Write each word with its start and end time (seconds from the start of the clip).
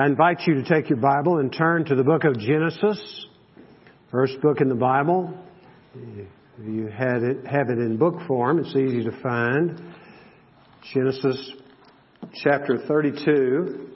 I 0.00 0.06
invite 0.06 0.46
you 0.46 0.54
to 0.54 0.62
take 0.62 0.88
your 0.88 0.98
Bible 0.98 1.40
and 1.40 1.52
turn 1.52 1.84
to 1.84 1.94
the 1.94 2.02
book 2.02 2.24
of 2.24 2.38
Genesis, 2.38 3.26
first 4.10 4.40
book 4.40 4.62
in 4.62 4.70
the 4.70 4.74
Bible. 4.74 5.38
You 6.58 6.86
had 6.86 7.22
it, 7.22 7.46
have 7.46 7.68
it 7.68 7.76
in 7.76 7.98
book 7.98 8.14
form. 8.26 8.60
It's 8.60 8.74
easy 8.74 9.04
to 9.04 9.12
find. 9.20 9.78
Genesis 10.94 11.52
chapter 12.42 12.78
32. 12.88 13.88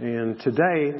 And 0.00 0.38
today 0.40 0.92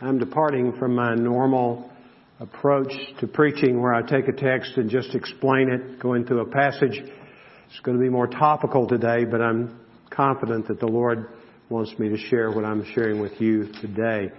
I'm 0.00 0.20
departing 0.20 0.72
from 0.78 0.94
my 0.94 1.16
normal 1.16 1.90
approach 2.38 2.92
to 3.18 3.26
preaching 3.26 3.82
where 3.82 3.92
I 3.92 4.02
take 4.02 4.28
a 4.28 4.32
text 4.40 4.74
and 4.76 4.88
just 4.88 5.16
explain 5.16 5.68
it, 5.68 5.98
going 5.98 6.26
through 6.26 6.42
a 6.42 6.48
passage. 6.48 6.96
It's 6.96 7.80
going 7.82 7.98
to 7.98 8.00
be 8.00 8.08
more 8.08 8.28
topical 8.28 8.86
today, 8.86 9.24
but 9.24 9.40
I'm 9.40 9.81
confident 10.14 10.68
that 10.68 10.78
the 10.78 10.86
Lord 10.86 11.28
wants 11.68 11.98
me 11.98 12.08
to 12.08 12.16
share 12.16 12.50
what 12.50 12.64
I'm 12.64 12.84
sharing 12.94 13.20
with 13.20 13.40
you 13.40 13.72
today, 13.80 14.30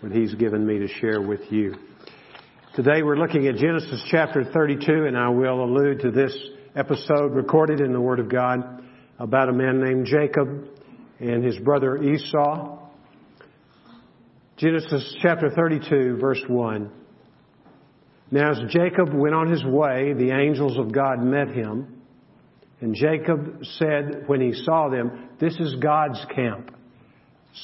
what 0.00 0.12
He's 0.12 0.34
given 0.34 0.66
me 0.66 0.78
to 0.78 0.88
share 0.88 1.20
with 1.20 1.40
you. 1.50 1.74
Today 2.74 3.02
we're 3.02 3.16
looking 3.16 3.46
at 3.46 3.56
Genesis 3.56 4.02
chapter 4.10 4.44
32 4.44 5.06
and 5.06 5.16
I 5.16 5.28
will 5.28 5.64
allude 5.64 6.00
to 6.00 6.10
this 6.10 6.36
episode 6.76 7.32
recorded 7.34 7.80
in 7.80 7.92
the 7.92 8.00
Word 8.00 8.20
of 8.20 8.28
God 8.28 8.82
about 9.18 9.48
a 9.48 9.52
man 9.52 9.80
named 9.80 10.06
Jacob 10.06 10.68
and 11.20 11.44
his 11.44 11.56
brother 11.58 12.02
Esau. 12.02 12.78
Genesis 14.56 15.16
chapter 15.22 15.50
32 15.50 16.18
verse 16.20 16.42
1. 16.48 16.90
Now 18.30 18.50
as 18.50 18.58
Jacob 18.68 19.14
went 19.14 19.34
on 19.34 19.50
his 19.50 19.64
way, 19.64 20.12
the 20.12 20.32
angels 20.32 20.76
of 20.76 20.92
God 20.92 21.22
met 21.22 21.48
him 21.48 21.93
and 22.84 22.94
Jacob 22.94 23.64
said 23.78 24.24
when 24.26 24.42
he 24.42 24.52
saw 24.52 24.90
them, 24.90 25.30
This 25.40 25.54
is 25.58 25.74
God's 25.76 26.22
camp. 26.34 26.70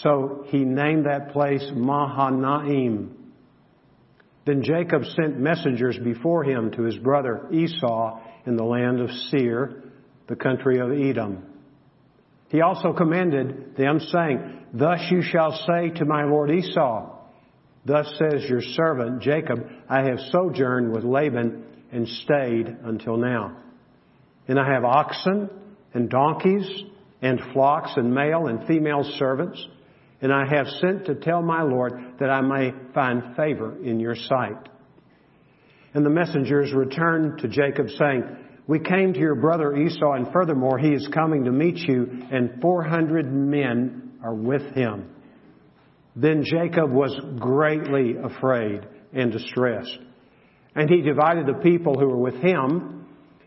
So 0.02 0.46
he 0.46 0.60
named 0.60 1.04
that 1.04 1.32
place 1.32 1.70
Mahanaim. 1.74 3.14
Then 4.46 4.62
Jacob 4.62 5.02
sent 5.04 5.38
messengers 5.38 5.98
before 6.02 6.42
him 6.44 6.70
to 6.70 6.84
his 6.84 6.96
brother 6.96 7.46
Esau 7.52 8.18
in 8.46 8.56
the 8.56 8.64
land 8.64 9.02
of 9.02 9.10
Seir, 9.28 9.82
the 10.26 10.36
country 10.36 10.78
of 10.78 10.90
Edom. 10.90 11.44
He 12.48 12.62
also 12.62 12.94
commanded 12.94 13.76
them, 13.76 14.00
saying, 14.00 14.68
Thus 14.72 15.00
you 15.10 15.20
shall 15.20 15.52
say 15.66 15.90
to 15.96 16.06
my 16.06 16.24
lord 16.24 16.50
Esau, 16.50 17.14
Thus 17.84 18.10
says 18.16 18.48
your 18.48 18.62
servant 18.62 19.20
Jacob, 19.20 19.66
I 19.86 20.00
have 20.04 20.18
sojourned 20.30 20.94
with 20.94 21.04
Laban 21.04 21.62
and 21.92 22.08
stayed 22.08 22.74
until 22.84 23.18
now. 23.18 23.64
And 24.50 24.58
I 24.58 24.66
have 24.66 24.84
oxen 24.84 25.48
and 25.94 26.10
donkeys 26.10 26.68
and 27.22 27.40
flocks 27.52 27.92
and 27.94 28.12
male 28.12 28.48
and 28.48 28.66
female 28.66 29.04
servants. 29.16 29.64
And 30.20 30.32
I 30.32 30.44
have 30.44 30.66
sent 30.80 31.06
to 31.06 31.14
tell 31.14 31.40
my 31.40 31.62
Lord 31.62 31.92
that 32.18 32.30
I 32.30 32.40
may 32.40 32.72
find 32.92 33.36
favor 33.36 33.80
in 33.80 34.00
your 34.00 34.16
sight. 34.16 34.68
And 35.94 36.04
the 36.04 36.10
messengers 36.10 36.72
returned 36.72 37.38
to 37.42 37.48
Jacob 37.48 37.90
saying, 37.96 38.24
We 38.66 38.80
came 38.80 39.12
to 39.12 39.20
your 39.20 39.36
brother 39.36 39.76
Esau 39.76 40.14
and 40.14 40.32
furthermore 40.32 40.78
he 40.78 40.94
is 40.94 41.08
coming 41.14 41.44
to 41.44 41.52
meet 41.52 41.76
you 41.76 42.08
and 42.32 42.60
400 42.60 43.32
men 43.32 44.14
are 44.20 44.34
with 44.34 44.74
him. 44.74 45.14
Then 46.16 46.42
Jacob 46.42 46.90
was 46.90 47.16
greatly 47.38 48.16
afraid 48.20 48.80
and 49.12 49.30
distressed. 49.30 49.96
And 50.74 50.90
he 50.90 51.02
divided 51.02 51.46
the 51.46 51.62
people 51.62 51.96
who 51.96 52.08
were 52.08 52.18
with 52.18 52.42
him 52.42 52.99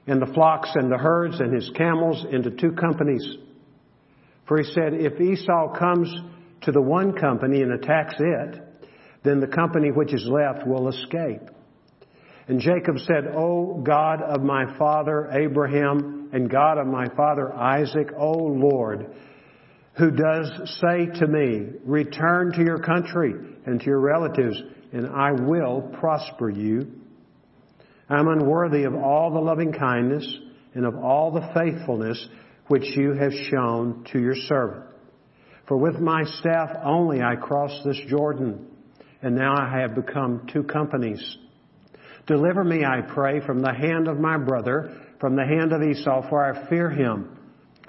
and 0.08 0.22
the 0.22 0.34
flocks 0.34 0.70
and 0.76 0.92
the 0.92 0.98
herds 0.98 1.40
and 1.40 1.54
his 1.54 1.70
camels 1.76 2.26
into 2.30 2.52
two 2.52 2.72
companies. 2.73 3.38
For 4.48 4.58
he 4.58 4.66
said, 4.73 4.94
if 4.94 5.20
Esau 5.20 5.78
comes 5.78 6.14
to 6.62 6.72
the 6.72 6.82
one 6.82 7.14
company 7.14 7.62
and 7.62 7.73
attacks 7.73 8.16
it, 8.20 8.62
then 9.24 9.40
the 9.40 9.48
company 9.48 9.92
which 9.92 10.14
is 10.14 10.28
left 10.28 10.68
will 10.68 10.90
escape. 10.90 11.42
And 12.48 12.59
Jacob 12.59 13.00
said, 13.00 13.28
O 13.34 13.81
God 13.86 14.22
of 14.22 14.41
my 14.41 14.78
father 14.78 15.30
Abraham 15.31 16.30
and 16.34 16.50
God 16.50 16.78
of 16.78 16.88
my 16.88 17.08
father 17.16 17.53
Isaac, 17.53 18.09
O 18.18 18.31
Lord, 18.31 19.16
who 19.94 20.12
does 20.12 20.50
say 20.81 21.06
to 21.20 21.28
me, 21.28 21.68
return 21.85 22.52
to 22.53 22.64
your 22.64 22.80
country 22.80 23.34
and 23.66 23.80
to 23.80 23.85
your 23.85 24.00
relatives, 24.00 24.62
and 24.91 25.08
I 25.08 25.31
will 25.31 25.90
prosper 26.00 26.50
you. 26.50 26.91
I'm 28.13 28.28
unworthy 28.28 28.84
of 28.84 28.96
all 28.96 29.31
the 29.31 29.40
loving 29.40 29.74
kindness 29.74 30.28
and 30.74 30.85
of 30.85 30.96
all 30.96 31.31
the 31.31 31.50
faithfulness 31.53 32.28
which 32.68 32.84
you 32.96 33.13
have 33.13 33.34
shown 33.50 34.06
to 34.12 34.19
your 34.19 34.35
servant. 34.35 34.85
For 35.68 35.78
with 35.78 36.00
my 36.00 36.23
staff 36.40 36.69
only 36.84 37.22
I 37.22 37.35
crossed 37.35 37.84
this 37.85 38.00
Jordan, 38.09 38.68
and 39.22 39.35
now 39.35 39.56
I 39.56 39.79
have 39.79 39.96
become 39.96 40.47
two 40.52 40.63
companies. 40.63 41.38
Deliver 42.28 42.63
me, 42.63 42.84
I 42.85 43.02
pray, 43.02 43.40
from 43.46 43.62
the 43.62 43.73
hand 43.73 44.07
of 44.07 44.19
my 44.19 44.38
brother, 44.38 44.96
from 45.19 45.35
the 45.35 45.46
hand 45.46 45.73
of 45.73 45.81
Esau, 45.81 46.29
for 46.29 46.44
I 46.44 46.69
fear 46.69 46.90
him, 46.90 47.38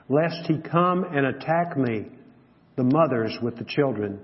lest 0.08 0.46
he 0.46 0.58
come 0.58 1.04
and 1.04 1.26
attack 1.26 1.76
me, 1.76 2.06
the 2.76 2.84
mothers 2.84 3.36
with 3.42 3.56
the 3.56 3.64
children. 3.64 4.20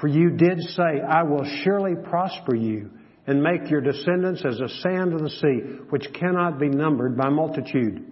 For 0.00 0.08
you 0.08 0.30
did 0.30 0.60
say, 0.60 1.00
I 1.08 1.22
will 1.22 1.44
surely 1.62 1.94
prosper 1.94 2.54
you 2.54 2.90
and 3.26 3.42
make 3.42 3.70
your 3.70 3.80
descendants 3.80 4.44
as 4.44 4.58
the 4.58 4.68
sand 4.80 5.14
of 5.14 5.20
the 5.20 5.30
sea, 5.30 5.60
which 5.90 6.12
cannot 6.12 6.58
be 6.58 6.68
numbered 6.68 7.16
by 7.16 7.28
multitude. 7.28 8.04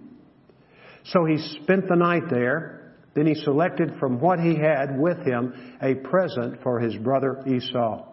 So 1.05 1.25
he 1.25 1.37
spent 1.61 1.87
the 1.87 1.95
night 1.95 2.23
there. 2.29 2.95
Then 3.13 3.27
he 3.27 3.35
selected 3.35 3.95
from 3.99 4.19
what 4.19 4.39
he 4.39 4.55
had 4.55 4.97
with 4.99 5.19
him 5.19 5.77
a 5.81 5.95
present 5.95 6.63
for 6.63 6.79
his 6.79 6.95
brother 6.95 7.43
Esau. 7.45 8.05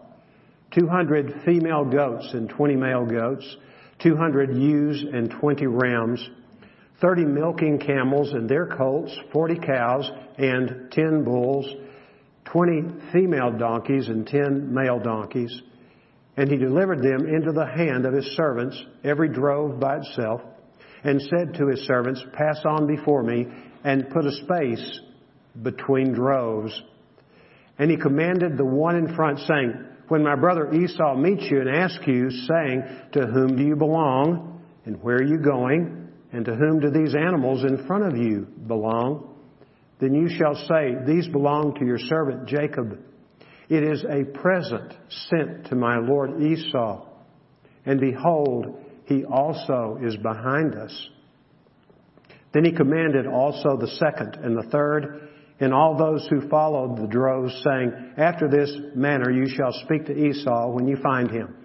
200 0.71 1.41
female 1.43 1.85
goats 1.85 2.29
and 2.33 2.47
20 2.47 2.75
male 2.75 3.05
goats, 3.05 3.57
200 3.99 4.55
ewes 4.55 5.03
and 5.11 5.31
20 5.31 5.67
rams, 5.67 6.29
30 7.01 7.25
milking 7.25 7.79
camels 7.79 8.31
and 8.31 8.47
their 8.47 8.67
colts, 8.67 9.11
40 9.33 9.59
cows 9.65 10.09
and 10.37 10.91
10 10.91 11.23
bulls, 11.23 11.65
20 12.45 13.11
female 13.11 13.51
donkeys 13.51 14.07
and 14.07 14.27
10 14.27 14.73
male 14.73 14.99
donkeys, 14.99 15.61
and 16.41 16.49
he 16.49 16.57
delivered 16.57 17.03
them 17.03 17.27
into 17.27 17.51
the 17.51 17.67
hand 17.67 18.03
of 18.03 18.15
his 18.15 18.25
servants, 18.35 18.75
every 19.03 19.29
drove 19.29 19.79
by 19.79 19.97
itself, 19.97 20.41
and 21.03 21.21
said 21.21 21.53
to 21.53 21.67
his 21.67 21.81
servants, 21.81 22.19
Pass 22.33 22.59
on 22.65 22.87
before 22.87 23.21
me, 23.21 23.45
and 23.83 24.09
put 24.09 24.25
a 24.25 24.31
space 24.31 25.01
between 25.61 26.13
droves. 26.13 26.73
And 27.77 27.91
he 27.91 27.97
commanded 27.97 28.57
the 28.57 28.65
one 28.65 28.95
in 28.95 29.15
front, 29.15 29.37
saying, 29.37 29.85
When 30.07 30.23
my 30.23 30.35
brother 30.35 30.73
Esau 30.73 31.15
meets 31.15 31.43
you 31.43 31.61
and 31.61 31.69
asks 31.69 32.07
you, 32.07 32.31
saying, 32.31 32.85
To 33.13 33.27
whom 33.27 33.55
do 33.55 33.63
you 33.63 33.75
belong? 33.75 34.63
And 34.85 34.99
where 35.03 35.17
are 35.17 35.23
you 35.23 35.37
going? 35.37 36.09
And 36.33 36.43
to 36.45 36.55
whom 36.55 36.79
do 36.79 36.89
these 36.89 37.13
animals 37.13 37.63
in 37.63 37.85
front 37.85 38.07
of 38.07 38.17
you 38.17 38.47
belong? 38.65 39.35
Then 39.99 40.15
you 40.15 40.27
shall 40.27 40.55
say, 40.55 40.95
These 41.05 41.27
belong 41.27 41.75
to 41.75 41.85
your 41.85 41.99
servant 41.99 42.47
Jacob. 42.47 42.97
It 43.71 43.83
is 43.83 44.03
a 44.03 44.25
present 44.25 44.93
sent 45.29 45.67
to 45.67 45.75
my 45.75 45.97
Lord 45.97 46.43
Esau. 46.43 47.07
And 47.85 48.01
behold, 48.01 48.83
he 49.05 49.23
also 49.23 49.97
is 50.03 50.17
behind 50.17 50.75
us. 50.75 51.09
Then 52.53 52.65
he 52.65 52.73
commanded 52.73 53.27
also 53.27 53.77
the 53.77 53.87
second 53.87 54.35
and 54.43 54.57
the 54.57 54.69
third 54.69 55.29
and 55.61 55.73
all 55.73 55.95
those 55.95 56.27
who 56.27 56.49
followed 56.49 56.97
the 56.97 57.07
droves, 57.07 57.53
saying, 57.63 57.93
After 58.17 58.49
this 58.49 58.75
manner 58.93 59.31
you 59.31 59.47
shall 59.47 59.71
speak 59.85 60.05
to 60.07 60.17
Esau 60.17 60.71
when 60.71 60.85
you 60.85 60.97
find 60.97 61.31
him. 61.31 61.55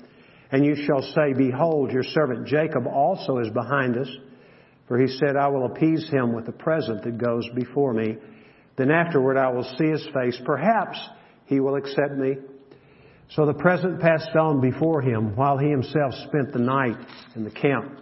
And 0.52 0.64
you 0.64 0.76
shall 0.76 1.02
say, 1.02 1.32
Behold, 1.36 1.90
your 1.90 2.04
servant 2.04 2.46
Jacob 2.46 2.86
also 2.86 3.38
is 3.38 3.50
behind 3.50 3.98
us. 3.98 4.08
For 4.86 4.96
he 4.96 5.08
said, 5.08 5.34
I 5.34 5.48
will 5.48 5.66
appease 5.66 6.08
him 6.08 6.36
with 6.36 6.46
the 6.46 6.52
present 6.52 7.02
that 7.02 7.18
goes 7.18 7.48
before 7.56 7.92
me. 7.92 8.14
Then 8.76 8.92
afterward 8.92 9.36
I 9.36 9.50
will 9.50 9.64
see 9.76 9.88
his 9.88 10.06
face. 10.14 10.40
Perhaps 10.44 11.00
he 11.46 11.60
will 11.60 11.76
accept 11.76 12.12
me. 12.12 12.36
So 13.30 13.44
the 13.44 13.54
present 13.54 14.00
passed 14.00 14.36
on 14.36 14.60
before 14.60 15.02
him 15.02 15.34
while 15.34 15.58
he 15.58 15.68
himself 15.68 16.14
spent 16.28 16.52
the 16.52 16.60
night 16.60 16.96
in 17.34 17.44
the 17.44 17.50
camp. 17.50 17.98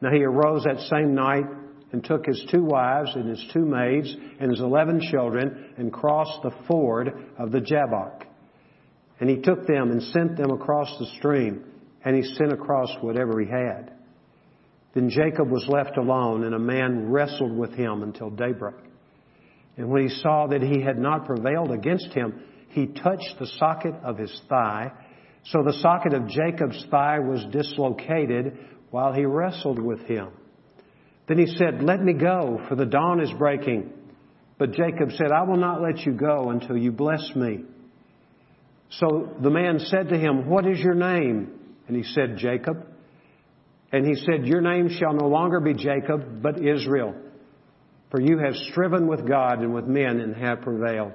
Now 0.00 0.10
he 0.10 0.22
arose 0.22 0.64
that 0.64 0.80
same 0.88 1.14
night 1.14 1.44
and 1.92 2.04
took 2.04 2.26
his 2.26 2.44
two 2.50 2.64
wives 2.64 3.10
and 3.14 3.28
his 3.28 3.44
two 3.52 3.64
maids 3.64 4.14
and 4.40 4.50
his 4.50 4.60
eleven 4.60 5.00
children 5.10 5.74
and 5.76 5.92
crossed 5.92 6.42
the 6.42 6.52
ford 6.66 7.12
of 7.38 7.50
the 7.50 7.60
Jabbok. 7.60 8.24
And 9.20 9.28
he 9.28 9.40
took 9.40 9.66
them 9.66 9.90
and 9.90 10.02
sent 10.02 10.36
them 10.36 10.50
across 10.50 10.96
the 10.98 11.06
stream 11.18 11.64
and 12.04 12.16
he 12.16 12.22
sent 12.22 12.52
across 12.52 12.90
whatever 13.00 13.40
he 13.40 13.48
had. 13.48 13.92
Then 14.94 15.10
Jacob 15.10 15.50
was 15.50 15.66
left 15.68 15.96
alone 15.96 16.44
and 16.44 16.54
a 16.54 16.58
man 16.58 17.10
wrestled 17.10 17.56
with 17.56 17.74
him 17.74 18.02
until 18.02 18.30
daybreak. 18.30 18.76
And 19.76 19.88
when 19.90 20.08
he 20.08 20.14
saw 20.22 20.46
that 20.48 20.62
he 20.62 20.80
had 20.80 20.98
not 20.98 21.26
prevailed 21.26 21.70
against 21.70 22.12
him, 22.12 22.42
he 22.70 22.86
touched 22.86 23.36
the 23.38 23.46
socket 23.58 23.94
of 24.02 24.18
his 24.18 24.40
thigh. 24.48 24.92
So 25.44 25.62
the 25.62 25.78
socket 25.80 26.12
of 26.12 26.28
Jacob's 26.28 26.84
thigh 26.90 27.18
was 27.20 27.44
dislocated 27.50 28.58
while 28.90 29.12
he 29.12 29.24
wrestled 29.24 29.78
with 29.78 30.00
him. 30.00 30.28
Then 31.26 31.38
he 31.38 31.46
said, 31.46 31.82
Let 31.82 32.02
me 32.02 32.14
go, 32.14 32.60
for 32.68 32.74
the 32.74 32.86
dawn 32.86 33.20
is 33.20 33.30
breaking. 33.38 33.92
But 34.58 34.72
Jacob 34.72 35.12
said, 35.12 35.30
I 35.30 35.42
will 35.42 35.56
not 35.56 35.80
let 35.80 36.00
you 36.00 36.12
go 36.12 36.50
until 36.50 36.76
you 36.76 36.90
bless 36.90 37.30
me. 37.36 37.64
So 38.90 39.36
the 39.40 39.50
man 39.50 39.78
said 39.78 40.08
to 40.08 40.18
him, 40.18 40.48
What 40.48 40.66
is 40.66 40.78
your 40.80 40.94
name? 40.94 41.52
And 41.86 41.96
he 41.96 42.02
said, 42.02 42.36
Jacob. 42.38 42.86
And 43.92 44.06
he 44.06 44.14
said, 44.14 44.46
Your 44.46 44.60
name 44.60 44.88
shall 44.90 45.14
no 45.14 45.28
longer 45.28 45.60
be 45.60 45.74
Jacob, 45.74 46.42
but 46.42 46.64
Israel. 46.64 47.14
For 48.10 48.20
you 48.20 48.38
have 48.38 48.54
striven 48.70 49.06
with 49.06 49.26
God 49.28 49.60
and 49.60 49.74
with 49.74 49.86
men 49.86 50.20
and 50.20 50.34
have 50.36 50.62
prevailed. 50.62 51.12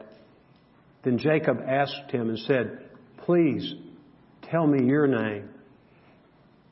Then 1.04 1.18
Jacob 1.18 1.60
asked 1.68 2.12
him 2.12 2.30
and 2.30 2.40
said, 2.40 2.80
Please 3.26 3.74
tell 4.50 4.66
me 4.66 4.86
your 4.86 5.08
name. 5.08 5.50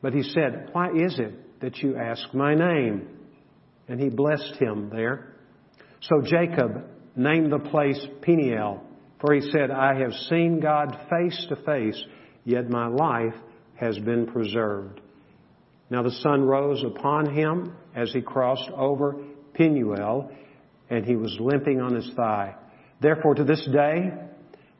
But 0.01 0.13
he 0.13 0.23
said, 0.23 0.69
Why 0.71 0.87
is 0.89 1.19
it 1.19 1.61
that 1.61 1.77
you 1.77 1.97
ask 1.97 2.33
my 2.33 2.55
name? 2.55 3.07
And 3.87 3.99
he 3.99 4.09
blessed 4.09 4.55
him 4.59 4.89
there. 4.89 5.35
So 6.01 6.21
Jacob 6.21 6.85
named 7.15 7.51
the 7.51 7.59
place 7.59 7.99
Peniel, 8.21 8.81
for 9.19 9.33
he 9.33 9.41
said, 9.51 9.69
I 9.69 9.99
have 9.99 10.13
seen 10.29 10.59
God 10.59 10.97
face 11.09 11.45
to 11.49 11.55
face, 11.57 12.01
yet 12.43 12.69
my 12.69 12.87
life 12.87 13.35
has 13.75 13.97
been 13.99 14.27
preserved. 14.27 15.01
Now 15.89 16.03
the 16.03 16.11
sun 16.11 16.43
rose 16.43 16.83
upon 16.83 17.35
him 17.35 17.75
as 17.95 18.11
he 18.13 18.21
crossed 18.21 18.69
over 18.75 19.17
Penuel, 19.53 20.31
and 20.89 21.05
he 21.05 21.15
was 21.15 21.35
limping 21.39 21.81
on 21.81 21.93
his 21.93 22.09
thigh. 22.15 22.55
Therefore, 23.01 23.33
to 23.35 23.43
this 23.43 23.67
day, 23.71 24.13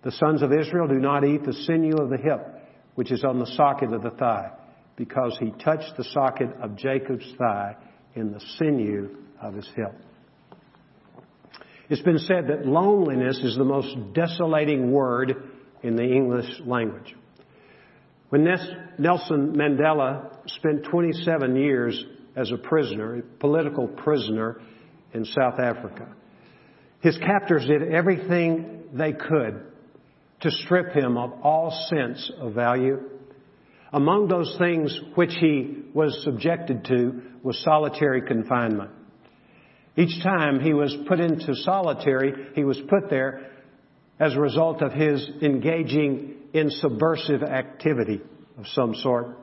the 0.04 0.12
sons 0.12 0.44
of 0.44 0.54
Israel 0.54 0.88
do 0.88 1.00
not 1.00 1.26
eat 1.26 1.44
the 1.44 1.54
sinew 1.54 1.98
of 1.98 2.10
the 2.10 2.18
hip, 2.18 2.40
which 2.96 3.12
is 3.12 3.24
on 3.24 3.40
the 3.40 3.48
socket 3.58 3.92
of 3.94 4.04
the 4.04 4.12
thigh, 4.12 4.52
because 4.96 5.36
he 5.40 5.52
touched 5.64 5.98
the 5.98 6.04
socket 6.04 6.50
of 6.62 6.76
Jacob's 6.76 7.34
thigh 7.38 7.76
in 8.16 8.32
the 8.32 8.40
sinew 8.58 9.10
of 9.42 9.56
his 9.56 9.68
hip. 9.76 9.96
It's 11.90 12.02
been 12.04 12.20
said 12.20 12.48
that 12.48 12.66
loneliness 12.66 13.40
is 13.44 13.58
the 13.58 13.66
most 13.66 14.14
desolating 14.14 14.92
word 14.92 15.34
in 15.84 15.96
the 15.96 16.04
English 16.04 16.62
language. 16.66 17.16
When 18.30 18.44
Nelson 18.44 19.56
Mandela 19.58 20.38
spent 20.48 20.86
27 20.86 21.56
years 21.56 22.06
as 22.36 22.52
a 22.52 22.58
prisoner, 22.58 23.18
a 23.18 23.22
political 23.40 23.88
prisoner 23.88 24.62
in 25.14 25.26
South 25.26 25.60
Africa, 25.60 26.08
his 27.01 27.18
captors 27.18 27.65
did 27.65 27.92
everything 27.92 28.83
they 28.94 29.13
could 29.13 29.63
to 30.42 30.51
strip 30.51 30.94
him 30.94 31.18
of 31.18 31.33
all 31.44 31.71
sense 31.89 32.31
of 32.39 32.53
value. 32.53 33.00
Among 33.94 34.27
those 34.27 34.56
things 34.57 34.98
which 35.15 35.33
he 35.39 35.83
was 35.94 36.24
subjected 36.24 36.86
to 36.86 37.21
was 37.44 37.62
solitary 37.63 38.21
confinement. 38.21 38.92
Each 39.98 40.24
time 40.24 40.62
he 40.62 40.74
was 40.74 40.95
put 41.07 41.19
into 41.19 41.53
solitary, 41.56 42.33
he 42.56 42.63
was 42.63 42.80
put 42.89 43.09
there 43.09 43.51
as 44.19 44.36
a 44.36 44.39
result 44.39 44.81
of 44.81 44.94
his 44.94 45.27
engaging 45.42 46.36
in 46.53 46.69
subversive 46.69 47.44
activity 47.44 48.21
of 48.57 48.68
some 48.68 48.95
sort. 48.95 49.38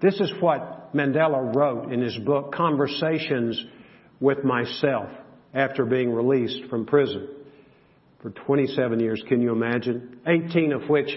This 0.00 0.18
is 0.20 0.32
what 0.40 0.94
Mandela 0.94 1.54
wrote 1.54 1.92
in 1.92 2.00
his 2.00 2.16
book, 2.18 2.54
Conversations 2.54 3.62
with 4.20 4.44
Myself, 4.44 5.10
after 5.54 5.84
being 5.84 6.12
released 6.12 6.68
from 6.70 6.86
prison 6.86 7.28
for 8.22 8.30
27 8.30 9.00
years. 9.00 9.22
Can 9.28 9.40
you 9.40 9.52
imagine? 9.52 10.20
18 10.26 10.72
of 10.72 10.88
which 10.88 11.10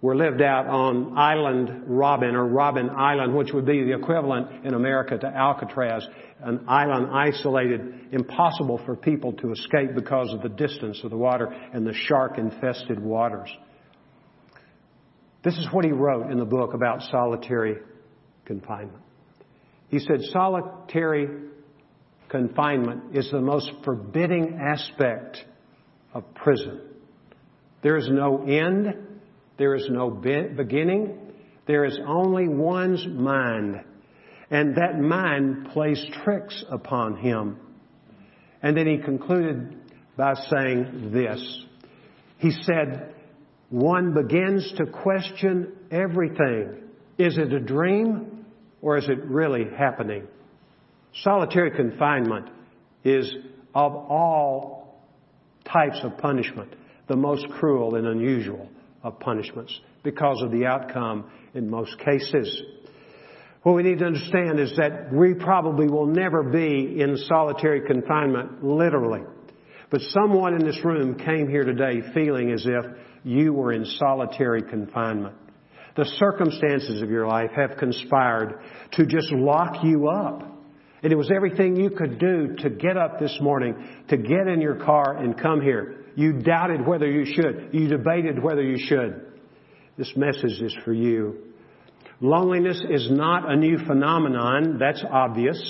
were 0.00 0.16
lived 0.16 0.42
out 0.42 0.66
on 0.66 1.16
Island 1.16 1.84
Robin 1.86 2.34
or 2.34 2.44
Robben 2.44 2.90
Island, 2.90 3.34
which 3.34 3.52
would 3.52 3.64
be 3.64 3.84
the 3.84 3.94
equivalent 3.94 4.66
in 4.66 4.74
America 4.74 5.16
to 5.16 5.26
Alcatraz, 5.26 6.04
an 6.40 6.64
island 6.66 7.06
isolated, 7.12 8.08
impossible 8.10 8.80
for 8.84 8.96
people 8.96 9.32
to 9.34 9.52
escape 9.52 9.94
because 9.94 10.32
of 10.34 10.42
the 10.42 10.48
distance 10.48 11.00
of 11.04 11.10
the 11.10 11.16
water 11.16 11.46
and 11.72 11.86
the 11.86 11.94
shark 11.94 12.36
infested 12.36 12.98
waters. 13.00 13.48
This 15.44 15.54
is 15.54 15.68
what 15.72 15.84
he 15.84 15.92
wrote 15.92 16.30
in 16.32 16.38
the 16.38 16.44
book 16.44 16.74
about 16.74 17.02
solitary 17.02 17.76
confinement. 18.44 19.02
He 19.88 20.00
said, 20.00 20.20
solitary 20.32 21.28
confinement 22.32 23.14
is 23.14 23.30
the 23.30 23.40
most 23.40 23.70
forbidding 23.84 24.58
aspect 24.60 25.44
of 26.12 26.34
prison. 26.34 26.80
There 27.82 27.96
is 27.96 28.08
no 28.10 28.44
end. 28.44 28.94
There 29.58 29.76
is 29.76 29.86
no 29.88 30.10
beginning. 30.10 31.18
There 31.66 31.84
is 31.84 31.98
only 32.04 32.48
one's 32.48 33.06
mind. 33.06 33.84
And 34.50 34.76
that 34.76 34.98
mind 34.98 35.68
plays 35.72 36.04
tricks 36.24 36.64
upon 36.70 37.18
him. 37.18 37.58
And 38.62 38.76
then 38.76 38.86
he 38.86 38.98
concluded 38.98 39.76
by 40.16 40.34
saying 40.34 41.10
this. 41.12 41.64
He 42.38 42.50
said, 42.50 43.14
one 43.70 44.14
begins 44.14 44.72
to 44.78 44.86
question 44.86 45.72
everything. 45.90 46.78
Is 47.18 47.38
it 47.38 47.52
a 47.52 47.60
dream 47.60 48.46
or 48.80 48.96
is 48.96 49.08
it 49.08 49.24
really 49.24 49.64
happening? 49.76 50.26
Solitary 51.22 51.70
confinement 51.70 52.48
is 53.04 53.32
of 53.74 53.94
all 53.94 55.02
types 55.64 56.00
of 56.02 56.16
punishment 56.18 56.74
the 57.08 57.16
most 57.16 57.46
cruel 57.50 57.96
and 57.96 58.06
unusual 58.06 58.68
of 59.02 59.18
punishments 59.20 59.78
because 60.02 60.40
of 60.42 60.50
the 60.50 60.64
outcome 60.64 61.30
in 61.54 61.68
most 61.68 61.98
cases. 61.98 62.62
What 63.62 63.74
we 63.76 63.82
need 63.82 63.98
to 63.98 64.06
understand 64.06 64.58
is 64.58 64.74
that 64.76 65.12
we 65.12 65.34
probably 65.34 65.88
will 65.88 66.06
never 66.06 66.42
be 66.42 67.00
in 67.00 67.16
solitary 67.28 67.86
confinement 67.86 68.64
literally. 68.64 69.22
But 69.90 70.00
someone 70.00 70.54
in 70.54 70.64
this 70.64 70.82
room 70.84 71.16
came 71.16 71.48
here 71.48 71.64
today 71.64 72.00
feeling 72.14 72.50
as 72.50 72.64
if 72.66 72.84
you 73.24 73.52
were 73.52 73.72
in 73.72 73.84
solitary 73.84 74.62
confinement. 74.62 75.36
The 75.96 76.06
circumstances 76.06 77.02
of 77.02 77.10
your 77.10 77.26
life 77.26 77.50
have 77.54 77.76
conspired 77.76 78.58
to 78.92 79.06
just 79.06 79.30
lock 79.30 79.84
you 79.84 80.08
up. 80.08 80.42
And 81.02 81.12
it 81.12 81.16
was 81.16 81.30
everything 81.34 81.74
you 81.76 81.90
could 81.90 82.18
do 82.18 82.54
to 82.58 82.70
get 82.70 82.96
up 82.96 83.18
this 83.18 83.36
morning, 83.40 83.74
to 84.08 84.16
get 84.16 84.46
in 84.46 84.60
your 84.60 84.76
car 84.76 85.16
and 85.16 85.38
come 85.38 85.60
here. 85.60 86.04
You 86.14 86.34
doubted 86.34 86.86
whether 86.86 87.10
you 87.10 87.24
should. 87.24 87.70
You 87.72 87.88
debated 87.88 88.40
whether 88.40 88.62
you 88.62 88.78
should. 88.78 89.32
This 89.98 90.12
message 90.16 90.60
is 90.60 90.74
for 90.84 90.92
you. 90.92 91.38
Loneliness 92.20 92.80
is 92.88 93.08
not 93.10 93.50
a 93.50 93.56
new 93.56 93.78
phenomenon. 93.78 94.78
That's 94.78 95.02
obvious. 95.10 95.60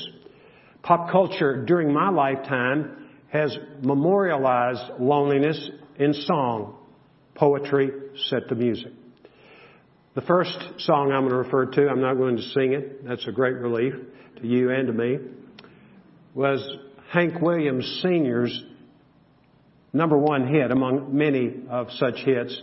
Pop 0.82 1.10
culture 1.10 1.64
during 1.64 1.92
my 1.92 2.10
lifetime 2.10 3.08
has 3.32 3.56
memorialized 3.82 5.00
loneliness 5.00 5.70
in 5.98 6.12
song 6.12 6.76
poetry 7.34 7.90
set 8.28 8.48
to 8.50 8.54
music. 8.54 8.92
The 10.14 10.20
first 10.20 10.58
song 10.80 11.10
I'm 11.10 11.22
going 11.22 11.30
to 11.30 11.36
refer 11.36 11.66
to, 11.66 11.88
I'm 11.88 12.02
not 12.02 12.18
going 12.18 12.36
to 12.36 12.42
sing 12.42 12.74
it, 12.74 13.06
that's 13.06 13.26
a 13.26 13.32
great 13.32 13.54
relief 13.54 13.94
to 14.42 14.48
you 14.48 14.70
and 14.70 14.86
to 14.88 14.92
me, 14.92 15.18
was 16.34 16.60
Hank 17.10 17.40
Williams 17.40 18.00
Sr.'s 18.02 18.62
number 19.92 20.18
one 20.18 20.46
hit 20.46 20.70
among 20.70 21.16
many 21.16 21.54
of 21.70 21.88
such 21.92 22.16
hits. 22.24 22.60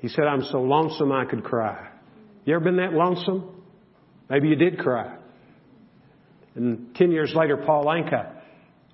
He 0.00 0.08
said, 0.08 0.24
I'm 0.24 0.42
so 0.42 0.58
lonesome 0.58 1.12
I 1.12 1.24
could 1.24 1.44
cry. 1.44 1.88
You 2.44 2.54
ever 2.54 2.64
been 2.64 2.76
that 2.76 2.92
lonesome? 2.92 3.62
Maybe 4.28 4.48
you 4.48 4.56
did 4.56 4.78
cry. 4.78 5.16
And 6.54 6.94
ten 6.94 7.10
years 7.10 7.32
later, 7.34 7.56
Paul 7.56 7.86
Anka, 7.86 8.32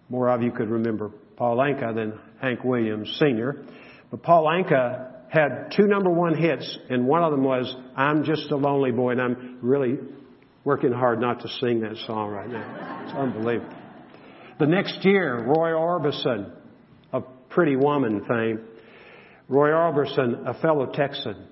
more 0.09 0.29
of 0.29 0.43
you 0.43 0.53
could 0.53 0.69
remember 0.69 1.11
Paul 1.37 1.57
Anka 1.57 1.95
than 1.95 2.19
Hank 2.41 2.63
Williams 2.63 3.17
Sr. 3.19 3.65
But 4.11 4.23
Paul 4.23 4.45
Anka 4.45 5.11
had 5.31 5.73
two 5.77 5.87
number 5.87 6.11
one 6.11 6.37
hits, 6.37 6.79
and 6.91 7.07
one 7.07 7.25
of 7.25 7.33
them 7.33 7.43
was 7.43 7.75
I'm 7.97 8.25
Just 8.25 8.51
a 8.51 8.57
Lonely 8.57 8.93
Boy, 8.93 9.13
and 9.13 9.21
I'm 9.21 9.59
really 9.63 9.99
working 10.65 10.93
hard 10.93 11.21
not 11.21 11.41
to 11.43 11.49
sing 11.61 11.81
that 11.81 11.97
song 12.07 12.31
right 12.31 12.49
now. 12.49 13.05
It's 13.05 13.15
unbelievable. 13.15 13.75
The 14.59 14.67
next 14.67 15.05
year, 15.05 15.45
Roy 15.45 15.71
Orbison 15.71 16.53
a 17.15 17.23
Pretty 17.49 17.77
Woman 17.77 18.25
fame, 18.27 18.61
Roy 19.49 19.69
Orbison, 19.69 20.47
a 20.49 20.55
fellow 20.61 20.87
Texan, 20.87 21.47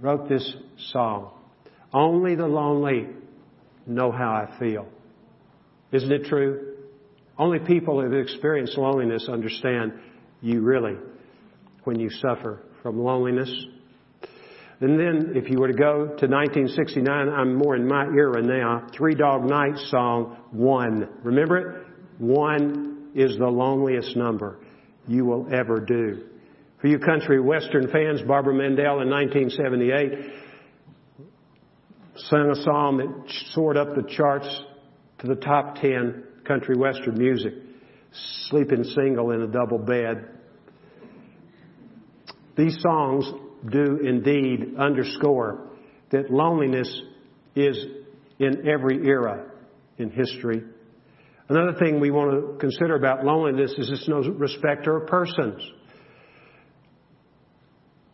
wrote 0.00 0.28
this 0.28 0.56
song. 0.92 1.30
Only 1.94 2.34
the 2.34 2.46
lonely 2.46 3.06
know 3.86 4.10
how 4.10 4.32
I 4.32 4.58
feel. 4.58 4.88
Isn't 5.92 6.10
it 6.10 6.24
true? 6.24 6.74
Only 7.38 7.60
people 7.60 8.00
who 8.00 8.10
have 8.10 8.12
experienced 8.12 8.76
loneliness 8.76 9.28
understand 9.30 9.92
you 10.40 10.60
really 10.60 10.96
when 11.84 12.00
you 12.00 12.10
suffer 12.10 12.60
from 12.82 12.98
loneliness. 12.98 13.50
And 14.80 14.98
then, 14.98 15.32
if 15.34 15.50
you 15.50 15.58
were 15.58 15.66
to 15.66 15.74
go 15.74 16.06
to 16.06 16.26
1969, 16.26 17.08
I'm 17.08 17.56
more 17.56 17.74
in 17.74 17.86
my 17.86 18.04
era 18.04 18.40
now, 18.40 18.86
Three 18.96 19.16
Dog 19.16 19.44
Night 19.44 19.76
song, 19.88 20.36
One. 20.52 21.08
Remember 21.24 21.56
it? 21.58 21.86
One 22.18 23.10
is 23.14 23.36
the 23.38 23.48
loneliest 23.48 24.16
number 24.16 24.60
you 25.08 25.24
will 25.24 25.48
ever 25.52 25.80
do. 25.80 26.26
For 26.80 26.86
you 26.86 27.00
country 27.00 27.40
western 27.40 27.90
fans, 27.90 28.22
Barbara 28.22 28.54
Mandrell 28.54 29.02
in 29.02 29.10
1978 29.10 30.12
sang 32.16 32.50
a 32.50 32.62
song 32.62 32.98
that 32.98 33.32
soared 33.52 33.76
up 33.76 33.96
the 33.96 34.08
charts 34.16 34.48
to 35.18 35.26
the 35.26 35.34
top 35.34 35.76
10 35.76 36.22
country 36.46 36.76
western 36.76 37.18
music. 37.18 37.52
sleeping 38.48 38.84
single 38.84 39.32
in 39.32 39.42
a 39.42 39.46
double 39.46 39.78
bed. 39.78 40.28
These 42.56 42.80
songs 42.80 43.26
do 43.70 43.98
indeed 44.04 44.74
underscore 44.78 45.68
that 46.10 46.30
loneliness 46.30 47.02
is 47.54 47.76
in 48.38 48.68
every 48.68 49.06
era 49.06 49.46
in 49.98 50.10
history. 50.10 50.62
Another 51.48 51.78
thing 51.78 51.98
we 51.98 52.10
want 52.10 52.30
to 52.30 52.58
consider 52.58 52.94
about 52.94 53.24
loneliness 53.24 53.74
is 53.78 53.90
it's 53.90 54.08
no 54.08 54.20
respecter 54.20 54.96
of 54.98 55.06
persons. 55.08 55.62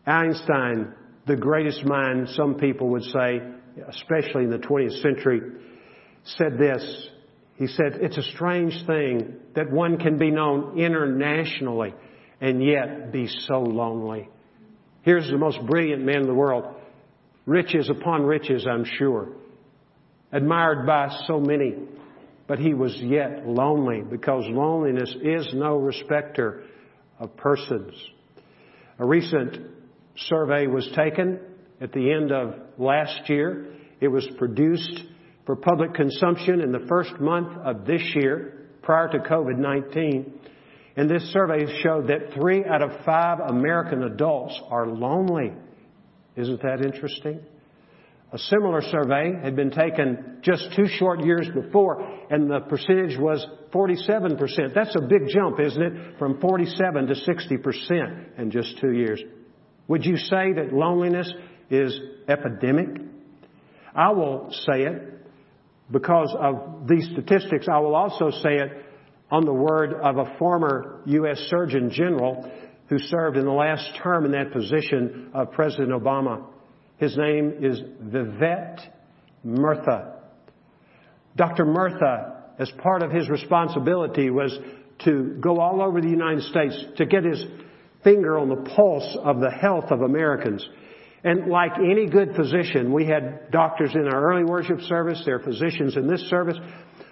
Einstein, 0.05 0.93
the 1.27 1.35
greatest 1.35 1.83
mind, 1.83 2.29
some 2.29 2.55
people 2.55 2.89
would 2.89 3.03
say, 3.03 3.41
especially 3.89 4.43
in 4.43 4.51
the 4.51 4.59
20th 4.59 5.01
century, 5.01 5.41
said 6.23 6.57
this. 6.57 7.09
He 7.55 7.67
said, 7.67 7.99
It's 8.01 8.17
a 8.17 8.23
strange 8.35 8.73
thing 8.85 9.35
that 9.55 9.71
one 9.71 9.97
can 9.97 10.17
be 10.17 10.31
known 10.31 10.77
internationally 10.77 11.93
and 12.41 12.63
yet 12.63 13.11
be 13.11 13.27
so 13.47 13.59
lonely. 13.59 14.29
Here's 15.05 15.29
the 15.29 15.37
most 15.37 15.63
brilliant 15.67 16.03
man 16.03 16.21
in 16.21 16.27
the 16.27 16.33
world. 16.33 16.65
Riches 17.45 17.91
upon 17.91 18.23
riches, 18.23 18.65
I'm 18.67 18.85
sure. 18.97 19.27
Admired 20.31 20.87
by 20.87 21.15
so 21.27 21.39
many. 21.39 21.75
But 22.47 22.57
he 22.57 22.73
was 22.73 22.95
yet 22.97 23.47
lonely 23.47 24.01
because 24.01 24.45
loneliness 24.47 25.15
is 25.21 25.47
no 25.53 25.77
respecter 25.77 26.63
of 27.19 27.37
persons. 27.37 27.93
A 28.97 29.05
recent 29.05 29.57
survey 30.17 30.65
was 30.65 30.89
taken 30.95 31.39
at 31.79 31.91
the 31.91 32.11
end 32.11 32.31
of 32.31 32.55
last 32.79 33.29
year. 33.29 33.73
It 34.01 34.07
was 34.07 34.27
produced 34.39 35.03
for 35.45 35.55
public 35.55 35.93
consumption 35.93 36.61
in 36.61 36.71
the 36.71 36.87
first 36.89 37.19
month 37.19 37.55
of 37.63 37.85
this 37.85 38.01
year, 38.15 38.69
prior 38.81 39.07
to 39.09 39.19
COVID-19. 39.19 40.31
And 40.97 41.09
this 41.09 41.23
survey 41.33 41.65
showed 41.81 42.07
that 42.07 42.33
three 42.33 42.63
out 42.63 42.81
of 42.81 43.03
five 43.05 43.39
American 43.39 44.03
adults 44.03 44.59
are 44.69 44.87
lonely. 44.87 45.51
Isn't 46.37 46.61
that 46.61 46.85
interesting? 46.85 47.41
A 48.31 48.37
similar 48.37 48.81
survey 48.81 49.33
had 49.41 49.55
been 49.55 49.71
taken 49.71 50.39
just 50.41 50.69
two 50.75 50.87
short 50.87 51.23
years 51.23 51.47
before, 51.53 52.01
and 52.29 52.49
the 52.49 52.61
percentage 52.61 53.17
was 53.17 53.45
47%. 53.73 54.73
That's 54.73 54.95
a 54.95 55.01
big 55.01 55.27
jump, 55.29 55.59
isn't 55.59 55.81
it? 55.81 56.17
From 56.17 56.39
47 56.41 57.07
to 57.07 57.13
60% 57.13 58.39
in 58.39 58.51
just 58.51 58.79
two 58.79 58.91
years. 58.91 59.21
Would 59.87 60.05
you 60.05 60.17
say 60.17 60.53
that 60.53 60.73
loneliness 60.73 61.31
is 61.69 61.97
epidemic? 62.27 62.87
I 63.95 64.11
will 64.11 64.49
say 64.51 64.83
it 64.83 65.25
because 65.91 66.35
of 66.37 66.87
these 66.87 67.07
statistics. 67.13 67.67
I 67.71 67.79
will 67.79 67.95
also 67.95 68.31
say 68.31 68.55
it 68.55 68.84
on 69.35 69.43
the 69.43 69.53
word 69.53 69.93
of 69.93 70.17
a 70.17 70.33
former 70.39 71.01
U.S. 71.07 71.37
Surgeon 71.49 71.91
General 71.91 72.49
who 72.87 72.97
served 72.97 73.35
in 73.35 73.43
the 73.43 73.51
last 73.51 73.85
term 74.01 74.23
in 74.23 74.31
that 74.31 74.53
position 74.53 75.29
of 75.33 75.51
President 75.51 75.89
Obama. 75.89 76.45
His 76.99 77.17
name 77.17 77.55
is 77.61 77.81
Vivek 78.01 78.79
Murthy. 79.45 80.09
Dr. 81.35 81.65
Murthy, 81.65 82.33
as 82.59 82.71
part 82.81 83.03
of 83.03 83.11
his 83.11 83.27
responsibility, 83.27 84.29
was 84.29 84.57
to 84.99 85.37
go 85.41 85.59
all 85.59 85.81
over 85.81 85.99
the 85.99 86.07
United 86.07 86.43
States 86.43 86.81
to 86.95 87.05
get 87.05 87.25
his 87.25 87.43
finger 88.05 88.39
on 88.39 88.47
the 88.47 88.69
pulse 88.73 89.17
of 89.21 89.41
the 89.41 89.51
health 89.51 89.91
of 89.91 89.99
Americans. 89.99 90.65
And 91.25 91.47
like 91.47 91.73
any 91.77 92.07
good 92.07 92.35
physician, 92.37 92.93
we 92.93 93.05
had 93.05 93.51
doctors 93.51 93.95
in 93.95 94.07
our 94.07 94.31
early 94.31 94.45
worship 94.45 94.79
service, 94.81 95.21
there 95.25 95.35
are 95.35 95.43
physicians 95.43 95.97
in 95.97 96.07
this 96.07 96.21
service. 96.29 96.55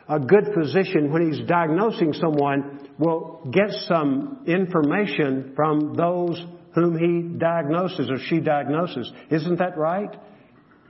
A 0.10 0.20
good 0.20 0.50
physician, 0.54 1.12
when 1.12 1.32
he's 1.32 1.48
diagnosing 1.48 2.14
someone, 2.14 2.90
will 3.00 3.42
get 3.52 3.70
some 3.88 4.44
information 4.46 5.54
from 5.56 5.94
those 5.96 6.44
whom 6.76 6.98
he 6.98 7.38
diagnoses 7.38 8.10
or 8.10 8.18
she 8.28 8.40
diagnoses. 8.40 9.12
Isn't 9.30 9.60
that 9.60 9.78
right? 9.78 10.14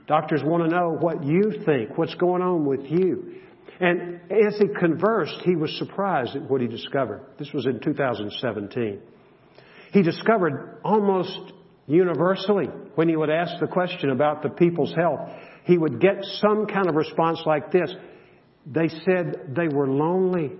Doctors 0.06 0.42
want 0.44 0.68
to 0.68 0.76
know 0.76 0.96
what 0.98 1.24
you 1.24 1.62
think, 1.64 1.96
what's 1.96 2.14
going 2.16 2.42
on 2.42 2.66
with 2.66 2.80
you. 2.90 3.40
And 3.80 4.20
as 4.30 4.58
he 4.58 4.66
conversed, 4.78 5.40
he 5.44 5.56
was 5.56 5.76
surprised 5.78 6.36
at 6.36 6.42
what 6.50 6.60
he 6.60 6.66
discovered. 6.66 7.24
This 7.38 7.52
was 7.52 7.66
in 7.66 7.80
2017. 7.80 9.00
He 9.92 10.02
discovered 10.02 10.80
almost 10.84 11.52
universally 11.86 12.66
when 12.94 13.08
he 13.08 13.16
would 13.16 13.30
ask 13.30 13.60
the 13.60 13.66
question 13.66 14.10
about 14.10 14.42
the 14.42 14.48
people's 14.48 14.94
health, 14.94 15.20
he 15.64 15.78
would 15.78 16.00
get 16.00 16.24
some 16.40 16.66
kind 16.66 16.88
of 16.88 16.94
response 16.94 17.40
like 17.46 17.72
this. 17.72 17.92
They 18.66 18.88
said 18.88 19.54
they 19.56 19.68
were 19.68 19.88
lonely. 19.88 20.52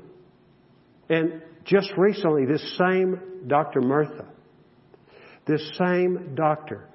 And 1.08 1.42
just 1.64 1.92
recently, 1.96 2.44
this 2.46 2.76
same 2.78 3.20
Dr. 3.46 3.80
Murthy, 3.80 4.26
this 5.46 5.62
same 5.78 6.34
doctor, 6.34 6.88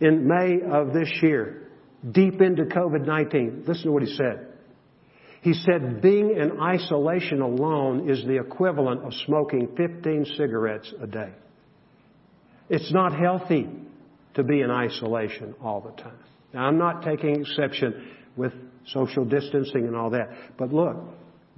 in 0.00 0.26
May 0.26 0.60
of 0.68 0.92
this 0.92 1.10
year, 1.22 1.68
deep 2.10 2.40
into 2.40 2.64
COVID-19, 2.64 3.66
listen 3.66 3.84
to 3.84 3.92
what 3.92 4.02
he 4.02 4.14
said. 4.14 4.48
He 5.42 5.52
said, 5.52 6.00
being 6.00 6.30
in 6.30 6.60
isolation 6.60 7.42
alone 7.42 8.08
is 8.08 8.24
the 8.24 8.40
equivalent 8.40 9.02
of 9.04 9.12
smoking 9.26 9.68
15 9.76 10.26
cigarettes 10.36 10.92
a 11.00 11.06
day. 11.06 11.32
It's 12.70 12.92
not 12.92 13.12
healthy 13.18 13.68
to 14.34 14.42
be 14.42 14.62
in 14.62 14.70
isolation 14.70 15.54
all 15.62 15.80
the 15.80 16.02
time. 16.02 16.18
Now, 16.52 16.64
I'm 16.66 16.78
not 16.78 17.02
taking 17.02 17.40
exception 17.42 18.08
with 18.36 18.52
social 18.88 19.24
distancing 19.24 19.86
and 19.86 19.96
all 19.96 20.10
that. 20.10 20.28
But 20.58 20.72
look, 20.72 20.96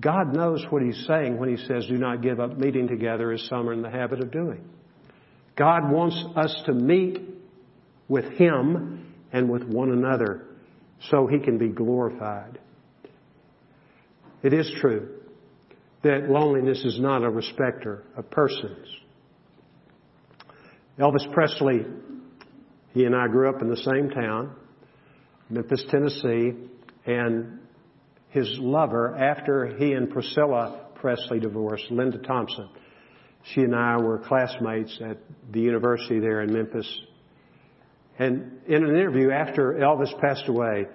God 0.00 0.34
knows 0.34 0.64
what 0.70 0.82
He's 0.82 1.04
saying 1.06 1.38
when 1.38 1.54
He 1.54 1.64
says, 1.66 1.86
do 1.86 1.96
not 1.96 2.22
give 2.22 2.40
up 2.40 2.58
meeting 2.58 2.88
together 2.88 3.32
as 3.32 3.42
some 3.48 3.68
are 3.68 3.72
in 3.72 3.82
the 3.82 3.90
habit 3.90 4.20
of 4.20 4.30
doing. 4.30 4.64
God 5.56 5.90
wants 5.90 6.22
us 6.36 6.54
to 6.66 6.72
meet 6.72 7.20
with 8.08 8.24
Him 8.32 9.14
and 9.32 9.50
with 9.50 9.64
one 9.64 9.90
another 9.90 10.44
so 11.10 11.26
He 11.26 11.38
can 11.38 11.58
be 11.58 11.68
glorified. 11.68 12.58
It 14.42 14.52
is 14.52 14.70
true 14.80 15.16
that 16.02 16.30
loneliness 16.30 16.84
is 16.84 17.00
not 17.00 17.24
a 17.24 17.30
respecter 17.30 18.04
of 18.16 18.30
persons. 18.30 18.86
Elvis 20.98 21.30
Presley, 21.32 21.84
he 22.94 23.04
and 23.04 23.14
I 23.14 23.26
grew 23.28 23.48
up 23.48 23.60
in 23.60 23.68
the 23.68 23.76
same 23.76 24.10
town, 24.10 24.54
Memphis, 25.50 25.84
Tennessee, 25.90 26.52
and 27.06 27.60
his 28.30 28.58
lover, 28.58 29.16
after 29.16 29.76
he 29.78 29.92
and 29.92 30.10
Priscilla 30.10 30.86
Presley 30.96 31.40
divorced, 31.40 31.90
Linda 31.90 32.18
Thompson, 32.18 32.68
she 33.54 33.62
and 33.62 33.74
I 33.74 33.96
were 33.98 34.18
classmates 34.18 34.98
at 35.00 35.18
the 35.52 35.60
university 35.60 36.18
there 36.18 36.42
in 36.42 36.52
Memphis. 36.52 37.00
And 38.18 38.60
in 38.66 38.84
an 38.84 38.90
interview 38.90 39.30
after 39.30 39.74
Elvis 39.74 40.18
passed 40.20 40.48
away, 40.48 40.86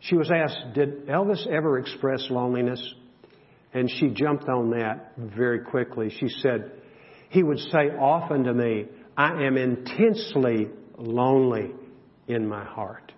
she 0.00 0.16
was 0.16 0.30
asked, 0.30 0.74
Did 0.74 1.06
Elvis 1.06 1.46
ever 1.46 1.78
express 1.78 2.26
loneliness? 2.30 2.82
And 3.72 3.88
she 3.88 4.08
jumped 4.08 4.48
on 4.48 4.70
that 4.70 5.12
very 5.16 5.60
quickly. 5.60 6.10
She 6.18 6.28
said, 6.28 6.72
He 7.28 7.42
would 7.42 7.58
say 7.58 7.90
often 7.98 8.44
to 8.44 8.54
me, 8.54 8.86
I 9.16 9.44
am 9.44 9.56
intensely 9.56 10.68
lonely 10.98 11.72
in 12.26 12.48
my 12.48 12.64
heart. 12.64 13.12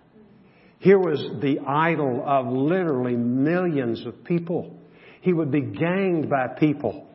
Here 0.83 0.99
was 0.99 1.25
the 1.41 1.59
idol 1.65 2.21
of 2.27 2.45
literally 2.47 3.15
millions 3.15 4.05
of 4.05 4.25
people. 4.25 4.75
He 5.21 5.31
would 5.31 5.49
be 5.49 5.61
ganged 5.61 6.29
by 6.29 6.47
people. 6.59 7.07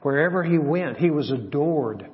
Wherever 0.00 0.42
he 0.42 0.56
went, 0.56 0.96
he 0.96 1.10
was 1.10 1.30
adored. 1.30 2.06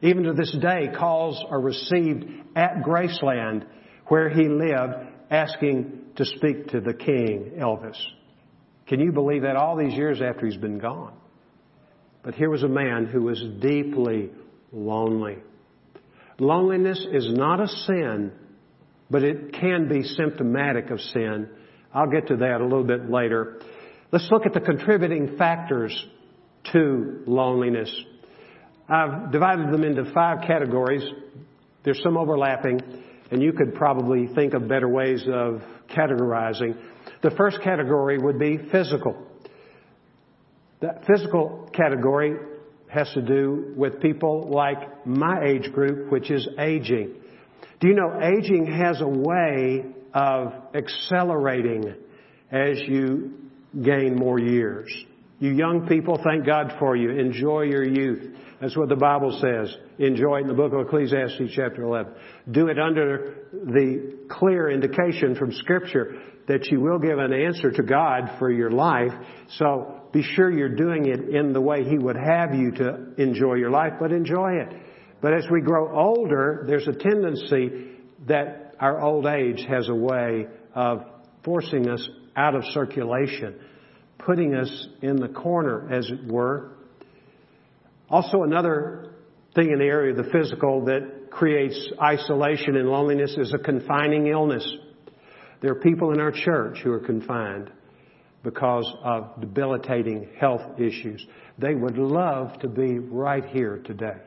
Even 0.00 0.22
to 0.22 0.32
this 0.32 0.56
day, 0.58 0.88
calls 0.96 1.44
are 1.50 1.60
received 1.60 2.24
at 2.56 2.76
Graceland 2.76 3.66
where 4.06 4.30
he 4.30 4.48
lived 4.48 4.94
asking 5.30 6.00
to 6.16 6.24
speak 6.24 6.68
to 6.68 6.80
the 6.80 6.94
king, 6.94 7.52
Elvis. 7.58 8.02
Can 8.86 8.98
you 8.98 9.12
believe 9.12 9.42
that 9.42 9.56
all 9.56 9.76
these 9.76 9.92
years 9.92 10.22
after 10.22 10.46
he's 10.46 10.56
been 10.56 10.78
gone? 10.78 11.12
But 12.22 12.34
here 12.34 12.48
was 12.48 12.62
a 12.62 12.68
man 12.68 13.04
who 13.04 13.20
was 13.20 13.44
deeply 13.60 14.30
lonely. 14.72 15.36
Loneliness 16.38 17.06
is 17.12 17.28
not 17.30 17.60
a 17.60 17.68
sin, 17.68 18.32
but 19.10 19.22
it 19.22 19.52
can 19.52 19.88
be 19.88 20.02
symptomatic 20.02 20.90
of 20.90 21.00
sin. 21.00 21.48
I'll 21.94 22.10
get 22.10 22.28
to 22.28 22.36
that 22.36 22.60
a 22.60 22.64
little 22.64 22.84
bit 22.84 23.10
later. 23.10 23.60
Let's 24.12 24.28
look 24.30 24.46
at 24.46 24.52
the 24.52 24.60
contributing 24.60 25.36
factors 25.36 26.06
to 26.72 27.22
loneliness. 27.26 27.92
I've 28.88 29.32
divided 29.32 29.72
them 29.72 29.84
into 29.84 30.12
five 30.12 30.46
categories. 30.46 31.02
There's 31.84 32.00
some 32.02 32.16
overlapping, 32.16 32.80
and 33.30 33.42
you 33.42 33.52
could 33.52 33.74
probably 33.74 34.28
think 34.34 34.54
of 34.54 34.68
better 34.68 34.88
ways 34.88 35.24
of 35.32 35.62
categorizing. 35.90 36.76
The 37.22 37.30
first 37.30 37.60
category 37.62 38.18
would 38.18 38.38
be 38.38 38.58
physical. 38.70 39.16
The 40.80 41.00
physical 41.06 41.70
category 41.72 42.36
has 42.88 43.10
to 43.14 43.22
do 43.22 43.72
with 43.76 44.00
people 44.00 44.48
like 44.50 45.06
my 45.06 45.44
age 45.44 45.72
group, 45.72 46.10
which 46.12 46.30
is 46.30 46.46
aging. 46.58 47.14
Do 47.80 47.88
you 47.88 47.94
know 47.94 48.18
aging 48.22 48.66
has 48.66 49.00
a 49.00 49.08
way 49.08 49.84
of 50.14 50.52
accelerating 50.74 51.94
as 52.50 52.80
you 52.86 53.34
gain 53.82 54.16
more 54.16 54.38
years? 54.38 54.90
You 55.38 55.50
young 55.50 55.86
people, 55.86 56.18
thank 56.24 56.46
God 56.46 56.74
for 56.78 56.96
you. 56.96 57.10
Enjoy 57.10 57.62
your 57.62 57.84
youth. 57.84 58.34
That's 58.60 58.76
what 58.76 58.88
the 58.88 58.96
Bible 58.96 59.38
says. 59.42 59.76
Enjoy 59.98 60.38
it 60.38 60.42
in 60.42 60.46
the 60.46 60.54
book 60.54 60.72
of 60.72 60.80
Ecclesiastes 60.86 61.52
chapter 61.54 61.82
11. 61.82 62.14
Do 62.50 62.68
it 62.68 62.78
under 62.78 63.48
the 63.52 64.26
clear 64.30 64.70
indication 64.70 65.34
from 65.34 65.52
scripture 65.52 66.22
that 66.48 66.66
you 66.70 66.80
will 66.80 66.98
give 66.98 67.18
an 67.18 67.34
answer 67.34 67.70
to 67.70 67.82
God 67.82 68.36
for 68.38 68.50
your 68.50 68.70
life. 68.70 69.12
So 69.58 70.00
be 70.12 70.22
sure 70.22 70.50
you're 70.50 70.74
doing 70.74 71.06
it 71.06 71.28
in 71.28 71.52
the 71.52 71.60
way 71.60 71.84
He 71.84 71.98
would 71.98 72.16
have 72.16 72.54
you 72.54 72.70
to 72.72 73.12
enjoy 73.18 73.54
your 73.54 73.70
life, 73.70 73.94
but 74.00 74.12
enjoy 74.12 74.52
it. 74.52 74.74
But 75.20 75.34
as 75.34 75.44
we 75.50 75.60
grow 75.60 75.96
older, 75.96 76.64
there's 76.66 76.86
a 76.86 76.92
tendency 76.92 77.96
that 78.26 78.74
our 78.78 79.00
old 79.00 79.26
age 79.26 79.64
has 79.68 79.88
a 79.88 79.94
way 79.94 80.46
of 80.74 81.04
forcing 81.44 81.88
us 81.88 82.06
out 82.36 82.54
of 82.54 82.64
circulation, 82.72 83.58
putting 84.18 84.54
us 84.54 84.88
in 85.00 85.16
the 85.16 85.28
corner, 85.28 85.90
as 85.90 86.10
it 86.10 86.30
were. 86.30 86.72
Also, 88.10 88.42
another 88.42 89.14
thing 89.54 89.70
in 89.70 89.78
the 89.78 89.86
area 89.86 90.10
of 90.10 90.18
the 90.18 90.30
physical 90.30 90.84
that 90.84 91.30
creates 91.30 91.90
isolation 92.00 92.76
and 92.76 92.88
loneliness 92.88 93.34
is 93.38 93.54
a 93.54 93.58
confining 93.58 94.26
illness. 94.26 94.70
There 95.62 95.72
are 95.72 95.80
people 95.80 96.12
in 96.12 96.20
our 96.20 96.30
church 96.30 96.78
who 96.84 96.92
are 96.92 97.00
confined 97.00 97.70
because 98.42 98.86
of 99.02 99.40
debilitating 99.40 100.28
health 100.38 100.78
issues. 100.78 101.26
They 101.58 101.74
would 101.74 101.96
love 101.96 102.58
to 102.60 102.68
be 102.68 102.98
right 102.98 103.44
here 103.46 103.80
today 103.84 104.18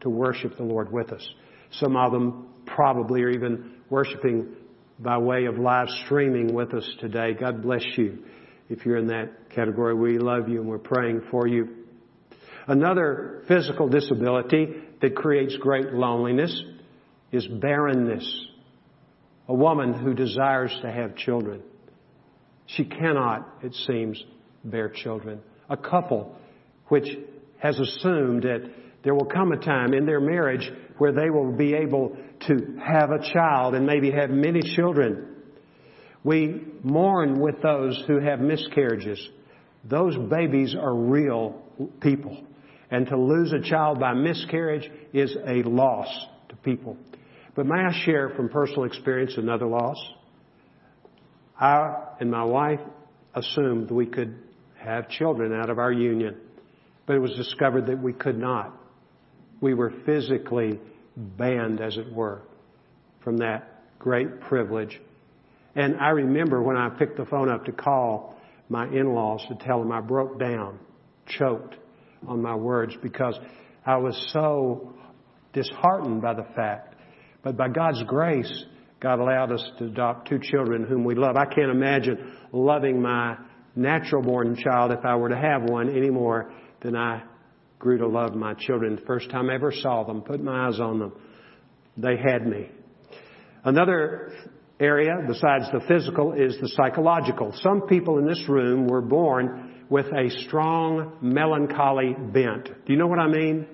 to 0.00 0.10
worship 0.10 0.56
the 0.56 0.62
Lord 0.62 0.92
with 0.92 1.12
us. 1.12 1.26
Some 1.72 1.96
of 1.96 2.12
them 2.12 2.48
probably 2.66 3.22
are 3.22 3.30
even 3.30 3.72
worshiping 3.88 4.54
by 4.98 5.18
way 5.18 5.46
of 5.46 5.58
live 5.58 5.88
streaming 6.04 6.54
with 6.54 6.74
us 6.74 6.88
today. 7.00 7.32
God 7.32 7.62
bless 7.62 7.84
you 7.96 8.18
if 8.68 8.84
you're 8.84 8.98
in 8.98 9.08
that 9.08 9.50
category. 9.50 9.94
We 9.94 10.18
love 10.18 10.48
you 10.48 10.60
and 10.60 10.68
we're 10.68 10.78
praying 10.78 11.22
for 11.30 11.46
you. 11.46 11.68
Another 12.66 13.42
physical 13.48 13.88
disability 13.88 14.68
that 15.00 15.16
creates 15.16 15.56
great 15.56 15.92
loneliness 15.92 16.62
is 17.32 17.46
barrenness. 17.46 18.46
A 19.48 19.54
woman 19.54 19.94
who 19.94 20.14
desires 20.14 20.76
to 20.82 20.90
have 20.92 21.16
children. 21.16 21.62
She 22.66 22.84
cannot, 22.84 23.48
it 23.62 23.74
seems, 23.86 24.22
bear 24.64 24.88
children. 24.88 25.40
A 25.68 25.76
couple 25.76 26.36
which 26.88 27.06
has 27.58 27.78
assumed 27.78 28.42
that 28.42 28.70
there 29.02 29.14
will 29.14 29.26
come 29.26 29.52
a 29.52 29.56
time 29.56 29.94
in 29.94 30.04
their 30.04 30.20
marriage 30.20 30.70
where 30.98 31.12
they 31.12 31.30
will 31.30 31.52
be 31.52 31.74
able 31.74 32.16
to 32.46 32.78
have 32.84 33.10
a 33.10 33.32
child 33.32 33.74
and 33.74 33.86
maybe 33.86 34.10
have 34.10 34.30
many 34.30 34.60
children. 34.76 35.26
We 36.22 36.62
mourn 36.82 37.40
with 37.40 37.62
those 37.62 38.02
who 38.06 38.20
have 38.20 38.40
miscarriages. 38.40 39.26
Those 39.84 40.16
babies 40.28 40.74
are 40.74 40.94
real 40.94 41.62
people. 42.00 42.44
And 42.90 43.06
to 43.06 43.16
lose 43.16 43.52
a 43.52 43.60
child 43.60 44.00
by 44.00 44.12
miscarriage 44.12 44.90
is 45.12 45.34
a 45.46 45.62
loss 45.62 46.08
to 46.50 46.56
people. 46.56 46.96
But 47.54 47.66
may 47.66 47.80
I 47.80 48.04
share 48.04 48.30
from 48.30 48.48
personal 48.48 48.84
experience 48.84 49.34
another 49.36 49.66
loss? 49.66 49.96
I 51.58 51.94
and 52.20 52.30
my 52.30 52.44
wife 52.44 52.80
assumed 53.34 53.90
we 53.90 54.06
could 54.06 54.36
have 54.78 55.08
children 55.08 55.52
out 55.52 55.70
of 55.70 55.78
our 55.78 55.92
union, 55.92 56.36
but 57.06 57.16
it 57.16 57.20
was 57.20 57.32
discovered 57.32 57.86
that 57.86 58.02
we 58.02 58.12
could 58.12 58.38
not. 58.38 58.79
We 59.60 59.74
were 59.74 59.92
physically 60.06 60.80
banned, 61.16 61.80
as 61.80 61.96
it 61.96 62.12
were, 62.12 62.42
from 63.22 63.38
that 63.38 63.82
great 63.98 64.40
privilege. 64.40 65.00
And 65.76 65.96
I 66.00 66.10
remember 66.10 66.62
when 66.62 66.76
I 66.76 66.88
picked 66.88 67.16
the 67.16 67.26
phone 67.26 67.50
up 67.50 67.64
to 67.66 67.72
call 67.72 68.36
my 68.68 68.86
in-laws 68.86 69.44
to 69.48 69.54
tell 69.56 69.80
them 69.80 69.92
I 69.92 70.00
broke 70.00 70.38
down, 70.38 70.78
choked 71.26 71.76
on 72.26 72.42
my 72.42 72.54
words 72.54 72.94
because 73.02 73.38
I 73.84 73.96
was 73.96 74.30
so 74.32 74.94
disheartened 75.52 76.22
by 76.22 76.34
the 76.34 76.46
fact. 76.54 76.94
But 77.42 77.56
by 77.56 77.68
God's 77.68 78.02
grace, 78.04 78.64
God 79.00 79.18
allowed 79.18 79.52
us 79.52 79.70
to 79.78 79.86
adopt 79.86 80.28
two 80.28 80.38
children 80.38 80.84
whom 80.84 81.04
we 81.04 81.14
love. 81.14 81.36
I 81.36 81.46
can't 81.46 81.70
imagine 81.70 82.36
loving 82.52 83.00
my 83.00 83.36
natural 83.74 84.22
born 84.22 84.56
child 84.56 84.92
if 84.92 85.04
I 85.04 85.16
were 85.16 85.30
to 85.30 85.36
have 85.36 85.62
one 85.68 85.88
any 85.96 86.10
more 86.10 86.52
than 86.82 86.96
I 86.96 87.22
grew 87.80 87.98
to 87.98 88.06
love 88.06 88.34
my 88.34 88.54
children. 88.54 88.94
The 88.94 89.06
first 89.06 89.30
time 89.30 89.50
I 89.50 89.54
ever 89.54 89.72
saw 89.72 90.04
them, 90.04 90.20
put 90.20 90.40
my 90.40 90.68
eyes 90.68 90.78
on 90.78 91.00
them, 91.00 91.12
they 91.96 92.16
had 92.16 92.46
me. 92.46 92.68
Another 93.64 94.32
area 94.78 95.16
besides 95.26 95.64
the 95.72 95.80
physical 95.88 96.34
is 96.34 96.56
the 96.60 96.68
psychological. 96.68 97.52
Some 97.62 97.82
people 97.88 98.18
in 98.18 98.26
this 98.26 98.42
room 98.48 98.86
were 98.86 99.00
born 99.00 99.86
with 99.88 100.06
a 100.06 100.30
strong 100.46 101.18
melancholy 101.20 102.14
bent. 102.14 102.64
Do 102.64 102.92
you 102.92 102.98
know 102.98 103.08
what 103.08 103.18
I 103.18 103.28
mean? 103.28 103.66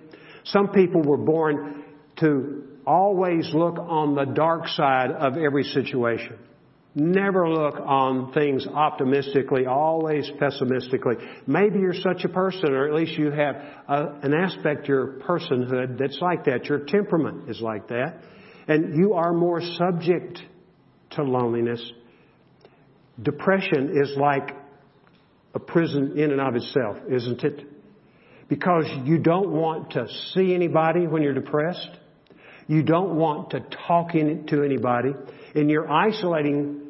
Some 0.45 0.69
people 0.69 1.03
were 1.03 1.19
born 1.19 1.85
to 2.21 2.62
always 2.87 3.51
look 3.53 3.77
on 3.79 4.14
the 4.14 4.25
dark 4.25 4.69
side 4.69 5.11
of 5.11 5.37
every 5.37 5.64
situation. 5.64 6.38
Never 6.99 7.47
look 7.47 7.75
on 7.79 8.33
things 8.33 8.67
optimistically, 8.67 9.67
always 9.67 10.31
pessimistically. 10.39 11.17
Maybe 11.47 11.79
you're 11.79 11.93
such 11.93 12.25
a 12.25 12.29
person, 12.31 12.73
or 12.73 12.89
at 12.89 12.95
least 12.95 13.19
you 13.19 13.31
have 13.31 13.57
a, 13.87 14.19
an 14.23 14.33
aspect 14.33 14.87
to 14.87 14.89
your 14.89 15.07
personhood 15.29 15.99
that's 15.99 16.19
like 16.23 16.47
that. 16.47 16.65
Your 16.65 16.87
temperament 16.87 17.51
is 17.51 17.61
like 17.61 17.89
that. 17.89 18.23
And 18.67 18.97
you 18.97 19.13
are 19.13 19.35
more 19.35 19.61
subject 19.61 20.41
to 21.11 21.23
loneliness. 21.23 21.83
Depression 23.23 23.95
is 23.95 24.17
like 24.17 24.57
a 25.55 25.59
prison 25.59 26.19
in 26.19 26.31
and 26.31 26.41
of 26.41 26.57
itself, 26.57 26.97
isn't 27.11 27.45
it? 27.45 27.61
Because 28.49 28.87
you 29.05 29.19
don't 29.19 29.51
want 29.51 29.91
to 29.91 30.07
see 30.33 30.55
anybody 30.55 31.07
when 31.07 31.23
you're 31.23 31.35
depressed. 31.35 31.91
You 32.69 32.83
don't 32.83 33.17
want 33.17 33.51
to 33.51 33.61
talk 33.87 34.13
to 34.13 34.63
anybody. 34.65 35.11
And 35.55 35.71
you're 35.71 35.91
isolating 35.93 36.86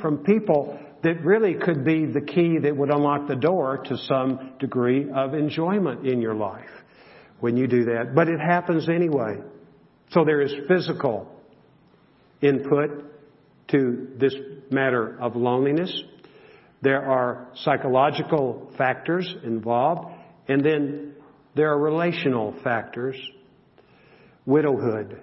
from 0.00 0.18
people 0.18 0.78
that 1.02 1.24
really 1.24 1.54
could 1.54 1.84
be 1.84 2.06
the 2.06 2.20
key 2.20 2.58
that 2.58 2.76
would 2.76 2.90
unlock 2.90 3.28
the 3.28 3.36
door 3.36 3.78
to 3.78 3.96
some 3.96 4.52
degree 4.58 5.10
of 5.10 5.34
enjoyment 5.34 6.06
in 6.06 6.20
your 6.20 6.34
life 6.34 6.70
when 7.40 7.56
you 7.56 7.66
do 7.66 7.84
that. 7.86 8.14
But 8.14 8.28
it 8.28 8.40
happens 8.40 8.88
anyway. 8.88 9.38
So 10.10 10.24
there 10.24 10.40
is 10.40 10.54
physical 10.68 11.28
input 12.40 13.04
to 13.68 14.08
this 14.16 14.34
matter 14.70 15.18
of 15.20 15.34
loneliness. 15.34 15.92
There 16.82 17.02
are 17.04 17.48
psychological 17.54 18.72
factors 18.76 19.32
involved, 19.44 20.12
and 20.48 20.64
then 20.64 21.14
there 21.54 21.70
are 21.70 21.78
relational 21.78 22.54
factors. 22.62 23.16
Widowhood. 24.44 25.22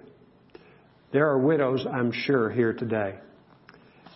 There 1.11 1.27
are 1.27 1.37
widows, 1.37 1.85
I'm 1.91 2.11
sure, 2.11 2.49
here 2.49 2.73
today. 2.73 3.15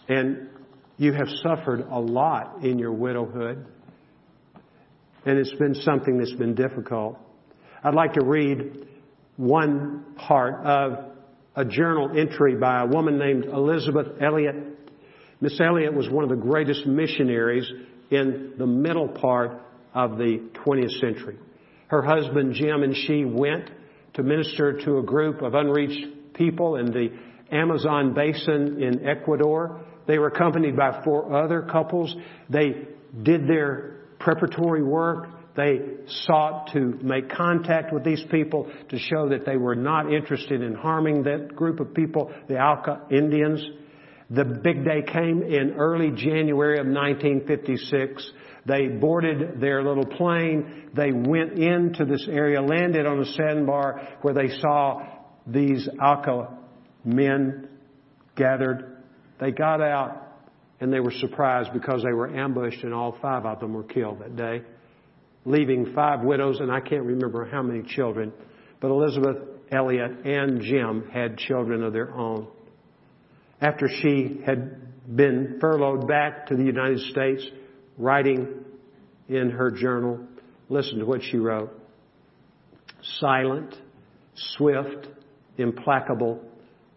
And 0.08 0.50
you 0.98 1.14
have 1.14 1.28
suffered 1.42 1.86
a 1.90 2.00
lot 2.00 2.64
in 2.64 2.80
your 2.80 2.92
widowhood. 2.92 3.66
And 5.26 5.38
it's 5.38 5.54
been 5.54 5.76
something 5.76 6.18
that's 6.18 6.34
been 6.34 6.56
difficult. 6.56 7.18
I'd 7.84 7.96
like 7.96 8.14
to 8.14 8.26
read 8.26 8.88
one 9.38 10.06
part 10.18 10.66
of 10.66 11.12
a 11.56 11.66
journal 11.66 12.10
entry 12.18 12.56
by 12.56 12.82
a 12.82 12.86
woman 12.86 13.18
named 13.18 13.46
Elisabeth 13.46 14.22
Elliot 14.22 14.74
Miss 15.44 15.60
Elliot 15.60 15.94
was 15.94 16.10
one 16.10 16.24
of 16.24 16.30
the 16.30 16.38
greatest 16.38 16.86
missionaries 16.86 17.70
in 18.10 18.54
the 18.58 18.66
middle 18.66 19.10
part 19.10 19.62
of 19.94 20.18
the 20.18 20.42
20th 20.66 21.02
century. 21.02 21.38
Her 21.88 22.02
husband 22.02 22.54
Jim 22.54 22.82
and 22.82 22.96
she 22.96 23.26
went 23.26 23.70
to 24.14 24.24
minister 24.24 24.80
to 24.86 25.00
a 25.00 25.04
group 25.04 25.42
of 25.42 25.54
unreached 25.54 26.34
people 26.34 26.78
in 26.78 26.86
the 26.94 27.10
Amazon 27.52 28.14
basin 28.14 28.82
in 28.82 29.06
Ecuador. 29.06 29.82
They 30.08 30.20
were 30.20 30.28
accompanied 30.28 30.76
by 30.76 31.02
four 31.04 31.34
other 31.34 31.62
couples. 31.62 32.16
They 32.50 32.88
did 33.22 33.48
their 33.48 34.06
preparatory 34.20 34.84
work. 34.84 35.30
They 35.56 35.80
sought 36.26 36.72
to 36.74 36.98
make 37.04 37.30
contact 37.30 37.94
with 37.94 38.04
these 38.04 38.24
people 38.32 38.72
to 38.90 38.98
show 38.98 39.30
that 39.30 39.46
they 39.46 39.58
were 39.58 39.76
not 39.76 40.12
interested 40.12 40.62
in 40.62 40.74
harming 40.74 41.24
that 41.24 41.56
group 41.56 41.80
of 41.80 41.94
people, 41.94 42.32
the 42.48 42.58
Auca 42.58 43.02
Indians. 43.12 43.64
The 44.30 44.46
big 44.46 44.84
day 44.84 45.04
came 45.04 45.44
in 45.44 45.76
early 45.78 46.10
January 46.10 46.80
of 46.80 46.88
1956. 46.88 48.32
They 48.66 48.88
boarded 48.88 49.60
their 49.60 49.84
little 49.84 50.06
plane. 50.06 50.90
They 50.96 51.12
went 51.12 51.60
into 51.60 52.06
this 52.06 52.28
area, 52.28 52.62
landed 52.62 53.06
on 53.06 53.20
a 53.20 53.26
sandbar 53.26 54.18
where 54.22 54.34
they 54.34 54.50
saw 54.60 55.04
these 55.46 55.88
Auca 56.02 56.58
men 57.04 57.68
gathered. 58.36 58.93
They 59.44 59.52
got 59.52 59.82
out 59.82 60.26
and 60.80 60.94
they 60.94 61.02
were 61.02 61.12
surprised 61.12 61.74
because 61.74 62.02
they 62.02 62.14
were 62.14 62.34
ambushed 62.34 62.82
and 62.86 62.94
all 62.94 63.18
five 63.22 63.46
of 63.46 63.60
them 63.60 63.74
were 63.74 63.84
killed 63.84 64.20
that 64.20 64.38
day, 64.38 64.62
leaving 65.44 65.94
five 65.94 66.22
widows 66.22 66.62
and 66.62 66.72
I 66.72 66.80
can't 66.80 67.04
remember 67.04 67.44
how 67.52 67.62
many 67.62 67.84
children. 67.84 68.32
But 68.80 68.92
Elisabeth, 68.92 69.36
Elliot 69.70 70.26
and 70.26 70.62
Jim 70.62 71.10
had 71.12 71.38
children 71.38 71.84
of 71.84 71.92
their 71.92 72.14
own 72.14 72.48
after 73.60 73.90
she 73.90 74.40
had 74.46 75.14
been 75.14 75.58
furloughed 75.60 76.08
back 76.08 76.46
to 76.48 76.56
the 76.56 76.64
United 76.64 77.02
States, 77.12 77.46
writing 77.98 78.48
in 79.28 79.50
her 79.50 79.72
journal. 79.72 80.26
Listen 80.70 81.00
to 81.00 81.06
what 81.06 81.22
she 81.22 81.36
wrote. 81.36 81.70
Silent, 83.20 83.76
swift, 84.36 85.10
implacable, 85.58 86.42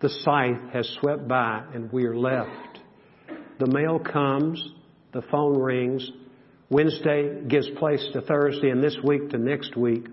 the 0.00 0.08
scythe 0.08 0.72
has 0.72 0.88
swept 1.00 1.26
by 1.26 1.64
and 1.72 1.90
we 1.92 2.04
are 2.04 2.16
left. 2.16 2.80
The 3.58 3.66
mail 3.66 3.98
comes, 3.98 4.62
the 5.12 5.22
phone 5.22 5.58
rings, 5.58 6.10
Wednesday 6.68 7.42
gives 7.46 7.68
place 7.78 8.04
to 8.12 8.20
Thursday 8.20 8.70
and 8.70 8.82
this 8.82 8.96
week 9.02 9.30
to 9.30 9.38
next 9.38 9.76
week. 9.76 10.06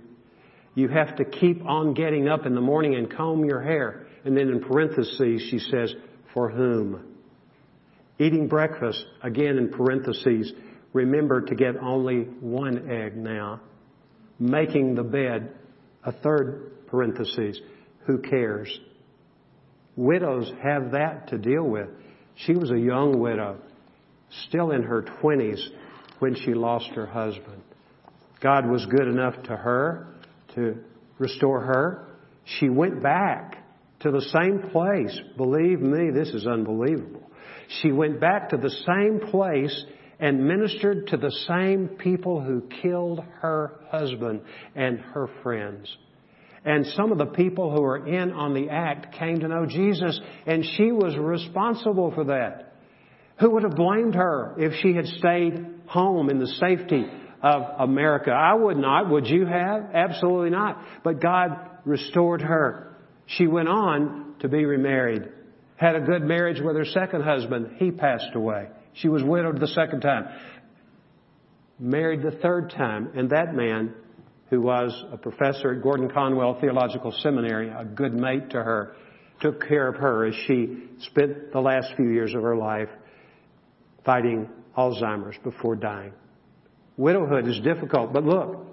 You 0.75 0.87
have 0.87 1.15
to 1.17 1.25
keep 1.25 1.65
on 1.65 1.93
getting 1.93 2.29
up 2.29 2.45
in 2.45 2.55
the 2.55 2.61
morning 2.61 2.95
and 2.95 3.11
comb 3.11 3.45
your 3.45 3.61
hair. 3.61 4.07
And 4.23 4.37
then 4.37 4.49
in 4.49 4.61
parentheses, 4.61 5.47
she 5.49 5.59
says, 5.59 5.93
for 6.33 6.49
whom? 6.49 7.05
Eating 8.19 8.47
breakfast, 8.47 9.03
again 9.21 9.57
in 9.57 9.69
parentheses, 9.69 10.53
remember 10.93 11.41
to 11.41 11.55
get 11.55 11.75
only 11.77 12.21
one 12.21 12.89
egg 12.89 13.17
now. 13.17 13.61
Making 14.39 14.95
the 14.95 15.03
bed, 15.03 15.53
a 16.03 16.11
third 16.11 16.87
parentheses, 16.87 17.59
who 18.05 18.19
cares? 18.19 18.79
Widows 19.95 20.51
have 20.61 20.91
that 20.91 21.27
to 21.29 21.37
deal 21.37 21.63
with. 21.63 21.89
She 22.35 22.53
was 22.53 22.71
a 22.71 22.79
young 22.79 23.19
widow, 23.19 23.57
still 24.47 24.71
in 24.71 24.83
her 24.83 25.03
twenties 25.21 25.69
when 26.19 26.35
she 26.35 26.53
lost 26.53 26.89
her 26.95 27.05
husband. 27.05 27.61
God 28.41 28.67
was 28.67 28.85
good 28.85 29.07
enough 29.07 29.41
to 29.43 29.55
her 29.55 30.07
to 30.55 30.77
restore 31.19 31.61
her. 31.61 32.07
She 32.59 32.69
went 32.69 33.01
back 33.01 33.63
to 34.01 34.11
the 34.11 34.21
same 34.21 34.69
place. 34.71 35.17
Believe 35.37 35.79
me, 35.79 36.09
this 36.11 36.29
is 36.29 36.45
unbelievable. 36.45 37.29
She 37.81 37.91
went 37.91 38.19
back 38.19 38.49
to 38.49 38.57
the 38.57 38.69
same 38.69 39.31
place 39.31 39.85
and 40.19 40.45
ministered 40.45 41.07
to 41.07 41.17
the 41.17 41.31
same 41.47 41.87
people 41.87 42.41
who 42.41 42.67
killed 42.81 43.23
her 43.41 43.79
husband 43.89 44.41
and 44.75 44.99
her 44.99 45.29
friends. 45.41 45.97
And 46.65 46.85
some 46.95 47.11
of 47.11 47.17
the 47.17 47.25
people 47.25 47.71
who 47.71 47.81
were 47.81 48.07
in 48.07 48.31
on 48.31 48.53
the 48.53 48.69
act 48.69 49.15
came 49.17 49.39
to 49.39 49.47
know 49.47 49.65
Jesus, 49.65 50.19
and 50.45 50.63
she 50.77 50.91
was 50.91 51.17
responsible 51.17 52.11
for 52.11 52.25
that. 52.25 52.73
Who 53.39 53.51
would 53.51 53.63
have 53.63 53.75
blamed 53.75 54.15
her 54.15 54.55
if 54.57 54.73
she 54.81 54.93
had 54.93 55.07
stayed 55.07 55.65
home 55.87 56.29
in 56.29 56.39
the 56.39 56.47
safety 56.47 57.05
of 57.41 57.63
America? 57.79 58.31
I 58.31 58.53
would 58.53 58.77
not. 58.77 59.09
Would 59.09 59.27
you 59.27 59.45
have? 59.45 59.89
Absolutely 59.93 60.51
not. 60.51 60.81
But 61.03 61.21
God 61.21 61.51
restored 61.83 62.41
her. 62.41 62.95
She 63.25 63.47
went 63.47 63.67
on 63.67 64.35
to 64.39 64.47
be 64.47 64.63
remarried 64.65 65.29
had 65.83 65.95
a 65.95 66.01
good 66.01 66.23
marriage 66.23 66.61
with 66.61 66.75
her 66.77 66.85
second 66.85 67.23
husband. 67.23 67.75
He 67.77 67.91
passed 67.91 68.35
away. 68.35 68.67
She 68.93 69.09
was 69.09 69.23
widowed 69.23 69.59
the 69.59 69.67
second 69.67 70.01
time. 70.01 70.27
Married 71.79 72.21
the 72.21 72.31
third 72.31 72.69
time, 72.69 73.09
and 73.15 73.29
that 73.31 73.53
man, 73.53 73.93
who 74.53 74.61
was 74.61 75.03
a 75.11 75.17
professor 75.17 75.73
at 75.73 75.81
Gordon 75.81 76.11
Conwell 76.11 76.59
Theological 76.61 77.11
Seminary, 77.23 77.69
a 77.69 77.83
good 77.83 78.13
mate 78.13 78.51
to 78.51 78.57
her, 78.57 78.95
took 79.41 79.67
care 79.67 79.87
of 79.87 79.95
her 79.95 80.27
as 80.27 80.35
she 80.45 80.89
spent 80.99 81.51
the 81.51 81.59
last 81.59 81.93
few 81.97 82.07
years 82.09 82.35
of 82.35 82.43
her 82.43 82.55
life 82.55 82.89
fighting 84.05 84.47
Alzheimer's 84.77 85.37
before 85.43 85.75
dying. 85.75 86.13
Widowhood 86.97 87.47
is 87.47 87.59
difficult, 87.61 88.13
but 88.13 88.25
look, 88.25 88.67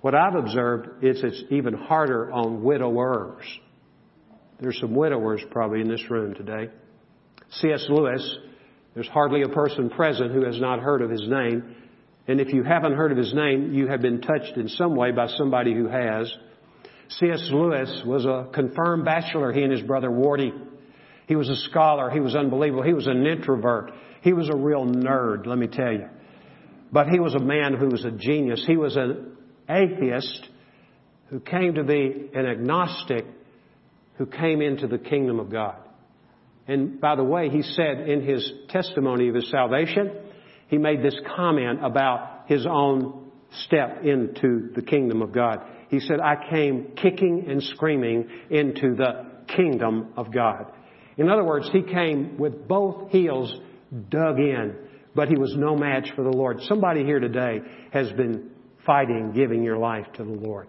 what 0.00 0.16
I've 0.16 0.34
observed 0.34 1.04
is 1.04 1.22
it's 1.22 1.44
even 1.50 1.74
harder 1.74 2.32
on 2.32 2.64
widowers. 2.64 3.44
There's 4.58 4.80
some 4.80 4.96
widowers 4.96 5.40
probably 5.52 5.82
in 5.82 5.88
this 5.88 6.10
room 6.10 6.34
today. 6.34 6.68
C.S. 7.52 7.86
Lewis, 7.88 8.38
there's 8.94 9.08
hardly 9.08 9.42
a 9.42 9.48
person 9.48 9.88
present 9.88 10.32
who 10.32 10.44
has 10.46 10.60
not 10.60 10.80
heard 10.80 11.00
of 11.00 11.10
his 11.10 11.28
name. 11.28 11.76
And 12.28 12.40
if 12.40 12.52
you 12.52 12.62
haven't 12.62 12.94
heard 12.94 13.12
of 13.12 13.18
his 13.18 13.34
name, 13.34 13.72
you 13.72 13.88
have 13.88 14.02
been 14.02 14.20
touched 14.20 14.56
in 14.56 14.68
some 14.68 14.94
way 14.94 15.10
by 15.12 15.26
somebody 15.26 15.74
who 15.74 15.88
has. 15.88 16.32
C.S. 17.08 17.48
Lewis 17.52 18.02
was 18.06 18.24
a 18.24 18.48
confirmed 18.52 19.04
bachelor, 19.04 19.52
he 19.52 19.62
and 19.62 19.72
his 19.72 19.82
brother 19.82 20.08
Warnie. 20.08 20.52
He 21.26 21.36
was 21.36 21.48
a 21.48 21.56
scholar. 21.68 22.10
He 22.10 22.20
was 22.20 22.34
unbelievable. 22.34 22.82
He 22.82 22.92
was 22.92 23.06
an 23.06 23.26
introvert. 23.26 23.92
He 24.22 24.32
was 24.32 24.48
a 24.48 24.56
real 24.56 24.84
nerd, 24.84 25.46
let 25.46 25.58
me 25.58 25.66
tell 25.66 25.92
you. 25.92 26.08
But 26.92 27.08
he 27.08 27.20
was 27.20 27.34
a 27.34 27.40
man 27.40 27.74
who 27.74 27.86
was 27.86 28.04
a 28.04 28.10
genius. 28.10 28.64
He 28.66 28.76
was 28.76 28.96
an 28.96 29.36
atheist 29.68 30.48
who 31.28 31.40
came 31.40 31.74
to 31.74 31.84
be 31.84 32.30
an 32.34 32.46
agnostic 32.46 33.24
who 34.18 34.26
came 34.26 34.60
into 34.60 34.86
the 34.86 34.98
kingdom 34.98 35.40
of 35.40 35.50
God. 35.50 35.76
And 36.68 37.00
by 37.00 37.16
the 37.16 37.24
way, 37.24 37.48
he 37.48 37.62
said 37.62 38.08
in 38.08 38.22
his 38.22 38.52
testimony 38.68 39.28
of 39.28 39.34
his 39.34 39.50
salvation, 39.50 40.12
he 40.70 40.78
made 40.78 41.02
this 41.02 41.18
comment 41.36 41.84
about 41.84 42.44
his 42.46 42.64
own 42.64 43.30
step 43.64 44.04
into 44.04 44.70
the 44.74 44.82
kingdom 44.82 45.20
of 45.20 45.32
God. 45.32 45.58
He 45.88 46.00
said, 46.00 46.20
I 46.20 46.36
came 46.48 46.92
kicking 46.96 47.46
and 47.48 47.62
screaming 47.62 48.28
into 48.48 48.94
the 48.94 49.26
kingdom 49.54 50.12
of 50.16 50.32
God. 50.32 50.72
In 51.16 51.28
other 51.28 51.44
words, 51.44 51.68
he 51.72 51.82
came 51.82 52.38
with 52.38 52.68
both 52.68 53.10
heels 53.10 53.52
dug 54.08 54.38
in, 54.38 54.76
but 55.14 55.28
he 55.28 55.36
was 55.36 55.54
no 55.56 55.76
match 55.76 56.08
for 56.14 56.22
the 56.22 56.30
Lord. 56.30 56.60
Somebody 56.62 57.04
here 57.04 57.18
today 57.18 57.60
has 57.92 58.10
been 58.12 58.50
fighting 58.86 59.32
giving 59.32 59.64
your 59.64 59.76
life 59.76 60.06
to 60.14 60.24
the 60.24 60.30
Lord. 60.30 60.68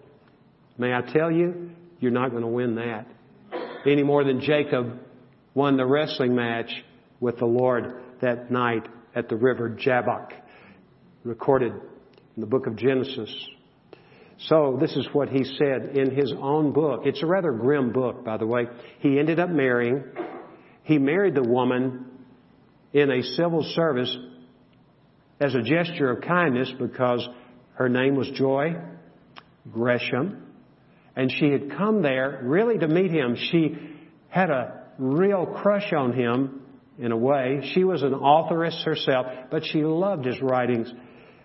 May 0.76 0.92
I 0.92 1.00
tell 1.00 1.30
you, 1.30 1.70
you're 2.00 2.10
not 2.10 2.30
going 2.30 2.42
to 2.42 2.48
win 2.48 2.74
that 2.74 3.06
any 3.86 4.02
more 4.02 4.24
than 4.24 4.40
Jacob 4.40 4.98
won 5.54 5.76
the 5.76 5.86
wrestling 5.86 6.34
match 6.34 6.70
with 7.20 7.38
the 7.38 7.46
Lord 7.46 8.02
that 8.20 8.50
night 8.50 8.86
at 9.14 9.28
the 9.28 9.36
river 9.36 9.68
Jabbok, 9.70 10.32
recorded 11.24 11.72
in 11.72 12.40
the 12.40 12.46
book 12.46 12.66
of 12.66 12.76
Genesis. 12.76 13.30
So 14.48 14.76
this 14.80 14.96
is 14.96 15.06
what 15.12 15.28
he 15.28 15.44
said 15.44 15.96
in 15.96 16.14
his 16.14 16.32
own 16.40 16.72
book. 16.72 17.02
It's 17.04 17.22
a 17.22 17.26
rather 17.26 17.52
grim 17.52 17.92
book, 17.92 18.24
by 18.24 18.38
the 18.38 18.46
way. 18.46 18.66
He 19.00 19.18
ended 19.18 19.38
up 19.38 19.50
marrying. 19.50 20.02
He 20.84 20.98
married 20.98 21.34
the 21.34 21.42
woman 21.42 22.06
in 22.92 23.10
a 23.10 23.22
civil 23.22 23.62
service 23.74 24.14
as 25.40 25.54
a 25.54 25.62
gesture 25.62 26.10
of 26.10 26.22
kindness 26.22 26.72
because 26.78 27.26
her 27.74 27.88
name 27.88 28.16
was 28.16 28.28
Joy 28.30 28.74
Gresham. 29.70 30.46
And 31.14 31.30
she 31.30 31.50
had 31.50 31.76
come 31.76 32.02
there 32.02 32.40
really 32.42 32.78
to 32.78 32.88
meet 32.88 33.10
him. 33.10 33.36
She 33.36 33.76
had 34.28 34.50
a 34.50 34.84
real 34.98 35.46
crush 35.46 35.92
on 35.92 36.14
him 36.14 36.61
in 36.98 37.12
a 37.12 37.16
way. 37.16 37.70
She 37.74 37.84
was 37.84 38.02
an 38.02 38.14
authoress 38.14 38.80
herself, 38.84 39.26
but 39.50 39.64
she 39.64 39.84
loved 39.84 40.24
his 40.24 40.40
writings. 40.40 40.92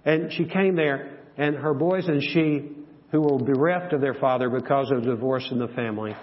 And 0.06 0.32
she 0.32 0.46
came 0.46 0.76
there, 0.76 1.20
and 1.38 1.56
her 1.56 1.74
boys 1.74 2.08
and 2.08 2.22
she, 2.22 2.72
who 3.12 3.22
were 3.22 3.38
bereft 3.38 3.94
of 3.94 4.02
their 4.02 4.14
father 4.14 4.50
because 4.50 4.92
of 4.92 5.04
divorce 5.04 5.48
in 5.52 5.60
the 5.60 5.68
family, 5.70 6.16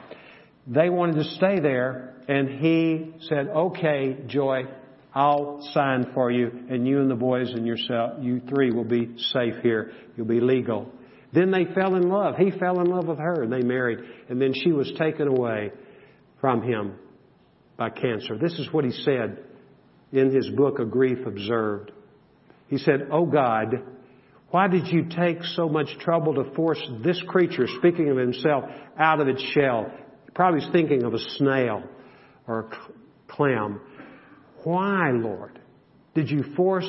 they 0.67 0.89
wanted 0.89 1.17
to 1.17 1.25
stay 1.37 1.61
there, 1.61 2.15
and 2.29 2.49
he 2.49 3.13
said, 3.29 3.49
okay, 3.49 4.17
Joy, 4.27 4.65
I'll 5.15 5.61
sign 5.73 6.11
for 6.15 6.31
you, 6.31 6.51
and 6.71 6.87
you 6.87 7.01
and 7.01 7.11
the 7.11 7.15
boys 7.15 7.51
and 7.51 7.67
yourself, 7.67 8.23
you 8.23 8.41
three 8.49 8.73
will 8.73 8.85
be 8.85 9.17
safe 9.33 9.55
here. 9.63 9.93
You'll 10.17 10.27
be 10.27 10.41
legal. 10.41 10.91
Then 11.33 11.51
they 11.51 11.65
fell 11.75 11.97
in 11.97 12.09
love. 12.09 12.37
He 12.37 12.53
fell 12.53 12.81
in 12.81 12.87
love 12.87 13.07
with 13.09 13.19
her 13.19 13.43
and 13.43 13.53
they 13.53 13.63
married. 13.63 13.99
And 14.29 14.41
then 14.41 14.55
she 14.55 14.71
was 14.71 14.93
taken 14.97 15.27
away 15.27 15.73
from 16.41 16.63
him 16.63 16.95
by 17.77 17.91
cancer. 17.91 18.39
This 18.39 18.55
is 18.59 18.73
what 18.73 18.85
he 18.85 18.91
said 18.91 19.39
in 20.13 20.31
his 20.31 20.49
book, 20.51 20.79
A 20.79 20.85
Grief 20.85 21.27
Observed. 21.27 21.93
He 22.69 22.79
said, 22.79 23.09
Oh 23.11 23.27
God, 23.27 23.83
why 24.51 24.69
did 24.69 24.87
you 24.89 25.07
take 25.09 25.43
so 25.43 25.69
much 25.69 25.89
trouble 25.99 26.35
to 26.35 26.55
force 26.55 26.81
this 27.03 27.21
creature, 27.27 27.67
speaking 27.79 28.11
of 28.11 28.17
himself, 28.17 28.65
out 28.99 29.21
of 29.21 29.29
its 29.29 29.43
shell? 29.53 29.91
Probably 30.35 30.61
he's 30.61 30.73
thinking 30.73 31.05
of 31.05 31.15
a 31.15 31.19
snail 31.37 31.83
or 32.47 32.61
a 32.61 33.33
clam. 33.33 33.81
Why, 34.63 35.11
Lord, 35.13 35.59
did 36.15 36.31
you 36.31 36.45
force 36.57 36.89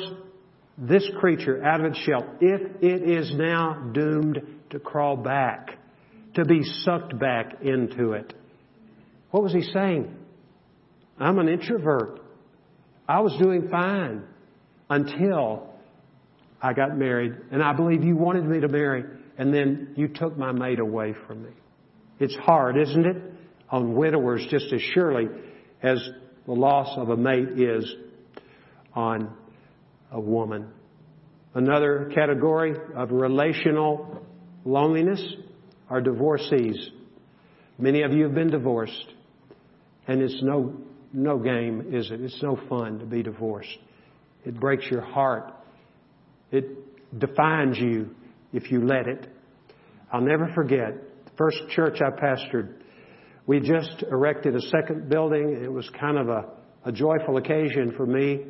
this 0.78 1.10
creature 1.20 1.64
out 1.64 1.80
of 1.80 1.88
its 1.88 2.00
shell, 2.00 2.26
if 2.42 2.84
it 2.84 3.10
is 3.10 3.34
now 3.34 3.90
doomed 3.94 4.42
to 4.72 4.80
crawl 4.80 5.16
back, 5.16 5.78
to 6.36 6.44
be 6.44 6.64
sucked 6.84 7.18
back 7.18 7.62
into 7.62 8.12
it. 8.12 8.34
What 9.32 9.44
was 9.44 9.54
he 9.54 9.62
saying? 9.62 10.14
I'm 11.20 11.40
an 11.40 11.48
introvert. 11.48 12.22
I 13.08 13.22
was 13.22 13.36
doing 13.42 13.70
fine 13.70 14.24
until 14.90 15.74
I 16.62 16.74
got 16.74 16.98
married, 16.98 17.34
and 17.52 17.62
I 17.62 17.74
believe 17.74 18.04
you 18.04 18.16
wanted 18.16 18.46
me 18.46 18.60
to 18.62 18.68
marry, 18.68 19.04
and 19.38 19.54
then 19.54 19.94
you 19.96 20.08
took 20.08 20.38
my 20.38 20.52
mate 20.52 20.80
away 20.80 21.14
from 21.28 21.44
me. 21.44 21.52
It's 22.20 22.36
hard, 22.36 22.78
isn't 22.78 23.06
it? 23.06 23.18
On 23.70 23.96
widowers 23.96 24.46
just 24.50 24.72
as 24.74 24.82
surely 24.94 25.28
as 25.82 26.00
the 26.46 26.54
loss 26.54 26.98
of 26.98 27.10
a 27.10 27.18
mate 27.18 27.60
is 27.60 27.86
on 28.94 29.36
a 30.12 30.20
woman. 30.20 30.70
Another 31.54 32.12
category 32.14 32.76
of 32.96 33.12
relational 33.12 34.24
loneliness 34.66 35.24
are 35.90 36.02
divorcees. 36.02 36.90
Many 37.78 38.04
of 38.04 38.14
you 38.14 38.24
have 38.24 38.36
been 38.36 38.52
divorced, 38.52 39.14
and 40.08 40.22
it's 40.22 40.42
no, 40.42 40.76
no 41.16 41.40
game, 41.40 41.94
is 41.94 42.12
it? 42.12 42.22
It's 42.22 42.42
no 42.42 42.60
fun 42.70 43.00
to 43.00 43.06
be 43.06 43.24
divorced. 43.24 43.78
It 44.46 44.60
breaks 44.60 44.86
your 44.90 45.02
heart. 45.02 45.54
It 46.52 47.20
defines 47.20 47.78
you 47.78 48.12
if 48.54 48.72
you 48.72 48.86
let 48.86 49.08
it. 49.08 49.28
I'll 50.12 50.22
never 50.22 50.52
forget 50.54 50.94
the 51.26 51.32
first 51.38 51.58
church 51.70 52.00
I 52.02 52.10
pastored. 52.12 52.76
We 53.48 53.60
just 53.60 54.04
erected 54.04 54.56
a 54.56 54.62
second 54.62 55.10
building. 55.10 55.60
It 55.64 55.72
was 55.72 55.90
kind 56.00 56.18
of 56.18 56.30
a, 56.30 56.46
a 56.86 56.92
joyful 56.92 57.38
occasion 57.38 57.94
for 57.96 58.06
me 58.06 58.44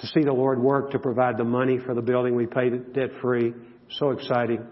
to 0.00 0.06
see 0.08 0.22
the 0.22 0.32
Lord 0.32 0.60
work 0.60 0.90
to 0.90 0.98
provide 0.98 1.36
the 1.36 1.44
money 1.44 1.78
for 1.84 1.94
the 1.94 2.02
building. 2.02 2.34
We 2.34 2.46
paid 2.46 2.72
it 2.72 2.92
debt 2.92 3.10
free. 3.20 3.52
So 3.98 4.10
exciting. 4.10 4.64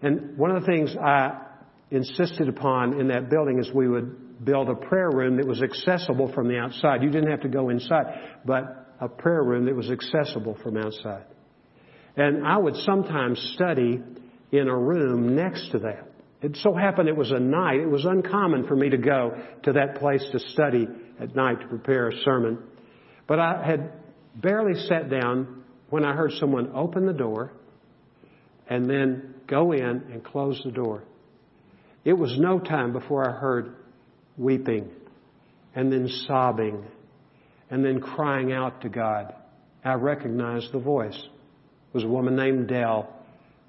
And 0.00 0.38
one 0.38 0.50
of 0.50 0.62
the 0.62 0.66
things 0.66 0.94
I 0.96 1.42
insisted 1.90 2.48
upon 2.48 3.00
in 3.00 3.08
that 3.08 3.30
building 3.30 3.58
is 3.58 3.70
we 3.74 3.88
would 3.88 4.27
build 4.44 4.68
a 4.68 4.74
prayer 4.74 5.10
room 5.10 5.36
that 5.36 5.46
was 5.46 5.62
accessible 5.62 6.32
from 6.32 6.48
the 6.48 6.58
outside. 6.58 7.02
You 7.02 7.10
didn't 7.10 7.30
have 7.30 7.42
to 7.42 7.48
go 7.48 7.70
inside, 7.70 8.06
but 8.44 8.94
a 9.00 9.08
prayer 9.08 9.42
room 9.42 9.66
that 9.66 9.74
was 9.74 9.90
accessible 9.90 10.56
from 10.62 10.76
outside. 10.76 11.24
And 12.16 12.46
I 12.46 12.58
would 12.58 12.76
sometimes 12.76 13.38
study 13.54 14.00
in 14.50 14.68
a 14.68 14.76
room 14.76 15.36
next 15.36 15.70
to 15.72 15.78
that. 15.80 16.08
It 16.40 16.56
so 16.62 16.74
happened 16.74 17.08
it 17.08 17.16
was 17.16 17.32
a 17.32 17.40
night. 17.40 17.80
It 17.80 17.90
was 17.90 18.04
uncommon 18.04 18.66
for 18.66 18.76
me 18.76 18.90
to 18.90 18.96
go 18.96 19.32
to 19.64 19.72
that 19.72 19.96
place 19.96 20.24
to 20.32 20.38
study 20.38 20.86
at 21.20 21.34
night 21.34 21.60
to 21.60 21.66
prepare 21.66 22.08
a 22.08 22.16
sermon. 22.24 22.58
But 23.26 23.40
I 23.40 23.64
had 23.64 23.92
barely 24.36 24.80
sat 24.86 25.10
down 25.10 25.64
when 25.90 26.04
I 26.04 26.14
heard 26.14 26.32
someone 26.32 26.72
open 26.74 27.06
the 27.06 27.12
door 27.12 27.52
and 28.68 28.88
then 28.88 29.34
go 29.46 29.72
in 29.72 29.82
and 29.82 30.22
close 30.24 30.60
the 30.64 30.70
door. 30.70 31.04
It 32.04 32.12
was 32.12 32.36
no 32.38 32.58
time 32.58 32.92
before 32.92 33.28
I 33.28 33.32
heard 33.32 33.74
weeping 34.38 34.90
and 35.74 35.92
then 35.92 36.08
sobbing 36.26 36.84
and 37.70 37.84
then 37.84 38.00
crying 38.00 38.52
out 38.52 38.80
to 38.82 38.88
God. 38.88 39.34
I 39.84 39.94
recognized 39.94 40.72
the 40.72 40.78
voice. 40.78 41.16
It 41.16 41.94
was 41.94 42.04
a 42.04 42.08
woman 42.08 42.36
named 42.36 42.68
Dell. 42.68 43.08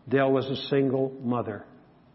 Dell 0.08 0.32
was 0.32 0.46
a 0.46 0.56
single 0.68 1.12
mother. 1.22 1.66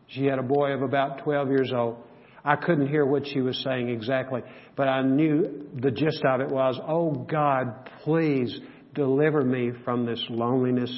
She 0.08 0.24
had 0.24 0.38
a 0.38 0.42
boy 0.42 0.72
of 0.72 0.82
about 0.82 1.24
12 1.24 1.48
years 1.48 1.72
old. 1.74 1.96
I 2.44 2.56
couldn't 2.56 2.88
hear 2.88 3.06
what 3.06 3.26
she 3.26 3.40
was 3.40 3.62
saying 3.62 3.88
exactly, 3.88 4.42
but 4.76 4.86
I 4.86 5.02
knew 5.02 5.66
the 5.74 5.90
gist 5.90 6.22
of 6.26 6.40
it 6.40 6.48
was, 6.48 6.78
Oh 6.86 7.12
God, 7.12 7.90
please 8.02 8.58
deliver 8.94 9.42
me 9.42 9.70
from 9.84 10.04
this 10.04 10.22
loneliness. 10.28 10.94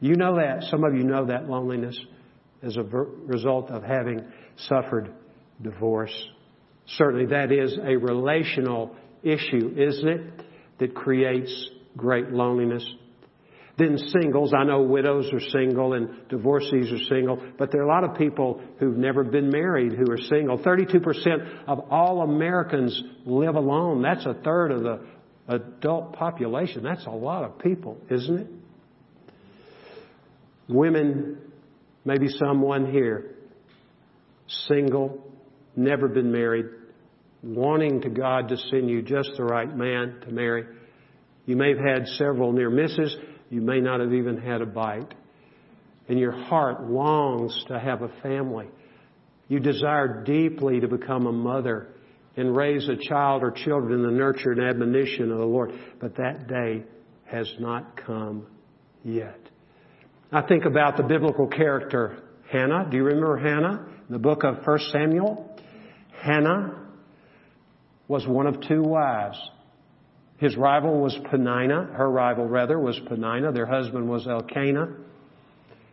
You 0.00 0.16
know 0.16 0.36
that. 0.36 0.64
Some 0.64 0.84
of 0.84 0.94
you 0.94 1.04
know 1.04 1.26
that 1.26 1.48
loneliness 1.48 1.98
as 2.62 2.76
a 2.76 2.82
result 2.82 3.70
of 3.70 3.82
having 3.82 4.24
suffered 4.56 5.14
divorce. 5.62 6.14
Certainly 6.96 7.26
that 7.26 7.52
is 7.52 7.76
a 7.82 7.96
relational 7.96 8.96
issue, 9.22 9.74
isn't 9.76 10.08
it? 10.08 10.20
That 10.78 10.94
creates 10.94 11.70
great 11.96 12.30
loneliness. 12.30 12.84
Then 13.78 13.96
singles, 13.96 14.52
I 14.54 14.64
know 14.64 14.82
widows 14.82 15.30
are 15.32 15.40
single 15.40 15.94
and 15.94 16.28
divorcees 16.28 16.92
are 16.92 17.14
single, 17.14 17.42
but 17.58 17.72
there 17.72 17.80
are 17.80 17.84
a 17.84 17.88
lot 17.88 18.04
of 18.04 18.16
people 18.16 18.60
who've 18.78 18.96
never 18.96 19.24
been 19.24 19.48
married 19.48 19.92
who 19.92 20.10
are 20.12 20.18
single. 20.18 20.58
32% 20.58 21.64
of 21.66 21.90
all 21.90 22.22
Americans 22.22 23.02
live 23.24 23.54
alone. 23.54 24.02
That's 24.02 24.26
a 24.26 24.34
third 24.34 24.72
of 24.72 24.82
the 24.82 25.06
adult 25.48 26.12
population. 26.12 26.82
That's 26.82 27.06
a 27.06 27.10
lot 27.10 27.44
of 27.44 27.58
people, 27.58 27.96
isn't 28.10 28.40
it? 28.40 28.46
Women, 30.68 31.38
maybe 32.04 32.28
someone 32.28 32.92
here, 32.92 33.34
single, 34.68 35.29
never 35.80 36.08
been 36.08 36.30
married, 36.30 36.66
wanting 37.42 38.02
to 38.02 38.08
God 38.08 38.48
to 38.48 38.56
send 38.56 38.88
you 38.88 39.02
just 39.02 39.30
the 39.36 39.44
right 39.44 39.74
man 39.74 40.20
to 40.26 40.30
marry. 40.30 40.64
You 41.46 41.56
may 41.56 41.70
have 41.70 41.78
had 41.78 42.06
several 42.16 42.52
near 42.52 42.70
misses. 42.70 43.16
You 43.48 43.60
may 43.60 43.80
not 43.80 44.00
have 44.00 44.12
even 44.12 44.36
had 44.36 44.60
a 44.60 44.66
bite. 44.66 45.14
And 46.08 46.18
your 46.18 46.32
heart 46.32 46.88
longs 46.88 47.64
to 47.68 47.78
have 47.78 48.02
a 48.02 48.08
family. 48.22 48.68
You 49.48 49.58
desire 49.58 50.22
deeply 50.22 50.80
to 50.80 50.88
become 50.88 51.26
a 51.26 51.32
mother 51.32 51.88
and 52.36 52.56
raise 52.56 52.88
a 52.88 52.96
child 52.96 53.42
or 53.42 53.50
children 53.50 54.00
in 54.00 54.02
the 54.06 54.12
nurture 54.12 54.52
and 54.52 54.60
admonition 54.60 55.32
of 55.32 55.38
the 55.38 55.44
Lord. 55.44 55.72
But 56.00 56.16
that 56.16 56.46
day 56.46 56.84
has 57.24 57.52
not 57.58 57.96
come 57.96 58.46
yet. 59.04 59.38
I 60.32 60.42
think 60.42 60.64
about 60.64 60.96
the 60.96 61.02
biblical 61.02 61.48
character 61.48 62.22
Hannah. 62.50 62.88
Do 62.90 62.96
you 62.96 63.04
remember 63.04 63.36
Hannah? 63.36 63.86
In 64.08 64.12
the 64.12 64.18
book 64.18 64.44
of 64.44 64.64
1 64.64 64.78
Samuel. 64.92 65.49
Hannah 66.20 66.76
was 68.08 68.26
one 68.26 68.46
of 68.46 68.60
two 68.68 68.82
wives. 68.82 69.38
His 70.38 70.56
rival 70.56 71.00
was 71.00 71.16
Penina. 71.32 71.94
Her 71.94 72.10
rival, 72.10 72.46
rather, 72.46 72.78
was 72.78 72.98
Penina. 73.10 73.52
Their 73.54 73.66
husband 73.66 74.08
was 74.08 74.26
Elkanah. 74.26 74.88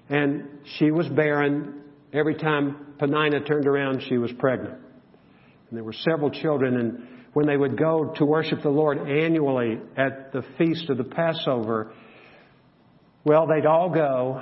And 0.09 0.47
she 0.77 0.91
was 0.91 1.07
barren. 1.07 1.81
Every 2.13 2.35
time 2.35 2.95
Penina 2.99 3.45
turned 3.45 3.67
around, 3.67 4.03
she 4.07 4.17
was 4.17 4.31
pregnant. 4.39 4.75
And 5.69 5.77
there 5.77 5.83
were 5.83 5.93
several 5.93 6.31
children. 6.31 6.77
And 6.77 7.07
when 7.33 7.45
they 7.45 7.57
would 7.57 7.77
go 7.77 8.13
to 8.15 8.25
worship 8.25 8.63
the 8.63 8.69
Lord 8.69 8.97
annually 9.09 9.79
at 9.95 10.31
the 10.31 10.43
feast 10.57 10.89
of 10.89 10.97
the 10.97 11.03
Passover, 11.03 11.93
well, 13.23 13.47
they'd 13.47 13.65
all 13.65 13.89
go, 13.89 14.41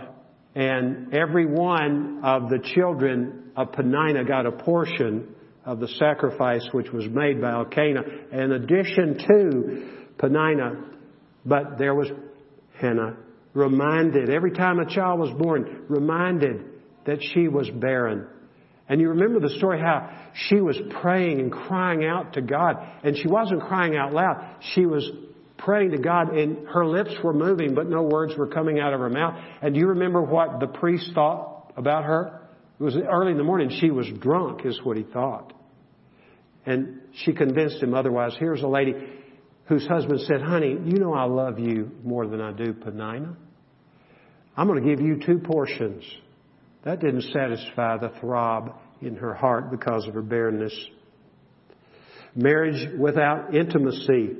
and 0.53 1.13
every 1.13 1.45
one 1.45 2.21
of 2.23 2.49
the 2.49 2.59
children 2.75 3.51
of 3.55 3.71
Penina 3.71 4.27
got 4.27 4.45
a 4.45 4.51
portion 4.51 5.34
of 5.65 5.79
the 5.79 5.87
sacrifice 5.87 6.67
which 6.71 6.91
was 6.91 7.07
made 7.09 7.41
by 7.41 7.51
Elkanah, 7.51 8.03
in 8.31 8.51
addition 8.51 9.17
to 9.17 9.89
Penina. 10.17 10.91
But 11.45 11.77
there 11.77 11.93
was 11.93 12.07
Hannah, 12.79 13.17
reminded, 13.53 14.29
every 14.29 14.51
time 14.51 14.79
a 14.79 14.85
child 14.85 15.19
was 15.19 15.31
born, 15.37 15.85
reminded 15.89 16.65
that 17.05 17.19
she 17.33 17.47
was 17.47 17.69
barren. 17.69 18.27
And 18.87 19.01
you 19.01 19.09
remember 19.09 19.39
the 19.39 19.55
story 19.57 19.79
how 19.79 20.11
she 20.33 20.61
was 20.61 20.79
praying 21.01 21.39
and 21.39 21.51
crying 21.51 22.05
out 22.05 22.33
to 22.33 22.41
God. 22.41 22.75
And 23.03 23.17
she 23.17 23.27
wasn't 23.27 23.61
crying 23.61 23.95
out 23.95 24.13
loud. 24.13 24.57
She 24.73 24.85
was 24.85 25.09
praying 25.57 25.91
to 25.91 25.97
God 25.97 26.35
and 26.35 26.67
her 26.67 26.85
lips 26.85 27.11
were 27.23 27.33
moving, 27.33 27.73
but 27.73 27.87
no 27.87 28.03
words 28.03 28.35
were 28.37 28.47
coming 28.47 28.79
out 28.79 28.93
of 28.93 28.99
her 28.99 29.09
mouth. 29.09 29.41
And 29.61 29.73
do 29.73 29.79
you 29.79 29.87
remember 29.87 30.21
what 30.21 30.59
the 30.59 30.67
priest 30.67 31.11
thought 31.15 31.73
about 31.75 32.03
her? 32.03 32.44
It 32.79 32.83
was 32.83 32.97
early 32.97 33.31
in 33.31 33.37
the 33.37 33.43
morning. 33.43 33.69
She 33.79 33.89
was 33.89 34.07
drunk, 34.19 34.65
is 34.65 34.79
what 34.83 34.97
he 34.97 35.03
thought. 35.03 35.53
And 36.65 37.01
she 37.23 37.33
convinced 37.33 37.81
him 37.81 37.93
otherwise. 37.93 38.35
Here's 38.37 38.61
a 38.61 38.67
lady 38.67 38.93
whose 39.65 39.87
husband 39.87 40.21
said, 40.21 40.41
Honey, 40.41 40.77
you 40.85 40.99
know 40.99 41.13
I 41.13 41.23
love 41.23 41.59
you 41.59 41.91
more 42.03 42.27
than 42.27 42.41
I 42.41 42.51
do 42.51 42.73
Penina. 42.73 43.35
I'm 44.57 44.67
going 44.67 44.83
to 44.83 44.89
give 44.89 45.05
you 45.05 45.19
two 45.25 45.39
portions. 45.39 46.03
That 46.83 46.99
didn't 46.99 47.23
satisfy 47.23 47.97
the 47.97 48.11
throb 48.19 48.77
in 49.01 49.15
her 49.17 49.33
heart 49.33 49.71
because 49.71 50.07
of 50.07 50.13
her 50.13 50.21
barrenness. 50.21 50.73
Marriage 52.35 52.89
without 52.97 53.55
intimacy. 53.55 54.35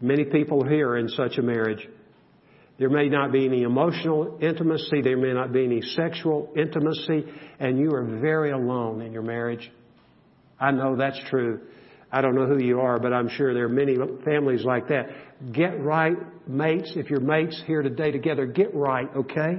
Many 0.00 0.24
people 0.24 0.66
here 0.66 0.96
in 0.96 1.08
such 1.08 1.38
a 1.38 1.42
marriage. 1.42 1.86
There 2.78 2.90
may 2.90 3.08
not 3.08 3.30
be 3.30 3.46
any 3.46 3.62
emotional 3.62 4.38
intimacy. 4.40 5.00
There 5.02 5.16
may 5.16 5.32
not 5.32 5.52
be 5.52 5.64
any 5.64 5.80
sexual 5.80 6.52
intimacy. 6.56 7.24
And 7.60 7.78
you 7.78 7.92
are 7.94 8.04
very 8.04 8.50
alone 8.50 9.00
in 9.00 9.12
your 9.12 9.22
marriage. 9.22 9.70
I 10.58 10.72
know 10.72 10.96
that's 10.96 11.20
true. 11.30 11.60
I 12.10 12.20
don't 12.20 12.34
know 12.34 12.46
who 12.46 12.62
you 12.62 12.80
are, 12.80 12.98
but 12.98 13.12
I'm 13.12 13.28
sure 13.28 13.54
there 13.54 13.64
are 13.64 13.68
many 13.68 13.96
families 14.24 14.64
like 14.64 14.88
that. 14.88 15.06
Get 15.52 15.82
right, 15.82 16.16
mates. 16.48 16.92
If 16.94 17.10
you're 17.10 17.20
mates 17.20 17.60
here 17.66 17.82
today 17.82 18.12
together, 18.12 18.46
get 18.46 18.74
right, 18.74 19.08
okay? 19.16 19.56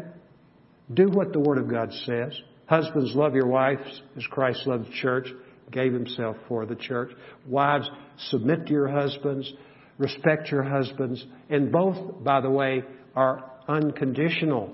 Do 0.94 1.10
what 1.10 1.34
the 1.34 1.40
Word 1.40 1.58
of 1.58 1.70
God 1.70 1.92
says. 2.06 2.34
Husbands, 2.68 3.14
love 3.14 3.36
your 3.36 3.48
wives 3.48 4.02
as 4.16 4.26
Christ 4.28 4.66
loved 4.66 4.88
the 4.88 4.94
church, 4.94 5.28
gave 5.72 5.94
himself 5.94 6.38
for 6.48 6.66
the 6.66 6.76
church. 6.76 7.12
Wives, 7.48 7.90
submit 8.30 8.68
to 8.68 8.72
your 8.72 8.88
husbands, 8.88 9.52
respect 9.98 10.50
your 10.50 10.64
husbands, 10.64 11.26
and 11.50 11.72
both, 11.72 12.24
by 12.24 12.42
the 12.42 12.50
way, 12.50 12.84
are 13.16 13.52
unconditional. 13.68 14.74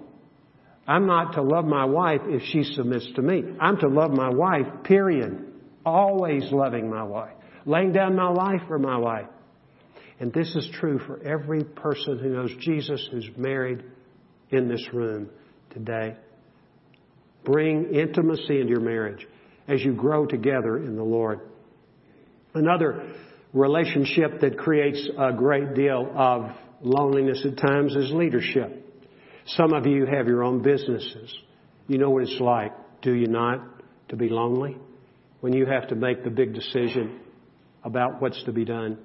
I'm 0.88 1.06
not 1.06 1.34
to 1.34 1.42
love 1.42 1.66
my 1.66 1.86
wife 1.86 2.22
if 2.26 2.44
she 2.44 2.64
submits 2.64 3.08
to 3.16 3.22
me. 3.22 3.44
I'm 3.60 3.78
to 3.78 3.88
love 3.88 4.12
my 4.12 4.30
wife, 4.30 4.84
period. 4.84 5.54
Always 5.86 6.52
loving 6.52 6.90
my 6.90 7.04
wife. 7.04 7.34
Laying 7.66 7.92
down 7.92 8.16
my 8.16 8.30
life 8.30 8.62
for 8.68 8.80
my 8.80 8.98
wife. 8.98 9.28
And 10.20 10.34
this 10.34 10.56
is 10.56 10.70
true 10.74 11.00
for 11.00 11.22
every 11.24 11.64
person 11.64 12.20
who 12.20 12.30
knows 12.30 12.52
Jesus 12.60 13.08
who's 13.12 13.30
married 13.38 13.84
in 14.50 14.68
this 14.68 14.86
room 14.94 15.30
today. 15.72 16.16
Bring 17.44 17.94
intimacy 17.94 18.60
into 18.60 18.70
your 18.70 18.82
marriage 18.82 19.28
as 19.68 19.84
you 19.84 19.94
grow 19.94 20.26
together 20.26 20.78
in 20.78 20.96
the 20.96 21.04
Lord. 21.04 21.42
Another 22.54 23.14
relationship 23.54 24.42
that 24.42 24.58
creates 24.58 25.10
a 25.18 25.34
great 25.34 25.74
deal 25.74 26.12
of 26.16 26.52
loneliness 26.84 27.46
at 27.46 27.58
times 27.58 27.96
is 27.96 28.12
leadership. 28.12 28.78
Some 29.46 29.74
of 29.74 29.86
you 29.86 30.06
have 30.06 30.28
your 30.28 30.44
own 30.44 30.62
businesses. 30.62 31.34
You 31.88 31.98
know 31.98 32.10
what 32.10 32.24
it's 32.24 32.40
like, 32.40 32.72
do 33.02 33.14
you 33.14 33.28
not, 33.28 33.60
to 34.10 34.16
be 34.16 34.30
lonely? 34.30 34.78
When 35.42 35.54
you 35.54 35.66
have 35.66 35.88
to 35.90 35.96
make 35.96 36.24
the 36.24 36.30
big 36.30 36.54
decision 36.54 37.20
about 37.84 38.22
what's 38.22 38.44
to 38.44 38.52
be 38.52 38.66
done. 38.66 39.00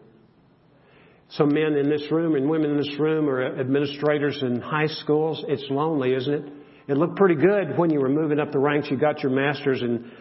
Some 1.31 1.49
men 1.49 1.75
in 1.75 1.89
this 1.89 2.05
room 2.11 2.37
and 2.37 2.49
women 2.49 2.71
in 2.71 2.77
this 2.77 2.99
room 2.99 3.29
are 3.29 3.59
administrators 3.59 4.39
in 4.43 4.61
high 4.61 4.87
schools. 4.87 5.43
It's 5.49 5.65
lonely, 5.71 6.15
isn't 6.15 6.33
it? 6.33 6.53
It 6.89 6.97
looked 6.97 7.17
pretty 7.17 7.35
good 7.35 7.77
when 7.77 7.91
you 7.91 8.01
were 8.01 8.09
moving 8.09 8.39
up 8.39 8.53
the 8.53 8.61
ranks. 8.61 8.89
You 8.91 8.97
got 8.97 9.23
your 9.23 9.33
master's 9.33 9.83
in 9.83 10.13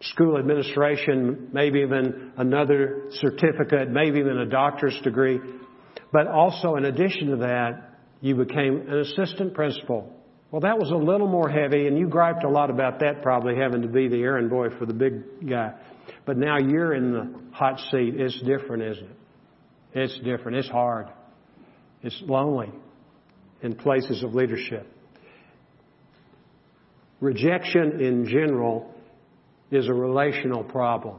school 0.00 0.38
administration, 0.38 1.48
maybe 1.52 1.80
even 1.80 2.32
another 2.36 3.08
certificate, 3.10 3.90
maybe 3.90 4.20
even 4.20 4.38
a 4.38 4.46
doctor's 4.46 4.98
degree. 5.02 5.40
But 6.14 6.28
also, 6.28 6.76
in 6.76 6.84
addition 6.84 7.30
to 7.30 7.36
that, 7.38 7.90
you 8.20 8.36
became 8.36 8.86
an 8.88 8.98
assistant 9.00 9.52
principal. 9.52 10.12
Well, 10.52 10.60
that 10.60 10.78
was 10.78 10.92
a 10.92 10.96
little 10.96 11.26
more 11.26 11.48
heavy, 11.48 11.88
and 11.88 11.98
you 11.98 12.06
griped 12.06 12.44
a 12.44 12.48
lot 12.48 12.70
about 12.70 13.00
that 13.00 13.20
probably 13.20 13.56
having 13.56 13.82
to 13.82 13.88
be 13.88 14.06
the 14.06 14.22
errand 14.22 14.48
boy 14.48 14.68
for 14.78 14.86
the 14.86 14.94
big 14.94 15.50
guy. 15.50 15.74
But 16.24 16.38
now 16.38 16.58
you're 16.58 16.94
in 16.94 17.10
the 17.10 17.34
hot 17.50 17.80
seat. 17.90 18.14
It's 18.14 18.40
different, 18.42 18.84
isn't 18.84 19.04
it? 19.04 19.16
It's 19.94 20.16
different. 20.20 20.58
It's 20.58 20.68
hard. 20.68 21.08
It's 22.04 22.22
lonely 22.24 22.70
in 23.62 23.74
places 23.74 24.22
of 24.22 24.36
leadership. 24.36 24.86
Rejection 27.18 28.00
in 28.00 28.28
general 28.28 28.94
is 29.72 29.88
a 29.88 29.92
relational 29.92 30.62
problem. 30.62 31.16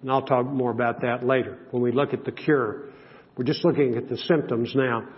And 0.00 0.10
I'll 0.10 0.24
talk 0.24 0.46
more 0.46 0.70
about 0.70 1.02
that 1.02 1.22
later 1.22 1.58
when 1.70 1.82
we 1.82 1.92
look 1.92 2.14
at 2.14 2.24
the 2.24 2.32
cure. 2.32 2.86
We're 3.40 3.46
just 3.46 3.64
looking 3.64 3.96
at 3.96 4.06
the 4.06 4.18
symptoms 4.18 4.74
now. 4.74 5.08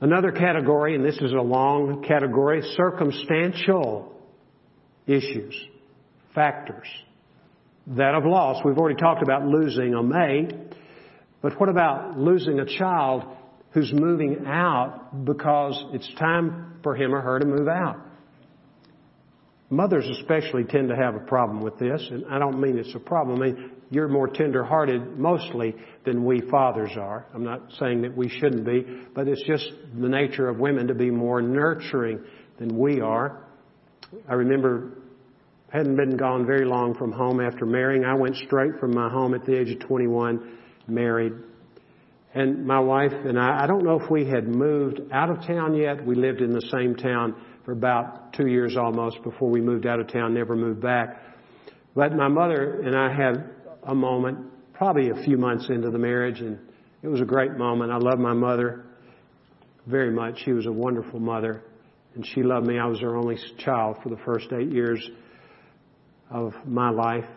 Another 0.00 0.32
category, 0.32 0.94
and 0.94 1.04
this 1.04 1.16
is 1.16 1.32
a 1.32 1.42
long 1.42 2.02
category, 2.02 2.62
circumstantial 2.78 4.10
issues, 5.06 5.54
factors. 6.34 6.86
That 7.88 8.14
of 8.14 8.24
loss. 8.24 8.64
We've 8.64 8.78
already 8.78 8.98
talked 8.98 9.22
about 9.22 9.44
losing 9.44 9.92
a 9.92 10.02
mate, 10.02 10.54
but 11.42 11.60
what 11.60 11.68
about 11.68 12.18
losing 12.18 12.58
a 12.58 12.64
child 12.64 13.24
who's 13.72 13.92
moving 13.92 14.46
out 14.46 15.26
because 15.26 15.78
it's 15.92 16.10
time 16.14 16.78
for 16.82 16.96
him 16.96 17.14
or 17.14 17.20
her 17.20 17.38
to 17.38 17.44
move 17.44 17.68
out? 17.68 17.98
Mothers 19.68 20.08
especially 20.20 20.64
tend 20.64 20.88
to 20.88 20.96
have 20.96 21.16
a 21.16 21.26
problem 21.26 21.60
with 21.60 21.76
this, 21.78 22.06
and 22.10 22.24
I 22.30 22.38
don't 22.38 22.60
mean 22.60 22.78
it's 22.78 22.94
a 22.94 23.00
problem. 23.00 23.42
I 23.42 23.46
mean, 23.46 23.70
you're 23.90 24.08
more 24.08 24.28
tender-hearted 24.28 25.18
mostly 25.18 25.74
than 26.04 26.24
we 26.24 26.40
fathers 26.50 26.92
are. 26.96 27.26
I'm 27.34 27.44
not 27.44 27.72
saying 27.78 28.02
that 28.02 28.16
we 28.16 28.28
shouldn't 28.28 28.64
be, 28.64 28.84
but 29.14 29.26
it's 29.26 29.42
just 29.44 29.68
the 29.98 30.08
nature 30.08 30.48
of 30.48 30.58
women 30.58 30.86
to 30.88 30.94
be 30.94 31.10
more 31.10 31.42
nurturing 31.42 32.22
than 32.58 32.78
we 32.78 33.00
are. 33.00 33.44
I 34.28 34.34
remember 34.34 34.98
hadn't 35.68 35.96
been 35.96 36.16
gone 36.16 36.46
very 36.46 36.64
long 36.64 36.94
from 36.94 37.12
home 37.12 37.40
after 37.40 37.66
marrying. 37.66 38.04
I 38.04 38.14
went 38.14 38.36
straight 38.36 38.78
from 38.78 38.94
my 38.94 39.10
home 39.10 39.34
at 39.34 39.44
the 39.44 39.58
age 39.58 39.70
of 39.70 39.80
21, 39.80 40.58
married. 40.86 41.32
And 42.34 42.66
my 42.66 42.78
wife 42.78 43.12
and 43.12 43.38
I, 43.38 43.64
I 43.64 43.66
don't 43.66 43.82
know 43.82 44.00
if 44.00 44.10
we 44.10 44.26
had 44.26 44.46
moved 44.46 45.00
out 45.12 45.30
of 45.30 45.44
town 45.46 45.74
yet. 45.74 46.04
We 46.04 46.14
lived 46.14 46.40
in 46.40 46.52
the 46.52 46.62
same 46.70 46.94
town 46.94 47.34
for 47.66 47.72
about 47.72 48.32
two 48.32 48.46
years 48.46 48.76
almost 48.76 49.20
before 49.24 49.50
we 49.50 49.60
moved 49.60 49.86
out 49.86 49.98
of 49.98 50.06
town, 50.06 50.32
never 50.32 50.54
moved 50.54 50.80
back. 50.80 51.20
But 51.96 52.12
my 52.12 52.28
mother 52.28 52.80
and 52.80 52.96
I 52.96 53.12
had 53.12 53.50
a 53.82 53.94
moment, 53.94 54.38
probably 54.72 55.10
a 55.10 55.24
few 55.24 55.36
months 55.36 55.66
into 55.68 55.90
the 55.90 55.98
marriage, 55.98 56.40
and 56.40 56.60
it 57.02 57.08
was 57.08 57.20
a 57.20 57.24
great 57.24 57.56
moment. 57.58 57.90
I 57.90 57.96
love 57.96 58.20
my 58.20 58.34
mother 58.34 58.84
very 59.84 60.12
much. 60.12 60.42
She 60.44 60.52
was 60.52 60.66
a 60.66 60.72
wonderful 60.72 61.18
mother, 61.18 61.64
and 62.14 62.24
she 62.24 62.44
loved 62.44 62.68
me. 62.68 62.78
I 62.78 62.86
was 62.86 63.00
her 63.00 63.16
only 63.16 63.36
child 63.58 63.96
for 64.00 64.10
the 64.10 64.18
first 64.24 64.46
eight 64.52 64.72
years 64.72 65.04
of 66.30 66.52
my 66.66 66.90
life 66.90 67.28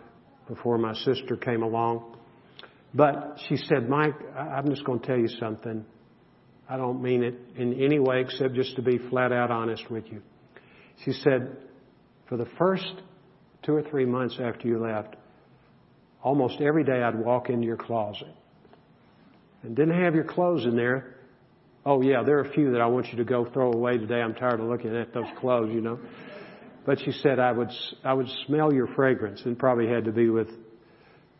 before 0.48 0.78
my 0.78 0.94
sister 0.94 1.38
came 1.38 1.64
along. 1.64 2.18
But 2.94 3.40
she 3.48 3.56
said, 3.56 3.90
Mike, 3.90 4.14
I'm 4.38 4.70
just 4.70 4.84
going 4.86 5.00
to 5.00 5.08
tell 5.08 5.18
you 5.18 5.28
something. 5.40 5.86
I 6.70 6.78
don't 6.78 7.02
mean 7.02 7.24
it 7.24 7.34
in 7.56 7.82
any 7.82 7.98
way 7.98 8.22
except 8.22 8.54
just 8.54 8.76
to 8.76 8.84
be 8.84 9.00
flat 9.10 9.32
out 9.32 9.50
honest 9.50 9.90
with 9.90 10.06
you. 10.12 10.22
She 11.04 11.14
said, 11.14 11.58
for 12.28 12.38
the 12.38 12.46
first 12.60 12.94
two 13.64 13.74
or 13.74 13.82
three 13.82 14.06
months 14.06 14.38
after 14.40 14.68
you 14.68 14.80
left, 14.80 15.16
almost 16.22 16.62
every 16.62 16.84
day 16.84 17.02
I'd 17.02 17.18
walk 17.18 17.50
into 17.50 17.66
your 17.66 17.78
closet 17.78 18.36
and 19.64 19.76
didn't 19.76 20.00
have 20.00 20.14
your 20.14 20.26
clothes 20.26 20.66
in 20.66 20.76
there. 20.76 21.16
Oh 21.86 22.04
yeah, 22.04 22.22
there 22.24 22.38
are 22.38 22.44
a 22.44 22.54
few 22.54 22.72
that 22.74 22.82
I 22.82 22.86
want 22.86 23.08
you 23.08 23.18
to 23.18 23.24
go 23.24 23.50
throw 23.52 23.72
away 23.72 23.98
today. 23.98 24.22
I'm 24.22 24.36
tired 24.36 24.60
of 24.60 24.68
looking 24.68 24.96
at 24.96 25.12
those 25.12 25.26
clothes, 25.40 25.72
you 25.74 25.82
know. 25.82 26.00
But 26.86 27.00
she 27.00 27.12
said 27.12 27.40
I 27.40 27.52
would, 27.52 27.70
I 28.04 28.14
would 28.14 28.28
smell 28.46 28.72
your 28.72 28.88
fragrance 28.96 29.42
and 29.46 29.58
probably 29.58 29.88
had 29.88 30.06
to 30.06 30.12
be 30.12 30.30
with 30.30 30.50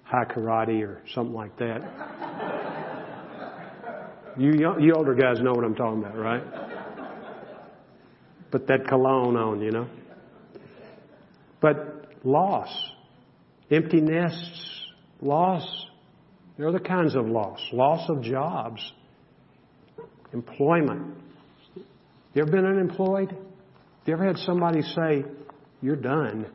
Hai 0.04 0.26
Karate 0.26 0.82
or 0.82 1.02
something 1.14 1.36
like 1.36 1.56
that. 1.60 2.29
You, 4.40 4.80
you 4.80 4.94
older 4.94 5.16
guys 5.16 5.42
know 5.42 5.52
what 5.52 5.66
I'm 5.66 5.76
talking 5.76 6.00
about, 6.02 6.18
right? 6.18 6.42
Put 8.52 8.68
that 8.68 8.88
cologne 8.88 9.36
on, 9.36 9.62
you 9.62 9.72
know. 9.72 9.88
But 11.60 12.16
loss, 12.24 12.70
empty 13.70 14.00
nests, 14.00 14.88
loss. 15.22 15.68
There 16.56 16.66
are 16.66 16.70
other 16.70 16.80
kinds 16.80 17.16
of 17.16 17.26
loss. 17.26 17.60
Loss 17.74 18.10
of 18.10 18.22
jobs, 18.22 18.80
employment. 20.32 21.18
You 22.34 22.42
ever 22.42 22.52
been 22.52 22.66
unemployed? 22.66 23.36
You 24.06 24.14
ever 24.14 24.26
had 24.26 24.38
somebody 24.38 24.82
say, 24.82 25.26
You're 25.82 25.98
done? 25.98 26.46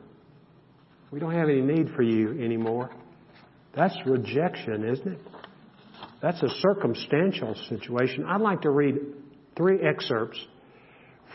We 1.11 1.19
don't 1.19 1.33
have 1.33 1.49
any 1.49 1.61
need 1.61 1.91
for 1.95 2.01
you 2.01 2.31
anymore. 2.43 2.89
That's 3.75 3.95
rejection, 4.07 4.83
isn't 4.85 5.07
it? 5.07 5.19
That's 6.25 6.41
a 6.41 6.49
circumstantial 6.59 7.53
situation. 7.69 8.25
I'd 8.25 8.41
like 8.41 8.63
to 8.63 8.71
read 8.71 8.95
three 9.55 9.77
excerpts 9.79 10.39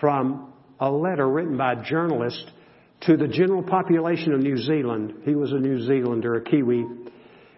from 0.00 0.53
a 0.81 0.90
letter 0.90 1.29
written 1.29 1.57
by 1.57 1.74
a 1.74 1.85
journalist 1.85 2.50
to 3.03 3.16
the 3.16 3.29
general 3.29 3.62
population 3.62 4.33
of 4.33 4.40
New 4.40 4.57
Zealand. 4.57 5.14
He 5.24 5.37
was 5.37 5.53
a 5.53 5.61
New 5.61 5.81
Zealander, 5.87 6.35
a 6.35 6.42
Kiwi. 6.42 6.85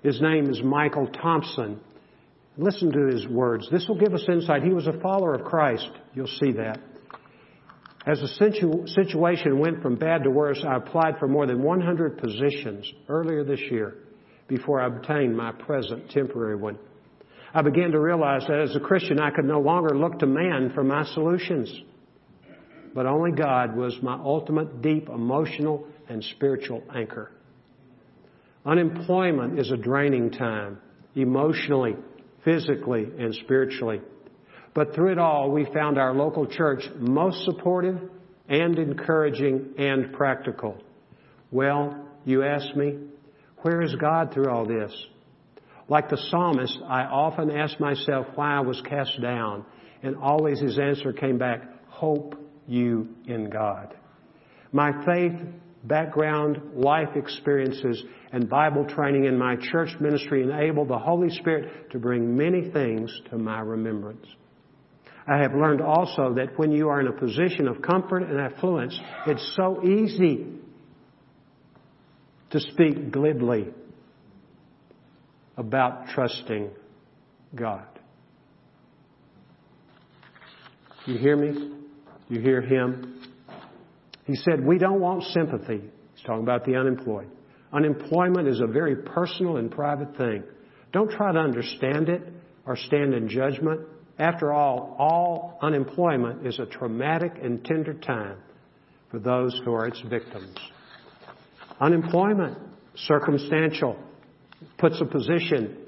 His 0.03 0.21
name 0.21 0.51
is 0.51 0.63
Michael 0.63 1.07
Thompson. 1.07 1.81
Listen 2.59 2.93
to 2.93 3.07
his 3.07 3.27
words. 3.27 3.67
This 3.73 3.89
will 3.89 3.99
give 3.99 4.13
us 4.13 4.25
insight. 4.29 4.63
He 4.63 4.75
was 4.75 4.87
a 4.87 5.01
follower 5.01 5.33
of 5.33 5.47
Christ. 5.47 5.89
You'll 6.13 6.27
see 6.27 6.53
that. 6.53 6.81
As 8.07 8.21
the 8.21 8.29
situ- 8.29 8.87
situation 8.89 9.59
went 9.59 9.81
from 9.81 9.97
bad 9.97 10.25
to 10.25 10.31
worse, 10.31 10.63
I 10.69 10.77
applied 10.77 11.19
for 11.19 11.29
more 11.29 11.47
than 11.47 11.63
100 11.63 12.19
positions 12.19 12.93
earlier 13.09 13.43
this 13.43 13.61
year 13.71 13.95
before 14.49 14.83
I 14.83 14.89
obtained 14.89 15.35
my 15.35 15.53
present 15.53 16.11
temporary 16.11 16.57
one. 16.57 16.77
I 17.55 17.63
began 17.63 17.91
to 17.93 18.01
realize 18.01 18.45
that 18.49 18.61
as 18.61 18.75
a 18.75 18.81
Christian, 18.81 19.21
I 19.21 19.31
could 19.31 19.45
no 19.45 19.61
longer 19.61 19.97
look 19.97 20.19
to 20.21 20.27
man 20.27 20.73
for 20.75 20.83
my 20.83 21.05
solutions. 21.05 21.73
But 22.95 23.07
only 23.07 23.33
God 23.33 23.77
was 23.77 23.97
my 24.03 24.15
ultimate 24.15 24.81
deep 24.81 25.09
emotional 25.09 25.87
and 26.09 26.25
spiritual 26.25 26.83
anchor. 26.95 27.31
Unemployment 28.65 29.59
is 29.59 29.71
a 29.71 29.77
draining 29.77 30.31
time, 30.31 30.79
emotionally, 31.15 31.97
physically, 32.45 33.07
and 33.19 33.35
spiritually. 33.35 34.01
But 34.75 34.95
through 34.95 35.13
it 35.13 35.19
all, 35.19 35.51
we 35.51 35.67
found 35.75 35.99
our 35.99 36.15
local 36.15 36.47
church 36.47 36.83
most 36.99 37.45
supportive 37.45 37.99
and 38.49 38.79
encouraging 38.79 39.75
and 39.79 40.13
practical. 40.13 40.79
Well, 41.51 42.09
you 42.25 42.45
ask 42.45 42.75
me, 42.77 42.99
where 43.59 43.83
is 43.83 43.95
God 43.97 44.33
through 44.33 44.49
all 44.49 44.65
this? 44.65 44.93
Like 45.93 46.09
the 46.09 46.17
psalmist, 46.31 46.79
I 46.89 47.03
often 47.03 47.51
ask 47.51 47.79
myself 47.79 48.27
why 48.35 48.57
I 48.57 48.61
was 48.61 48.81
cast 48.89 49.21
down, 49.21 49.67
and 50.03 50.17
always 50.17 50.59
his 50.59 50.79
answer 50.79 51.13
came 51.13 51.37
back, 51.37 51.61
hope 51.87 52.35
you 52.67 53.11
in 53.27 53.51
God. 53.51 53.95
My 54.73 55.05
faith, 55.05 55.39
background, 55.85 56.63
life 56.73 57.15
experiences, 57.15 58.03
and 58.33 58.49
Bible 58.49 58.87
training 58.87 59.27
in 59.27 59.39
my 59.39 59.57
church 59.71 59.91
ministry 60.01 60.43
enabled 60.43 60.89
the 60.89 60.99
Holy 60.99 61.29
Spirit 61.29 61.91
to 61.91 61.99
bring 61.99 62.39
many 62.39 62.71
things 62.71 63.13
to 63.29 63.37
my 63.37 63.61
remembrance. 63.61 64.25
I 65.29 65.43
have 65.43 65.53
learned 65.53 65.83
also 65.83 66.33
that 66.37 66.59
when 66.59 66.73
you 66.73 66.89
are 66.89 67.03
in 67.03 67.09
a 67.09 67.13
position 67.13 67.69
of 67.69 67.83
comfort 67.83 68.23
and 68.23 68.41
affluence, 68.41 68.99
it's 69.27 69.53
so 69.57 69.85
easy 69.85 70.47
to 72.49 72.61
speak 72.61 73.13
glibly 73.13 73.67
about 75.57 76.09
trusting 76.09 76.71
God. 77.55 77.87
You 81.07 81.19
hear 81.19 81.37
me? 81.37 81.73
You 82.29 82.41
hear 82.41 82.61
him? 82.61 83.21
He 84.25 84.37
said, 84.37 84.65
We 84.65 84.79
don't 84.79 85.01
want 85.01 85.25
sympathy. 85.25 85.81
He's 86.15 86.25
talking 86.25 86.43
about 86.43 86.65
the 86.65 86.77
unemployed. 86.77 87.29
Unemployment 87.73 88.49
is 88.49 88.61
a 88.61 88.67
very 88.67 88.97
personal 88.97 89.57
and 89.57 89.71
private 89.71 90.17
thing. 90.17 90.45
Don't 90.93 91.11
try 91.11 91.33
to 91.33 91.39
understand 91.39 92.09
it 92.09 92.23
or 92.67 92.77
stand 92.77 93.15
in 93.15 93.29
judgment. 93.29 93.81
After 94.19 94.53
all, 94.53 94.95
all 94.99 95.59
unemployment 95.63 96.47
is 96.47 96.59
a 96.59 96.67
traumatic 96.67 97.33
and 97.43 97.65
tender 97.65 97.95
time 97.95 98.37
for 99.11 99.19
those 99.19 99.59
who 99.65 99.73
are 99.73 99.89
its 99.89 100.01
victims. 100.03 100.57
Unemployment, 101.81 102.59
circumstantial, 102.95 103.97
puts 104.79 105.01
a 105.01 105.05
position 105.05 105.83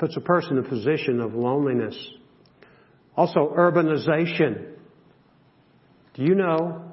puts 0.00 0.16
a 0.16 0.20
person 0.20 0.56
in 0.56 0.64
a 0.64 0.68
position 0.68 1.20
of 1.20 1.34
loneliness. 1.34 1.94
Also, 3.16 3.54
urbanization. 3.56 4.72
Do 6.14 6.22
you 6.22 6.34
know 6.34 6.90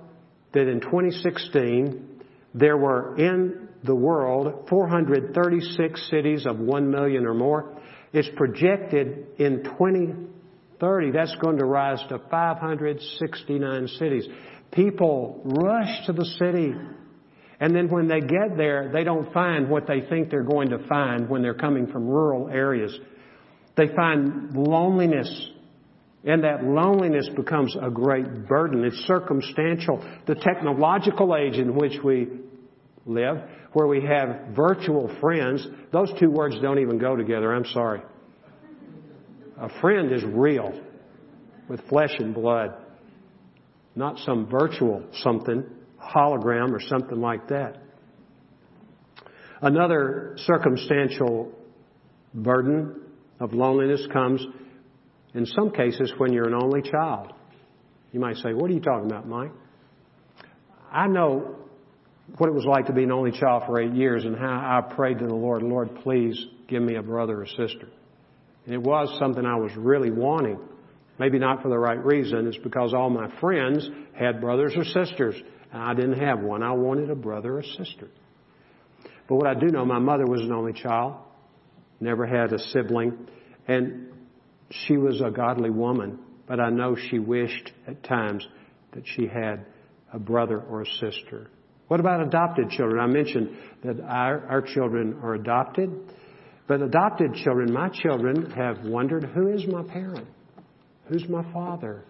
that 0.54 0.68
in 0.68 0.82
2016 0.82 2.22
there 2.54 2.78
were 2.78 3.16
in 3.18 3.70
the 3.84 3.96
world 3.96 4.68
436 4.70 6.10
cities 6.10 6.46
of 6.46 6.60
1 6.60 6.92
million 6.92 7.26
or 7.26 7.34
more? 7.34 7.80
It's 8.12 8.30
projected 8.36 9.28
in 9.40 9.64
2030 9.64 11.12
that's 11.12 11.36
going 11.42 11.58
to 11.58 11.66
rise 11.66 12.04
to 12.10 12.20
569 12.30 13.88
cities. 13.88 14.28
People 14.74 15.42
rush 15.46 16.06
to 16.08 16.14
the 16.14 16.26
city 16.26 16.74
and 17.60 17.76
then 17.76 17.90
when 17.90 18.08
they 18.08 18.20
get 18.20 18.56
there, 18.56 18.92
they 18.94 19.04
don't 19.04 19.34
find 19.34 19.70
what 19.70 19.88
they 19.88 20.02
think 20.02 20.30
they're 20.30 20.44
going 20.44 20.70
to 20.70 20.88
find 20.88 21.28
when 21.28 21.42
they're 21.42 21.56
coming 21.56 21.88
from 21.88 22.08
rural 22.08 22.50
areas. 22.50 22.98
They 23.76 23.88
find 23.96 24.56
loneliness. 24.56 25.50
And 26.24 26.44
that 26.44 26.64
loneliness 26.64 27.30
becomes 27.36 27.76
a 27.82 27.90
great 27.90 28.48
burden. 28.48 28.84
It's 28.84 28.98
circumstantial. 29.08 30.06
The 30.28 30.36
technological 30.36 31.36
age 31.36 31.56
in 31.56 31.74
which 31.74 31.94
we 32.04 32.28
live, 33.06 33.38
where 33.74 33.88
we 33.88 34.04
have 34.04 34.56
virtual 34.56 35.16
friends, 35.20 35.66
those 35.92 36.12
two 36.20 36.30
words 36.30 36.58
don't 36.62 36.80
even 36.80 37.00
go 37.00 37.16
together. 37.16 37.54
I'm 37.54 37.66
sorry. 37.66 38.02
A 39.60 39.70
friend 39.80 40.12
is 40.12 40.24
real 40.24 40.80
with 41.68 41.82
flesh 41.88 42.14
and 42.20 42.36
blood, 42.36 42.76
not 43.96 44.20
some 44.20 44.48
virtual 44.48 45.04
something 45.24 45.64
hologram 46.14 46.72
or 46.72 46.80
something 46.80 47.20
like 47.20 47.48
that. 47.50 47.78
Another 49.62 50.36
circumstantial 50.38 51.52
burden 52.34 53.02
of 53.40 53.54
loneliness 53.54 54.06
comes 54.12 54.46
in 55.34 55.46
some 55.46 55.72
cases 55.72 56.14
when 56.18 56.34
you're 56.34 56.48
an 56.48 56.54
only 56.54 56.82
child. 56.82 57.34
You 58.12 58.20
might 58.20 58.38
say, 58.38 58.54
What 58.54 58.70
are 58.70 58.74
you 58.74 58.80
talking 58.80 59.10
about, 59.10 59.28
Mike? 59.28 59.52
I 60.92 61.08
know 61.08 61.56
what 62.38 62.50
it 62.50 62.54
was 62.54 62.66
like 62.66 62.88
to 62.88 62.94
be 62.94 63.04
an 63.04 63.12
only 63.12 63.32
child 63.32 63.64
for 63.66 63.80
eight 63.82 63.94
years 63.94 64.26
and 64.26 64.36
how 64.36 64.48
I 64.48 64.94
prayed 64.94 65.20
to 65.20 65.26
the 65.26 65.36
Lord, 65.36 65.64
Lord, 65.64 65.96
please 66.04 66.46
give 66.68 66.82
me 66.82 66.96
a 66.96 67.02
brother 67.02 67.42
or 67.42 67.46
sister. 67.46 67.90
And 68.66 68.76
it 68.76 68.82
was 68.82 69.18
something 69.20 69.46
I 69.46 69.56
was 69.56 69.72
really 69.78 70.12
wanting. 70.12 70.60
Maybe 71.20 71.40
not 71.40 71.62
for 71.62 71.70
the 71.70 71.80
right 71.80 72.04
reason. 72.04 72.48
It's 72.48 72.58
because 72.58 72.94
all 72.94 73.10
my 73.10 73.32
friends 73.40 73.90
had 74.14 74.42
brothers 74.42 74.74
or 74.76 74.84
sisters. 74.84 75.36
I 75.74 75.94
didn't 75.94 76.20
have 76.20 76.40
one. 76.40 76.64
I 76.64 76.72
wanted 76.72 77.10
a 77.10 77.16
brother 77.16 77.58
or 77.58 77.64
sister. 77.64 78.10
But 79.28 79.36
what 79.36 79.48
I 79.48 79.54
do 79.54 79.68
know, 79.68 79.86
my 79.86 80.00
mother 80.00 80.26
was 80.26 80.42
an 80.42 80.52
only 80.52 80.74
child, 80.74 81.16
never 82.00 82.26
had 82.26 82.54
a 82.54 82.60
sibling, 82.60 83.28
and 83.68 84.14
she 84.72 84.98
was 84.98 85.22
a 85.22 85.30
godly 85.30 85.70
woman. 85.70 86.20
But 86.48 86.60
I 86.60 86.70
know 86.70 86.96
she 86.96 87.20
wished 87.20 87.72
at 87.88 88.04
times 88.04 88.48
that 88.94 89.04
she 89.06 89.28
had 89.28 89.66
a 90.14 90.20
brother 90.20 90.60
or 90.60 90.82
a 90.82 90.86
sister. 90.86 91.50
What 91.88 92.00
about 92.00 92.22
adopted 92.22 92.70
children? 92.70 93.00
I 93.00 93.08
mentioned 93.08 93.58
that 93.84 94.00
our, 94.02 94.46
our 94.48 94.62
children 94.62 95.20
are 95.22 95.36
adopted, 95.36 95.90
but 96.68 96.82
adopted 96.82 97.34
children, 97.36 97.72
my 97.72 97.90
children 97.90 98.52
have 98.52 98.86
wondered 98.86 99.26
who 99.26 99.50
is 99.50 99.66
my 99.68 99.84
parent? 99.84 100.28
Who's 101.06 101.28
my 101.30 101.50
father? 101.54 102.04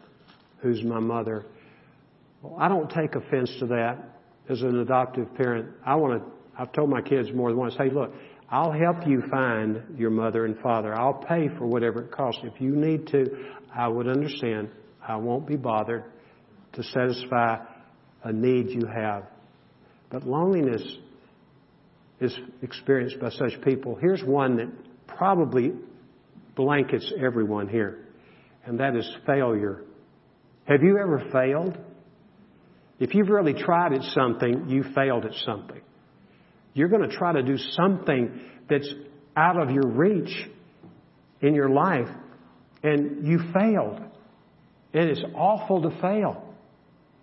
Who's 0.61 0.83
my 0.83 0.99
mother? 0.99 1.45
Well, 2.41 2.57
I 2.59 2.67
don't 2.67 2.89
take 2.89 3.15
offense 3.15 3.51
to 3.59 3.67
that 3.67 3.97
as 4.49 4.61
an 4.61 4.79
adoptive 4.79 5.33
parent. 5.35 5.69
I 5.85 5.95
want 5.95 6.21
to, 6.21 6.31
I've 6.57 6.71
told 6.71 6.89
my 6.89 7.01
kids 7.01 7.29
more 7.33 7.49
than 7.49 7.57
once, 7.57 7.75
hey, 7.77 7.89
look, 7.89 8.13
I'll 8.49 8.71
help 8.71 9.05
you 9.05 9.23
find 9.29 9.83
your 9.97 10.09
mother 10.09 10.45
and 10.45 10.57
father. 10.59 10.95
I'll 10.95 11.25
pay 11.27 11.49
for 11.57 11.65
whatever 11.65 12.03
it 12.03 12.11
costs. 12.11 12.41
If 12.43 12.61
you 12.61 12.75
need 12.75 13.07
to, 13.07 13.25
I 13.75 13.87
would 13.87 14.07
understand. 14.07 14.69
I 15.05 15.17
won't 15.17 15.47
be 15.47 15.57
bothered 15.57 16.05
to 16.73 16.83
satisfy 16.83 17.57
a 18.23 18.31
need 18.31 18.69
you 18.69 18.87
have. 18.87 19.23
But 20.09 20.25
loneliness 20.25 20.83
is 22.21 22.37
experienced 22.61 23.19
by 23.19 23.29
such 23.29 23.61
people. 23.63 23.95
Here's 23.95 24.23
one 24.23 24.57
that 24.57 24.69
probably 25.07 25.73
blankets 26.55 27.11
everyone 27.23 27.67
here, 27.67 28.05
and 28.65 28.79
that 28.79 28.95
is 28.95 29.09
failure. 29.25 29.83
Have 30.65 30.83
you 30.83 30.97
ever 30.97 31.29
failed? 31.31 31.77
If 32.99 33.13
you've 33.13 33.29
really 33.29 33.53
tried 33.53 33.93
at 33.93 34.03
something, 34.13 34.69
you 34.69 34.83
failed 34.95 35.25
at 35.25 35.33
something. 35.45 35.81
You're 36.73 36.89
going 36.89 37.07
to 37.07 37.15
try 37.15 37.33
to 37.33 37.43
do 37.43 37.57
something 37.57 38.39
that's 38.69 38.91
out 39.35 39.61
of 39.61 39.69
your 39.71 39.87
reach 39.87 40.47
in 41.41 41.53
your 41.53 41.69
life, 41.69 42.09
and 42.83 43.27
you 43.27 43.39
failed. 43.53 44.01
And 44.93 45.09
it's 45.09 45.23
awful 45.35 45.83
to 45.83 46.01
fail 46.01 46.55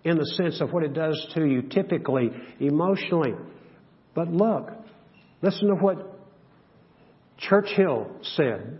in 0.03 0.17
the 0.17 0.25
sense 0.37 0.61
of 0.61 0.71
what 0.71 0.83
it 0.83 0.93
does 0.93 1.27
to 1.33 1.45
you 1.45 1.63
typically, 1.63 2.29
emotionally. 2.59 3.33
But 4.13 4.29
look, 4.31 4.71
listen 5.41 5.67
to 5.67 5.75
what 5.75 6.14
Churchill 7.37 8.09
said, 8.21 8.79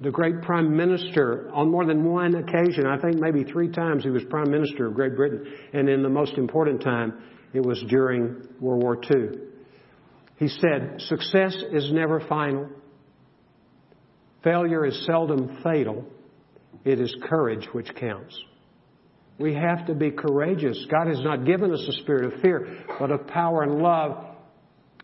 the 0.00 0.10
great 0.10 0.42
prime 0.42 0.76
minister, 0.76 1.50
on 1.52 1.70
more 1.70 1.84
than 1.84 2.04
one 2.04 2.34
occasion, 2.34 2.86
I 2.86 3.00
think 3.00 3.16
maybe 3.16 3.44
three 3.44 3.70
times 3.70 4.04
he 4.04 4.10
was 4.10 4.22
prime 4.30 4.50
minister 4.50 4.86
of 4.86 4.94
Great 4.94 5.16
Britain, 5.16 5.44
and 5.72 5.88
in 5.88 6.02
the 6.02 6.08
most 6.08 6.34
important 6.38 6.82
time, 6.82 7.14
it 7.52 7.64
was 7.64 7.82
during 7.88 8.46
World 8.60 8.82
War 8.82 8.96
II. 8.96 9.40
He 10.36 10.48
said, 10.48 10.96
Success 10.98 11.56
is 11.72 11.90
never 11.92 12.20
final. 12.20 12.68
Failure 14.44 14.84
is 14.84 15.04
seldom 15.06 15.60
fatal. 15.64 16.04
It 16.84 17.00
is 17.00 17.14
courage 17.28 17.66
which 17.72 17.92
counts. 17.96 18.38
We 19.38 19.54
have 19.54 19.86
to 19.86 19.94
be 19.94 20.10
courageous. 20.10 20.86
God 20.90 21.08
has 21.08 21.20
not 21.22 21.44
given 21.44 21.72
us 21.72 21.84
a 21.88 21.92
spirit 22.02 22.32
of 22.32 22.40
fear, 22.40 22.84
but 22.98 23.10
of 23.10 23.26
power 23.26 23.62
and 23.62 23.82
love 23.82 24.25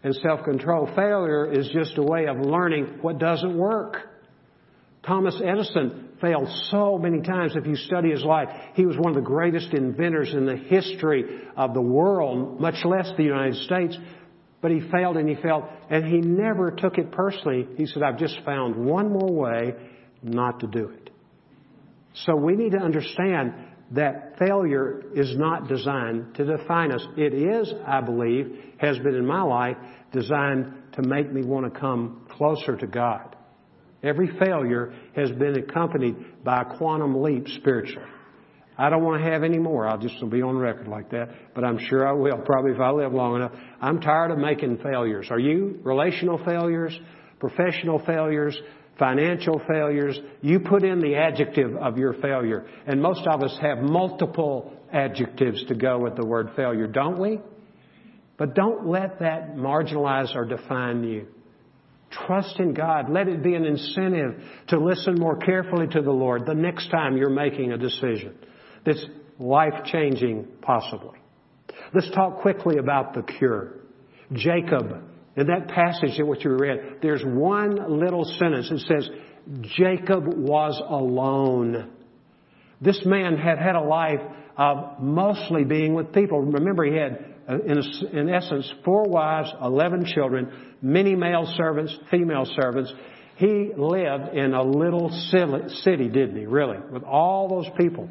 and 0.02 0.14
self 0.16 0.44
control. 0.44 0.86
Failure 0.94 1.50
is 1.50 1.68
just 1.72 1.98
a 1.98 2.02
way 2.02 2.26
of 2.26 2.38
learning 2.38 2.98
what 3.00 3.18
doesn't 3.18 3.56
work. 3.56 3.96
Thomas 5.06 5.40
Edison 5.44 6.10
failed 6.20 6.48
so 6.70 6.96
many 6.96 7.22
times. 7.22 7.54
If 7.56 7.66
you 7.66 7.74
study 7.74 8.10
his 8.10 8.22
life, 8.22 8.48
he 8.74 8.86
was 8.86 8.96
one 8.96 9.08
of 9.10 9.16
the 9.16 9.28
greatest 9.28 9.72
inventors 9.72 10.32
in 10.32 10.46
the 10.46 10.56
history 10.56 11.24
of 11.56 11.74
the 11.74 11.80
world, 11.80 12.60
much 12.60 12.84
less 12.84 13.10
the 13.16 13.24
United 13.24 13.56
States. 13.64 13.96
But 14.60 14.70
he 14.70 14.80
failed 14.92 15.16
and 15.16 15.28
he 15.28 15.34
failed, 15.34 15.64
and 15.90 16.04
he 16.06 16.18
never 16.18 16.70
took 16.70 16.98
it 16.98 17.10
personally. 17.10 17.66
He 17.76 17.86
said, 17.86 18.04
I've 18.04 18.18
just 18.18 18.38
found 18.44 18.76
one 18.76 19.10
more 19.10 19.32
way 19.32 19.74
not 20.22 20.60
to 20.60 20.68
do 20.68 20.88
it. 20.88 21.10
So 22.14 22.36
we 22.36 22.54
need 22.54 22.72
to 22.72 22.78
understand 22.78 23.54
that 23.92 24.38
failure 24.38 25.02
is 25.14 25.36
not 25.36 25.68
designed 25.68 26.34
to 26.34 26.44
define 26.44 26.92
us. 26.92 27.06
It 27.16 27.34
is, 27.34 27.72
I 27.86 28.00
believe, 28.00 28.58
has 28.78 28.98
been 28.98 29.14
in 29.14 29.26
my 29.26 29.42
life, 29.42 29.76
designed 30.12 30.72
to 30.94 31.02
make 31.02 31.32
me 31.32 31.42
want 31.42 31.72
to 31.72 31.80
come 31.80 32.26
closer 32.30 32.76
to 32.76 32.86
God. 32.86 33.36
Every 34.02 34.36
failure 34.38 34.94
has 35.14 35.30
been 35.30 35.56
accompanied 35.56 36.42
by 36.44 36.62
a 36.62 36.76
quantum 36.76 37.22
leap 37.22 37.46
spiritually. 37.48 38.08
I 38.76 38.88
don't 38.88 39.04
want 39.04 39.22
to 39.22 39.30
have 39.30 39.42
any 39.42 39.58
more. 39.58 39.86
I'll 39.86 39.98
just 39.98 40.18
be 40.30 40.42
on 40.42 40.56
record 40.56 40.88
like 40.88 41.10
that, 41.10 41.28
but 41.54 41.62
I'm 41.62 41.78
sure 41.78 42.08
I 42.08 42.12
will, 42.12 42.38
probably 42.38 42.72
if 42.72 42.80
I 42.80 42.90
live 42.90 43.12
long 43.12 43.36
enough. 43.36 43.52
I'm 43.80 44.00
tired 44.00 44.30
of 44.30 44.38
making 44.38 44.78
failures. 44.78 45.28
Are 45.30 45.38
you? 45.38 45.78
Relational 45.82 46.42
failures, 46.44 46.98
professional 47.38 47.98
failures, 48.04 48.58
financial 48.98 49.60
failures. 49.66 50.18
You 50.40 50.60
put 50.60 50.84
in 50.84 51.00
the 51.00 51.16
adjective 51.16 51.76
of 51.76 51.98
your 51.98 52.14
failure. 52.14 52.66
And 52.86 53.00
most 53.00 53.26
of 53.26 53.42
us 53.42 53.56
have 53.60 53.78
multiple 53.78 54.72
adjectives 54.92 55.64
to 55.66 55.74
go 55.74 55.98
with 55.98 56.16
the 56.16 56.24
word 56.24 56.50
failure, 56.54 56.86
don't 56.86 57.18
we? 57.18 57.40
But 58.36 58.54
don't 58.54 58.86
let 58.86 59.20
that 59.20 59.56
marginalize 59.56 60.34
or 60.34 60.44
define 60.44 61.04
you. 61.04 61.26
Trust 62.10 62.58
in 62.58 62.74
God. 62.74 63.08
Let 63.08 63.28
it 63.28 63.42
be 63.42 63.54
an 63.54 63.64
incentive 63.64 64.42
to 64.68 64.78
listen 64.78 65.14
more 65.18 65.36
carefully 65.36 65.86
to 65.88 66.02
the 66.02 66.10
Lord 66.10 66.44
the 66.44 66.54
next 66.54 66.90
time 66.90 67.16
you're 67.16 67.30
making 67.30 67.72
a 67.72 67.78
decision 67.78 68.36
that's 68.84 69.04
life 69.38 69.84
changing, 69.86 70.46
possibly. 70.60 71.18
Let's 71.94 72.10
talk 72.10 72.40
quickly 72.40 72.78
about 72.78 73.14
the 73.14 73.22
cure. 73.22 73.74
Jacob 74.32 75.02
in 75.36 75.46
that 75.46 75.68
passage 75.68 76.18
that 76.18 76.26
what 76.26 76.42
you 76.42 76.50
read, 76.50 76.98
there's 77.00 77.22
one 77.24 78.00
little 78.00 78.24
sentence 78.24 78.68
that 78.68 78.80
says, 78.80 79.08
Jacob 79.76 80.24
was 80.26 80.80
alone. 80.86 81.90
This 82.80 83.00
man 83.06 83.36
had 83.36 83.58
had 83.58 83.74
a 83.74 83.80
life 83.80 84.20
of 84.56 85.00
mostly 85.00 85.64
being 85.64 85.94
with 85.94 86.12
people. 86.12 86.40
Remember, 86.40 86.84
he 86.84 86.96
had, 86.96 87.24
uh, 87.48 87.58
in, 87.60 87.82
in 88.12 88.28
essence, 88.28 88.70
four 88.84 89.04
wives, 89.04 89.50
11 89.62 90.04
children, 90.06 90.76
many 90.82 91.14
male 91.14 91.50
servants, 91.56 91.96
female 92.10 92.46
servants. 92.60 92.92
He 93.36 93.70
lived 93.76 94.34
in 94.34 94.52
a 94.52 94.62
little 94.62 95.10
city, 95.82 96.08
didn't 96.08 96.36
he, 96.36 96.46
really, 96.46 96.78
with 96.92 97.02
all 97.04 97.48
those 97.48 97.70
people. 97.78 98.08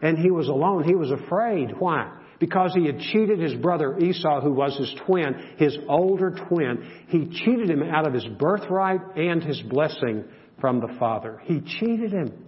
And 0.00 0.16
he 0.16 0.30
was 0.30 0.48
alone. 0.48 0.84
He 0.84 0.94
was 0.94 1.10
afraid. 1.10 1.72
Why? 1.78 2.12
Because 2.38 2.74
he 2.74 2.86
had 2.86 2.98
cheated 3.00 3.38
his 3.38 3.54
brother 3.54 3.98
Esau, 3.98 4.40
who 4.40 4.52
was 4.52 4.76
his 4.76 4.94
twin, 5.06 5.54
his 5.58 5.76
older 5.88 6.30
twin. 6.48 7.04
He 7.08 7.26
cheated 7.26 7.70
him 7.70 7.82
out 7.82 8.06
of 8.06 8.12
his 8.12 8.26
birthright 8.38 9.00
and 9.16 9.42
his 9.42 9.60
blessing 9.62 10.24
from 10.60 10.80
the 10.80 10.94
Father. 10.98 11.40
He 11.44 11.60
cheated 11.60 12.12
him. 12.12 12.46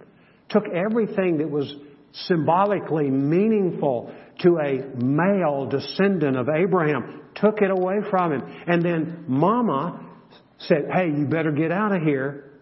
Took 0.50 0.64
everything 0.68 1.38
that 1.38 1.50
was 1.50 1.74
symbolically 2.12 3.10
meaningful 3.10 4.12
to 4.40 4.58
a 4.58 4.96
male 4.96 5.66
descendant 5.66 6.36
of 6.36 6.48
Abraham, 6.48 7.22
took 7.34 7.60
it 7.60 7.70
away 7.70 7.96
from 8.10 8.32
him. 8.32 8.42
And 8.66 8.82
then 8.82 9.24
Mama 9.26 10.06
said, 10.58 10.88
Hey, 10.92 11.06
you 11.06 11.26
better 11.26 11.52
get 11.52 11.70
out 11.70 11.94
of 11.94 12.02
here 12.02 12.52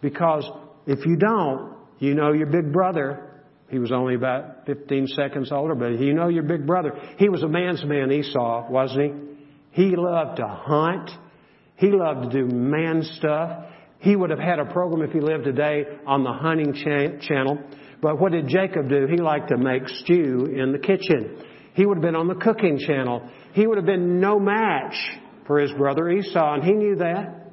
because 0.00 0.48
if 0.86 1.04
you 1.06 1.16
don't, 1.16 1.76
you 1.98 2.14
know 2.14 2.32
your 2.32 2.46
big 2.46 2.72
brother. 2.72 3.27
He 3.68 3.78
was 3.78 3.92
only 3.92 4.14
about 4.14 4.64
15 4.66 5.08
seconds 5.08 5.52
older, 5.52 5.74
but 5.74 5.98
you 5.98 6.14
know 6.14 6.28
your 6.28 6.42
big 6.42 6.66
brother. 6.66 6.92
He 7.18 7.28
was 7.28 7.42
a 7.42 7.48
man's 7.48 7.84
man, 7.84 8.10
Esau, 8.10 8.70
wasn't 8.70 9.02
he? 9.72 9.82
He 9.82 9.96
loved 9.96 10.38
to 10.38 10.46
hunt. 10.46 11.10
He 11.76 11.90
loved 11.90 12.30
to 12.30 12.46
do 12.46 12.54
man 12.54 13.02
stuff. 13.02 13.66
He 13.98 14.16
would 14.16 14.30
have 14.30 14.38
had 14.38 14.58
a 14.58 14.64
program 14.64 15.02
if 15.02 15.12
he 15.12 15.20
lived 15.20 15.44
today 15.44 15.84
on 16.06 16.24
the 16.24 16.32
hunting 16.32 16.72
cha- 16.72 17.18
channel. 17.26 17.58
But 18.00 18.18
what 18.18 18.32
did 18.32 18.48
Jacob 18.48 18.88
do? 18.88 19.06
He 19.06 19.18
liked 19.18 19.48
to 19.48 19.58
make 19.58 19.88
stew 19.88 20.46
in 20.46 20.72
the 20.72 20.78
kitchen. 20.78 21.44
He 21.74 21.84
would 21.84 21.98
have 21.98 22.02
been 22.02 22.16
on 22.16 22.28
the 22.28 22.34
cooking 22.34 22.78
channel. 22.78 23.28
He 23.52 23.66
would 23.66 23.76
have 23.76 23.86
been 23.86 24.20
no 24.20 24.40
match 24.40 24.94
for 25.46 25.58
his 25.58 25.72
brother 25.72 26.08
Esau, 26.10 26.54
and 26.54 26.64
he 26.64 26.72
knew 26.72 26.96
that. 26.96 27.52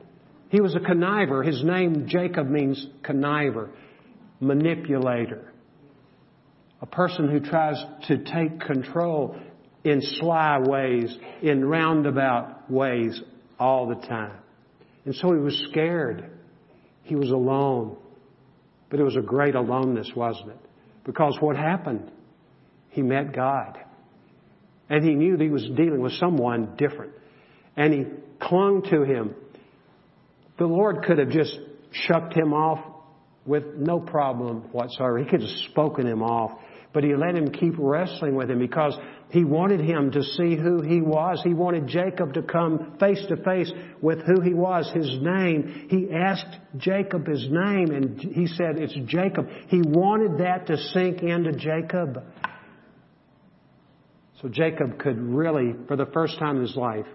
He 0.49 0.61
was 0.61 0.76
a 0.76 0.80
conniver. 0.80 1.45
His 1.45 1.63
name, 1.63 2.07
Jacob, 2.07 2.47
means 2.47 2.88
conniver, 3.03 3.70
manipulator. 4.39 5.51
A 6.86 6.88
person 6.88 7.31
who 7.31 7.39
tries 7.39 7.83
to 8.07 8.19
take 8.19 8.59
control 8.59 9.36
in 9.83 10.03
sly 10.03 10.59
ways, 10.59 11.17
in 11.41 11.65
roundabout 11.65 12.69
ways 12.69 13.19
all 13.57 13.88
the 13.88 13.95
time. 14.05 14.38
And 15.03 15.15
so 15.15 15.33
he 15.33 15.39
was 15.39 15.65
scared. 15.71 16.29
He 17.01 17.15
was 17.15 17.31
alone. 17.31 17.97
But 18.91 18.99
it 18.99 19.03
was 19.03 19.15
a 19.15 19.21
great 19.21 19.55
aloneness, 19.55 20.11
wasn't 20.15 20.49
it? 20.51 20.59
Because 21.03 21.36
what 21.39 21.55
happened? 21.55 22.11
He 22.89 23.01
met 23.01 23.33
God. 23.33 23.79
And 24.88 25.03
he 25.03 25.15
knew 25.15 25.38
that 25.38 25.43
he 25.43 25.49
was 25.49 25.67
dealing 25.75 26.01
with 26.01 26.13
someone 26.13 26.75
different. 26.77 27.13
And 27.75 27.93
he 27.95 28.05
clung 28.39 28.83
to 28.91 29.01
him. 29.01 29.33
The 30.59 30.67
Lord 30.67 31.03
could 31.03 31.17
have 31.17 31.29
just 31.29 31.57
shucked 31.91 32.38
him 32.38 32.53
off 32.53 32.79
with 33.43 33.63
no 33.75 33.99
problem 33.99 34.71
whatsoever. 34.71 35.17
He 35.17 35.25
could 35.25 35.41
have 35.41 35.57
spoken 35.71 36.05
him 36.05 36.21
off. 36.21 36.59
But 36.95 37.03
he 37.03 37.13
let 37.13 37.35
him 37.35 37.51
keep 37.51 37.73
wrestling 37.77 38.35
with 38.35 38.49
him 38.49 38.57
because 38.57 38.97
he 39.29 39.43
wanted 39.43 39.81
him 39.81 40.11
to 40.11 40.23
see 40.23 40.55
who 40.55 40.81
he 40.81 41.01
was. 41.01 41.41
He 41.43 41.53
wanted 41.53 41.87
Jacob 41.87 42.35
to 42.35 42.41
come 42.41 42.95
face 43.01 43.21
to 43.27 43.35
face 43.35 43.69
with 44.01 44.21
who 44.21 44.39
he 44.39 44.53
was, 44.53 44.89
his 44.93 45.19
name. 45.21 45.87
He 45.89 46.09
asked 46.09 46.57
Jacob 46.77 47.27
his 47.27 47.45
name 47.51 47.91
and 47.91 48.17
he 48.17 48.47
said, 48.47 48.77
it's 48.77 48.97
Jacob. 49.07 49.49
He 49.67 49.81
wanted 49.81 50.37
that 50.37 50.67
to 50.67 50.77
sink 50.77 51.21
into 51.21 51.51
Jacob. 51.51 52.23
So 54.41 54.47
Jacob 54.47 54.97
could 54.97 55.19
really, 55.19 55.75
for 55.89 55.97
the 55.97 56.05
first 56.05 56.39
time 56.39 56.55
in 56.55 56.61
his 56.61 56.77
life, 56.77 57.07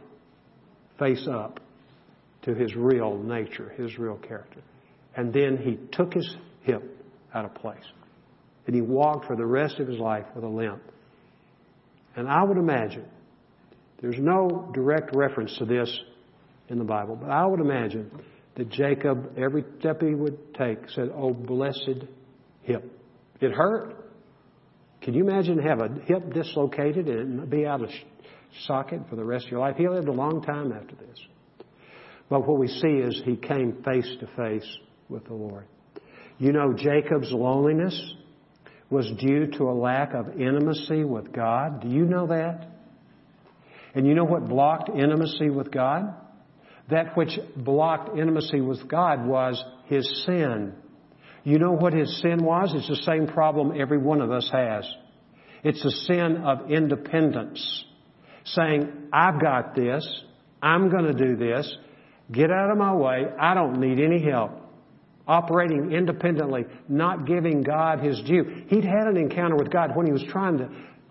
face 0.98 1.26
up 1.26 1.58
to 2.42 2.54
his 2.54 2.76
real 2.76 3.16
nature, 3.16 3.70
his 3.78 3.98
real 3.98 4.18
character. 4.18 4.60
And 5.16 5.32
then 5.32 5.56
he 5.56 5.78
took 5.90 6.12
his 6.12 6.36
hip 6.64 6.82
out 7.32 7.46
of 7.46 7.54
place. 7.54 7.78
And 8.66 8.74
he 8.74 8.82
walked 8.82 9.26
for 9.26 9.36
the 9.36 9.46
rest 9.46 9.78
of 9.78 9.88
his 9.88 9.98
life 9.98 10.26
with 10.34 10.44
a 10.44 10.48
limp. 10.48 10.82
And 12.16 12.28
I 12.28 12.42
would 12.42 12.56
imagine, 12.56 13.06
there's 14.00 14.18
no 14.18 14.70
direct 14.74 15.14
reference 15.14 15.56
to 15.58 15.64
this 15.64 15.90
in 16.68 16.78
the 16.78 16.84
Bible, 16.84 17.16
but 17.16 17.30
I 17.30 17.46
would 17.46 17.60
imagine 17.60 18.10
that 18.56 18.68
Jacob, 18.70 19.32
every 19.38 19.64
step 19.78 20.02
he 20.02 20.14
would 20.14 20.54
take, 20.54 20.78
said, 20.90 21.10
Oh, 21.14 21.32
blessed 21.32 22.04
hip. 22.62 22.84
It 23.40 23.52
hurt. 23.52 23.96
Can 25.02 25.14
you 25.14 25.26
imagine 25.26 25.58
have 25.58 25.80
a 25.80 25.88
hip 26.04 26.32
dislocated 26.34 27.08
and 27.08 27.48
be 27.48 27.66
out 27.66 27.82
of 27.82 27.88
socket 28.66 29.00
for 29.08 29.16
the 29.16 29.24
rest 29.24 29.46
of 29.46 29.52
your 29.52 29.60
life? 29.60 29.76
He 29.76 29.88
lived 29.88 30.08
a 30.08 30.12
long 30.12 30.42
time 30.42 30.72
after 30.72 30.94
this. 30.94 31.18
But 32.28 32.46
what 32.46 32.58
we 32.58 32.68
see 32.68 32.98
is 32.98 33.20
he 33.24 33.36
came 33.36 33.82
face 33.82 34.08
to 34.20 34.26
face 34.36 34.78
with 35.08 35.24
the 35.24 35.34
Lord. 35.34 35.66
You 36.38 36.52
know, 36.52 36.72
Jacob's 36.72 37.32
loneliness 37.32 38.14
was 38.90 39.10
due 39.18 39.46
to 39.46 39.70
a 39.70 39.72
lack 39.72 40.12
of 40.14 40.40
intimacy 40.40 41.04
with 41.04 41.32
God. 41.32 41.80
Do 41.80 41.88
you 41.88 42.04
know 42.04 42.26
that? 42.26 42.66
And 43.94 44.06
you 44.06 44.14
know 44.14 44.24
what 44.24 44.48
blocked 44.48 44.88
intimacy 44.88 45.48
with 45.48 45.70
God? 45.70 46.14
That 46.90 47.16
which 47.16 47.38
blocked 47.56 48.18
intimacy 48.18 48.60
with 48.60 48.88
God 48.88 49.24
was 49.24 49.62
his 49.86 50.24
sin. 50.26 50.74
You 51.44 51.58
know 51.58 51.72
what 51.72 51.92
his 51.92 52.20
sin 52.20 52.44
was? 52.44 52.72
It's 52.74 52.88
the 52.88 52.96
same 52.96 53.28
problem 53.28 53.80
every 53.80 53.98
one 53.98 54.20
of 54.20 54.30
us 54.30 54.50
has. 54.52 54.84
It's 55.62 55.84
a 55.84 55.90
sin 55.90 56.38
of 56.44 56.70
independence. 56.70 57.84
Saying, 58.44 59.08
I've 59.12 59.40
got 59.40 59.74
this. 59.74 60.06
I'm 60.62 60.90
going 60.90 61.04
to 61.04 61.12
do 61.14 61.36
this. 61.36 61.72
Get 62.32 62.50
out 62.50 62.70
of 62.70 62.78
my 62.78 62.94
way. 62.94 63.24
I 63.38 63.54
don't 63.54 63.80
need 63.80 64.00
any 64.00 64.22
help. 64.22 64.52
Operating 65.30 65.92
independently, 65.92 66.64
not 66.88 67.24
giving 67.24 67.62
God 67.62 68.00
his 68.00 68.20
due. 68.22 68.64
He'd 68.66 68.84
had 68.84 69.06
an 69.06 69.16
encounter 69.16 69.54
with 69.54 69.70
God 69.70 69.94
when 69.94 70.04
he 70.04 70.12
was 70.12 70.24
trying 70.28 70.58
to 70.58 70.68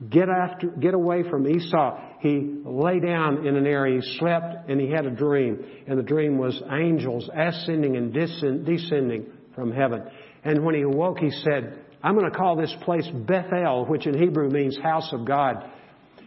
get 0.09 0.28
after, 0.28 0.67
get 0.67 0.93
away 0.93 1.24
from 1.30 1.47
Esau. 1.47 1.97
He 2.20 2.61
lay 2.65 2.99
down 2.99 3.47
in 3.47 3.55
an 3.55 3.65
area, 3.65 4.01
he 4.01 4.17
slept, 4.17 4.70
and 4.70 4.82
he 4.82 4.89
had 4.89 5.05
a 5.05 5.09
dream. 5.09 5.65
And 5.88 5.97
the 5.97 6.03
dream 6.03 6.38
was 6.38 6.61
angels 6.70 7.30
ascending 7.34 7.95
and 7.95 8.13
descending 8.13 9.28
from 9.55 9.72
heaven. 9.72 10.03
And 10.43 10.65
when 10.65 10.76
he 10.76 10.82
awoke, 10.82 11.20
he 11.20 11.32
said, 11.32 11.80
I'm 12.03 12.17
going 12.17 12.30
to 12.30 12.38
call 12.38 12.57
this 12.57 12.76
place 12.82 13.07
Bethel, 13.07 13.86
which 13.86 14.05
in 14.05 14.17
Hebrew 14.17 14.49
means 14.49 14.78
house 14.78 15.13
of 15.13 15.26
God. 15.26 15.63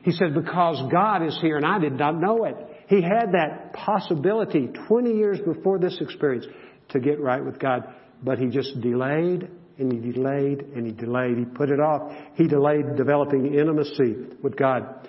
He 0.03 0.13
said, 0.13 0.33
because 0.33 0.91
God 0.91 1.23
is 1.27 1.39
here 1.43 1.59
and 1.59 1.67
I 1.67 1.79
did 1.79 1.99
not 1.99 2.19
know 2.19 2.45
it. 2.45 2.57
He 2.89 3.03
had 3.03 3.33
that 3.33 3.75
possibility 3.75 4.69
20 4.89 5.13
years 5.13 5.41
before 5.41 5.79
this 5.79 5.99
experience 6.01 6.47
to 6.93 7.01
get 7.01 7.21
right 7.21 7.45
with 7.45 7.59
God, 7.59 7.83
but 8.23 8.39
he 8.39 8.47
just 8.47 8.81
delayed 8.81 9.49
and 9.79 9.93
he 9.93 10.13
delayed 10.13 10.61
and 10.75 10.87
he 10.87 10.93
delayed. 10.93 11.39
He 11.39 11.45
put 11.45 11.71
it 11.71 11.81
off. 11.81 12.13
He 12.35 12.47
delayed 12.47 12.97
developing 12.97 13.55
intimacy 13.55 14.17
with 14.43 14.57
God. 14.57 15.09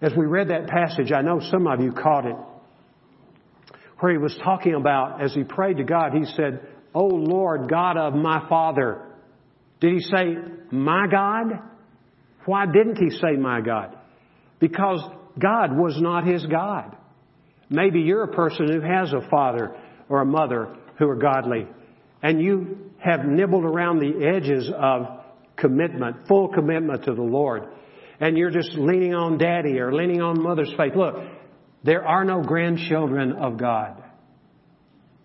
As 0.00 0.12
we 0.16 0.26
read 0.26 0.48
that 0.48 0.66
passage, 0.66 1.12
I 1.12 1.22
know 1.22 1.40
some 1.50 1.66
of 1.66 1.80
you 1.80 1.92
caught 1.92 2.26
it, 2.26 2.36
where 4.00 4.12
he 4.12 4.18
was 4.18 4.36
talking 4.42 4.74
about, 4.74 5.22
as 5.22 5.32
he 5.34 5.44
prayed 5.44 5.78
to 5.78 5.84
God, 5.84 6.12
he 6.12 6.24
said, 6.36 6.66
O 6.94 7.06
Lord 7.06 7.70
God 7.70 7.96
of 7.96 8.14
my 8.14 8.46
Father. 8.48 9.00
Did 9.80 9.92
he 9.94 10.00
say, 10.00 10.36
my 10.70 11.06
God? 11.10 11.60
Why 12.44 12.66
didn't 12.66 12.96
he 12.96 13.10
say 13.10 13.36
my 13.38 13.60
God? 13.60 13.96
Because 14.60 15.00
God 15.38 15.76
was 15.76 15.96
not 16.00 16.26
his 16.26 16.44
God. 16.46 16.96
Maybe 17.70 18.00
you're 18.00 18.24
a 18.24 18.32
person 18.32 18.68
who 18.68 18.80
has 18.80 19.12
a 19.12 19.28
father 19.30 19.74
or 20.08 20.20
a 20.20 20.26
mother 20.26 20.76
who 20.98 21.08
are 21.08 21.16
godly, 21.16 21.66
and 22.22 22.40
you 22.40 22.90
have 22.98 23.24
nibbled 23.24 23.64
around 23.64 23.98
the 23.98 24.26
edges 24.26 24.70
of 24.74 25.20
commitment, 25.56 26.26
full 26.26 26.48
commitment 26.48 27.04
to 27.04 27.14
the 27.14 27.22
Lord, 27.22 27.68
and 28.20 28.36
you're 28.38 28.50
just 28.50 28.72
leaning 28.72 29.14
on 29.14 29.38
daddy 29.38 29.78
or 29.78 29.92
leaning 29.92 30.22
on 30.22 30.42
mother's 30.42 30.72
faith. 30.76 30.94
Look, 30.94 31.16
there 31.82 32.06
are 32.06 32.24
no 32.24 32.42
grandchildren 32.42 33.32
of 33.32 33.58
God. 33.58 34.02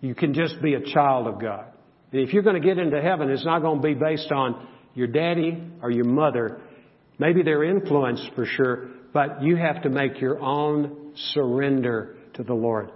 You 0.00 0.14
can 0.14 0.34
just 0.34 0.60
be 0.60 0.74
a 0.74 0.80
child 0.80 1.26
of 1.26 1.40
God. 1.40 1.66
And 2.12 2.20
if 2.22 2.32
you're 2.32 2.42
going 2.42 2.60
to 2.60 2.66
get 2.66 2.78
into 2.78 3.00
heaven, 3.00 3.30
it's 3.30 3.44
not 3.44 3.62
going 3.62 3.80
to 3.80 3.86
be 3.86 3.94
based 3.94 4.32
on 4.32 4.66
your 4.94 5.06
daddy 5.06 5.62
or 5.82 5.90
your 5.90 6.04
mother. 6.04 6.60
Maybe 7.18 7.42
their 7.42 7.64
influence 7.64 8.20
for 8.34 8.44
sure, 8.44 8.88
but 9.12 9.42
you 9.42 9.56
have 9.56 9.82
to 9.82 9.90
make 9.90 10.20
your 10.20 10.40
own 10.40 11.12
surrender 11.32 12.16
to 12.34 12.42
the 12.42 12.54
Lord. 12.54 12.90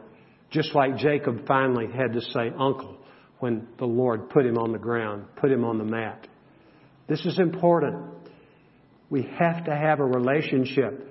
Just 0.54 0.72
like 0.72 0.98
Jacob 0.98 1.48
finally 1.48 1.88
had 1.92 2.12
to 2.12 2.20
say 2.20 2.52
uncle 2.56 2.96
when 3.40 3.66
the 3.78 3.86
Lord 3.86 4.30
put 4.30 4.46
him 4.46 4.56
on 4.56 4.70
the 4.70 4.78
ground, 4.78 5.24
put 5.34 5.50
him 5.50 5.64
on 5.64 5.78
the 5.78 5.84
mat. 5.84 6.28
This 7.08 7.26
is 7.26 7.40
important. 7.40 8.06
We 9.10 9.28
have 9.36 9.64
to 9.64 9.74
have 9.74 9.98
a 9.98 10.04
relationship 10.04 11.08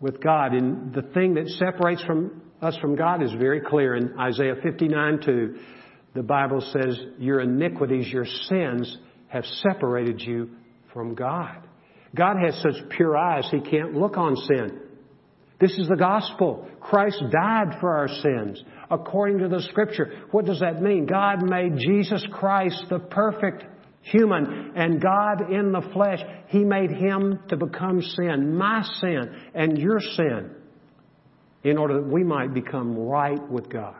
with 0.00 0.20
God. 0.20 0.54
And 0.54 0.92
the 0.92 1.02
thing 1.02 1.34
that 1.34 1.46
separates 1.50 2.02
from 2.02 2.42
us 2.60 2.76
from 2.78 2.96
God 2.96 3.22
is 3.22 3.30
very 3.38 3.60
clear 3.60 3.94
in 3.94 4.18
Isaiah 4.18 4.56
59 4.60 5.20
2. 5.24 5.58
The 6.14 6.22
Bible 6.24 6.60
says, 6.72 6.98
Your 7.18 7.40
iniquities, 7.40 8.08
your 8.08 8.26
sins 8.26 8.98
have 9.28 9.44
separated 9.62 10.20
you 10.20 10.50
from 10.92 11.14
God. 11.14 11.64
God 12.12 12.34
has 12.44 12.60
such 12.60 12.88
pure 12.90 13.16
eyes, 13.16 13.46
He 13.52 13.60
can't 13.60 13.94
look 13.94 14.16
on 14.16 14.34
sin. 14.34 14.80
This 15.60 15.76
is 15.78 15.88
the 15.88 15.96
gospel. 15.96 16.68
Christ 16.80 17.22
died 17.32 17.78
for 17.80 17.96
our 17.96 18.08
sins 18.08 18.62
according 18.90 19.38
to 19.38 19.48
the 19.48 19.62
scripture. 19.62 20.22
What 20.30 20.44
does 20.44 20.60
that 20.60 20.80
mean? 20.80 21.06
God 21.06 21.42
made 21.42 21.78
Jesus 21.78 22.24
Christ 22.32 22.84
the 22.88 23.00
perfect 23.00 23.64
human 24.02 24.72
and 24.76 25.02
God 25.02 25.50
in 25.50 25.72
the 25.72 25.82
flesh. 25.92 26.20
He 26.48 26.64
made 26.64 26.90
him 26.90 27.40
to 27.48 27.56
become 27.56 28.00
sin, 28.00 28.56
my 28.56 28.82
sin 29.00 29.34
and 29.54 29.76
your 29.76 30.00
sin, 30.00 30.50
in 31.64 31.76
order 31.76 32.00
that 32.00 32.08
we 32.08 32.22
might 32.22 32.54
become 32.54 32.96
right 32.96 33.42
with 33.50 33.68
God. 33.68 33.96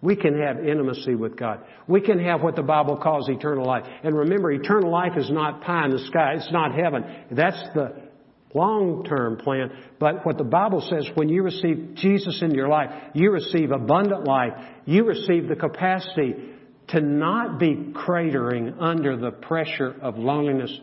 We 0.00 0.16
can 0.16 0.40
have 0.40 0.58
intimacy 0.58 1.14
with 1.14 1.36
God. 1.36 1.60
We 1.86 2.00
can 2.00 2.18
have 2.18 2.42
what 2.42 2.56
the 2.56 2.62
Bible 2.62 2.96
calls 2.96 3.28
eternal 3.28 3.64
life. 3.64 3.84
And 4.02 4.16
remember, 4.16 4.50
eternal 4.50 4.90
life 4.90 5.16
is 5.16 5.30
not 5.30 5.62
pie 5.62 5.84
in 5.84 5.92
the 5.92 6.04
sky. 6.06 6.34
It's 6.36 6.50
not 6.50 6.74
heaven. 6.74 7.04
That's 7.30 7.62
the 7.74 8.01
long-term 8.54 9.38
plan. 9.38 9.70
But 9.98 10.26
what 10.26 10.38
the 10.38 10.44
Bible 10.44 10.80
says, 10.80 11.08
when 11.14 11.28
you 11.28 11.42
receive 11.42 11.94
Jesus 11.94 12.42
in 12.42 12.54
your 12.54 12.68
life, 12.68 12.90
you 13.14 13.30
receive 13.30 13.70
abundant 13.70 14.24
life. 14.24 14.52
You 14.84 15.04
receive 15.04 15.48
the 15.48 15.56
capacity 15.56 16.34
to 16.88 17.00
not 17.00 17.58
be 17.58 17.92
cratering 17.94 18.76
under 18.80 19.16
the 19.16 19.30
pressure 19.30 19.94
of 20.02 20.18
loneliness. 20.18 20.76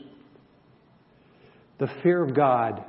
The 1.78 1.90
fear 2.02 2.24
of 2.24 2.36
God 2.36 2.84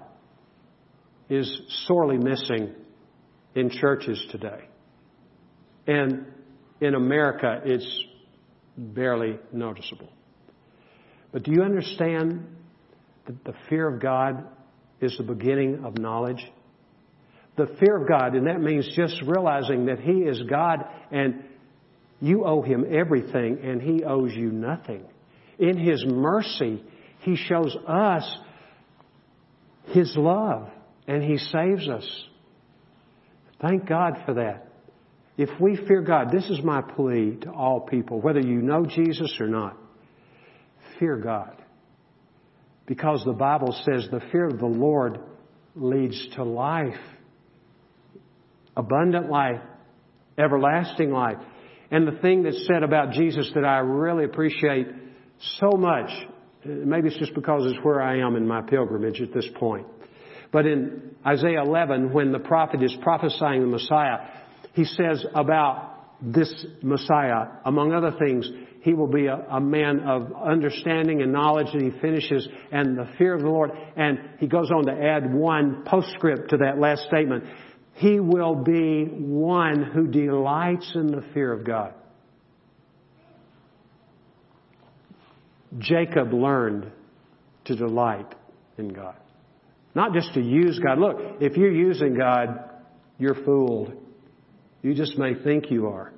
is 1.29 1.61
sorely 1.87 2.17
missing 2.17 2.75
in 3.55 3.71
churches 3.71 4.25
today. 4.31 4.65
And 5.87 6.27
in 6.81 6.95
America, 6.95 7.61
it's 7.65 8.05
barely 8.77 9.39
noticeable. 9.53 10.09
But 11.33 11.45
do 11.45 11.53
you 11.53 11.63
understand 11.63 12.47
that 13.27 13.45
the 13.45 13.55
fear 13.69 13.87
of 13.87 14.01
God 14.01 14.47
is 15.01 15.17
the 15.17 15.25
beginning 15.25 15.85
of 15.85 15.99
knowledge? 15.99 16.45
The 17.57 17.67
fear 17.79 18.03
of 18.03 18.09
God, 18.09 18.35
and 18.35 18.47
that 18.47 18.61
means 18.61 18.89
just 18.95 19.21
realizing 19.23 19.87
that 19.87 20.01
He 20.01 20.23
is 20.23 20.43
God 20.49 20.85
and 21.11 21.45
you 22.21 22.45
owe 22.45 22.63
Him 22.63 22.85
everything 22.91 23.59
and 23.63 23.81
He 23.81 24.05
owes 24.05 24.33
you 24.35 24.51
nothing. 24.51 25.05
In 25.59 25.79
His 25.79 26.05
mercy, 26.07 26.83
He 27.21 27.37
shows 27.37 27.77
us 27.87 28.39
His 29.87 30.15
love 30.17 30.69
and 31.07 31.23
He 31.23 31.39
saves 31.39 31.89
us. 31.89 32.25
Thank 33.61 33.87
God 33.87 34.23
for 34.25 34.35
that. 34.35 34.69
If 35.37 35.49
we 35.61 35.77
fear 35.77 36.03
God, 36.03 36.31
this 36.33 36.49
is 36.51 36.63
my 36.63 36.83
plea 36.83 37.39
to 37.43 37.51
all 37.51 37.81
people, 37.81 38.21
whether 38.21 38.41
you 38.41 38.61
know 38.63 38.85
Jesus 38.85 39.35
or 39.41 39.49
not, 39.49 39.77
fear 40.99 41.17
God. 41.17 41.60
Because 42.91 43.23
the 43.25 43.33
Bible 43.33 43.73
says 43.85 44.09
the 44.11 44.19
fear 44.33 44.49
of 44.49 44.59
the 44.59 44.67
Lord 44.67 45.21
leads 45.77 46.21
to 46.35 46.43
life, 46.43 46.99
abundant 48.77 49.31
life, 49.31 49.61
everlasting 50.37 51.13
life. 51.13 51.37
And 51.93 52.05
the 52.05 52.19
thing 52.21 52.43
that's 52.43 52.67
said 52.67 52.83
about 52.83 53.13
Jesus 53.13 53.49
that 53.55 53.65
I 53.65 53.79
really 53.79 54.25
appreciate 54.25 54.89
so 55.61 55.71
much, 55.77 56.11
maybe 56.65 57.07
it's 57.07 57.19
just 57.19 57.33
because 57.33 57.65
it's 57.71 57.79
where 57.85 58.03
I 58.03 58.19
am 58.27 58.35
in 58.35 58.45
my 58.45 58.61
pilgrimage 58.61 59.21
at 59.21 59.33
this 59.33 59.49
point. 59.55 59.87
But 60.51 60.67
in 60.67 61.15
Isaiah 61.25 61.63
11, 61.63 62.13
when 62.13 62.33
the 62.33 62.41
prophet 62.41 62.83
is 62.83 62.93
prophesying 63.03 63.61
the 63.61 63.69
Messiah, 63.69 64.17
he 64.73 64.85
says 64.85 65.25
about 65.33 66.19
this 66.21 66.53
Messiah, 66.83 67.51
among 67.65 67.93
other 67.93 68.17
things, 68.19 68.51
he 68.81 68.95
will 68.95 69.07
be 69.07 69.27
a, 69.27 69.37
a, 69.51 69.61
man 69.61 70.01
of 70.01 70.33
understanding 70.33 71.21
and 71.21 71.33
knowledge, 71.33 71.69
and 71.73 71.93
he 71.93 72.01
finishes, 72.01 72.49
and 72.73 72.97
the 72.97 73.09
fear 73.19 73.35
of 73.35 73.43
the 73.43 73.49
Lord. 73.49 73.71
And 73.97 74.19
he 74.39 74.47
goes 74.47 74.71
on 74.71 74.87
to 74.87 74.93
add 74.93 75.33
one 75.33 75.85
postscript 75.85 76.51
to 76.51 76.59
that 76.59 76.79
last 76.79 77.03
statement. 77.03 77.45
He 77.95 78.21
will 78.21 78.55
be 78.55 79.05
one 79.05 79.83
who 79.83 80.07
delights 80.07 80.93
in 80.95 81.09
the 81.09 81.23
fear 81.35 81.53
of 81.53 81.65
God. 81.65 81.93
Jacob 85.79 86.33
learned 86.33 86.91
to 87.67 87.77
delight 87.77 88.35
in 88.79 88.89
God. 88.89 89.17
Not 89.95 90.15
just 90.15 90.33
to 90.35 90.41
use 90.41 90.79
God. 90.79 90.99
Look, 90.99 91.17
if 91.41 91.57
you're 91.57 91.73
using 91.73 92.17
God, 92.17 92.71
you're 93.19 93.45
fooled. 93.45 93.93
You 94.83 94.95
just 94.95 95.19
may 95.19 95.35
think 95.35 95.71
you 95.71 95.89
are. 95.89 96.13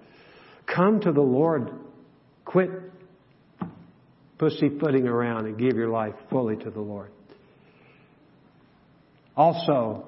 Come 0.73 1.01
to 1.01 1.13
the 1.13 1.21
Lord. 1.21 1.71
Quit 2.53 2.71
pussyfooting 4.39 5.09
around 5.09 5.47
and 5.47 5.59
give 5.59 5.75
your 5.77 5.89
life 5.89 6.15
fully 6.31 6.57
to 6.57 6.71
the 6.71 6.81
Lord. 6.81 7.11
Also, 9.35 10.05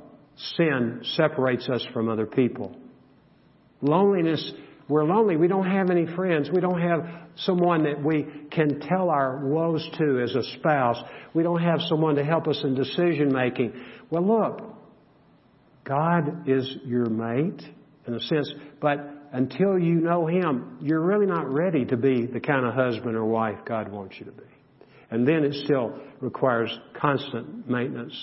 sin 0.57 1.01
separates 1.15 1.69
us 1.69 1.87
from 1.95 2.09
other 2.11 2.27
people. 2.27 2.77
Loneliness, 3.81 4.53
we're 4.89 5.05
lonely. 5.05 5.37
We 5.37 5.49
don't 5.49 5.71
have 5.71 5.91
any 5.91 6.07
friends. 6.15 6.51
We 6.53 6.61
don't 6.61 6.81
have 6.81 7.09
someone 7.37 7.85
that 7.85 8.03
we 8.03 8.27
can 8.51 8.81
tell 8.81 9.09
our 9.09 9.39
woes 9.47 9.89
to 9.99 10.21
as 10.23 10.35
a 10.35 10.43
spouse. 10.59 10.99
We 11.33 11.43
don't 11.43 11.63
have 11.63 11.81
someone 11.89 12.17
to 12.17 12.25
help 12.25 12.47
us 12.47 12.61
in 12.63 12.75
decision 12.75 13.33
making. 13.33 13.73
Well, 14.11 14.27
look, 14.27 14.61
God 15.85 16.47
is 16.47 16.77
your 16.85 17.07
mate 17.09 17.63
in 18.07 18.15
a 18.15 18.21
sense, 18.21 18.53
but 18.81 19.14
until 19.35 19.77
you 19.77 19.95
know 19.97 20.29
Him, 20.29 20.79
you're 20.81 21.01
really 21.01 21.27
not 21.27 21.53
ready 21.53 21.85
to 21.87 21.97
be 21.97 22.25
the 22.25 22.39
kind 22.39 22.65
of 22.65 22.73
husband 22.73 23.17
or 23.17 23.25
wife 23.25 23.59
God 23.67 23.91
wants 23.91 24.15
you 24.19 24.27
to 24.27 24.33
be. 24.33 24.45
And 25.11 25.27
then 25.27 25.43
it 25.43 25.55
still 25.65 25.99
requires 26.21 26.71
constant 26.99 27.69
maintenance. 27.69 28.15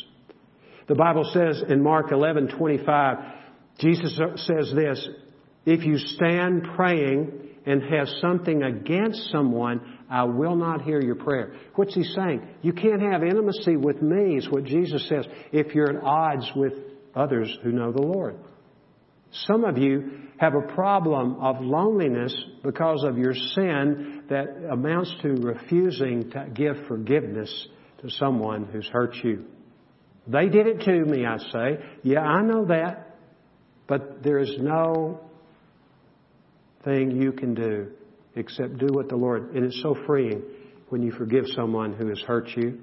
The 0.88 0.96
Bible 0.96 1.30
says 1.34 1.64
in 1.68 1.84
Mark 1.84 2.12
11:25, 2.12 3.34
Jesus 3.78 4.18
says 4.38 4.74
this, 4.74 5.10
if 5.66 5.84
you 5.86 5.98
stand 5.98 6.66
praying 6.76 7.50
and 7.66 7.84
have 7.84 8.08
something 8.22 8.64
against 8.64 9.32
someone, 9.32 9.82
I 10.10 10.24
will 10.24 10.56
not 10.56 10.82
hear 10.82 11.02
your 11.02 11.16
prayer. 11.16 11.54
What's 11.76 11.94
he 11.94 12.04
saying? 12.04 12.42
You 12.62 12.72
can't 12.72 13.02
have 13.02 13.22
intimacy 13.22 13.76
with 13.76 14.02
me, 14.02 14.38
is 14.38 14.50
what 14.50 14.64
Jesus 14.64 15.08
says, 15.10 15.26
if 15.52 15.76
you're 15.76 15.98
at 15.98 16.04
odds 16.04 16.50
with 16.56 16.74
others 17.14 17.54
who 17.64 17.74
know 17.74 17.92
the 17.92 18.02
Lord. 18.02 18.38
Some 19.32 19.64
of 19.64 19.78
you 19.78 20.20
have 20.38 20.54
a 20.56 20.74
problem 20.74 21.36
of 21.40 21.62
loneliness 21.62 22.36
because 22.64 23.04
of 23.04 23.18
your 23.18 23.34
sin 23.34 24.24
that 24.30 24.70
amounts 24.72 25.14
to 25.22 25.30
refusing 25.30 26.32
to 26.32 26.48
give 26.54 26.76
forgiveness 26.88 27.68
to 28.02 28.10
someone 28.10 28.66
who's 28.66 28.88
hurt 28.88 29.16
you. 29.24 29.46
They 30.28 30.48
did 30.48 30.68
it 30.68 30.82
to 30.82 31.06
me, 31.06 31.26
I 31.26 31.38
say. 31.38 31.84
Yeah, 32.04 32.22
I 32.22 32.42
know 32.42 32.66
that. 32.66 33.18
But 33.88 34.24
there 34.24 34.40
is 34.40 34.56
no 34.60 35.20
thing 36.84 37.12
you 37.22 37.32
can 37.32 37.54
do 37.54 37.92
except 38.36 38.78
do 38.78 38.88
what 38.90 39.10
the 39.10 39.16
Lord, 39.16 39.54
and 39.54 39.66
it's 39.66 39.82
so 39.82 39.96
freeing 40.08 40.42
when 40.90 41.02
you 41.04 41.12
forgive 41.12 41.46
someone 41.56 41.94
who 41.94 42.08
has 42.08 42.20
hurt 42.22 42.50
you. 42.56 42.80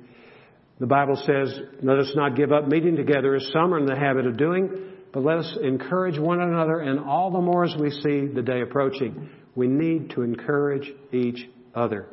The 0.78 0.86
Bible 0.86 1.16
says, 1.16 1.58
let 1.82 1.98
us 1.98 2.12
not 2.14 2.36
give 2.36 2.52
up 2.52 2.68
meeting 2.68 2.96
together 2.96 3.34
as 3.34 3.48
some 3.52 3.74
are 3.74 3.78
in 3.78 3.86
the 3.86 3.96
habit 3.96 4.26
of 4.26 4.36
doing, 4.36 4.87
but 5.12 5.22
let 5.22 5.38
us 5.38 5.58
encourage 5.62 6.18
one 6.18 6.40
another, 6.40 6.80
and 6.80 7.00
all 7.00 7.30
the 7.30 7.40
more 7.40 7.64
as 7.64 7.74
we 7.78 7.90
see 7.90 8.26
the 8.26 8.42
day 8.42 8.60
approaching. 8.60 9.30
We 9.54 9.66
need 9.66 10.10
to 10.10 10.22
encourage 10.22 10.92
each 11.12 11.48
other. 11.74 12.06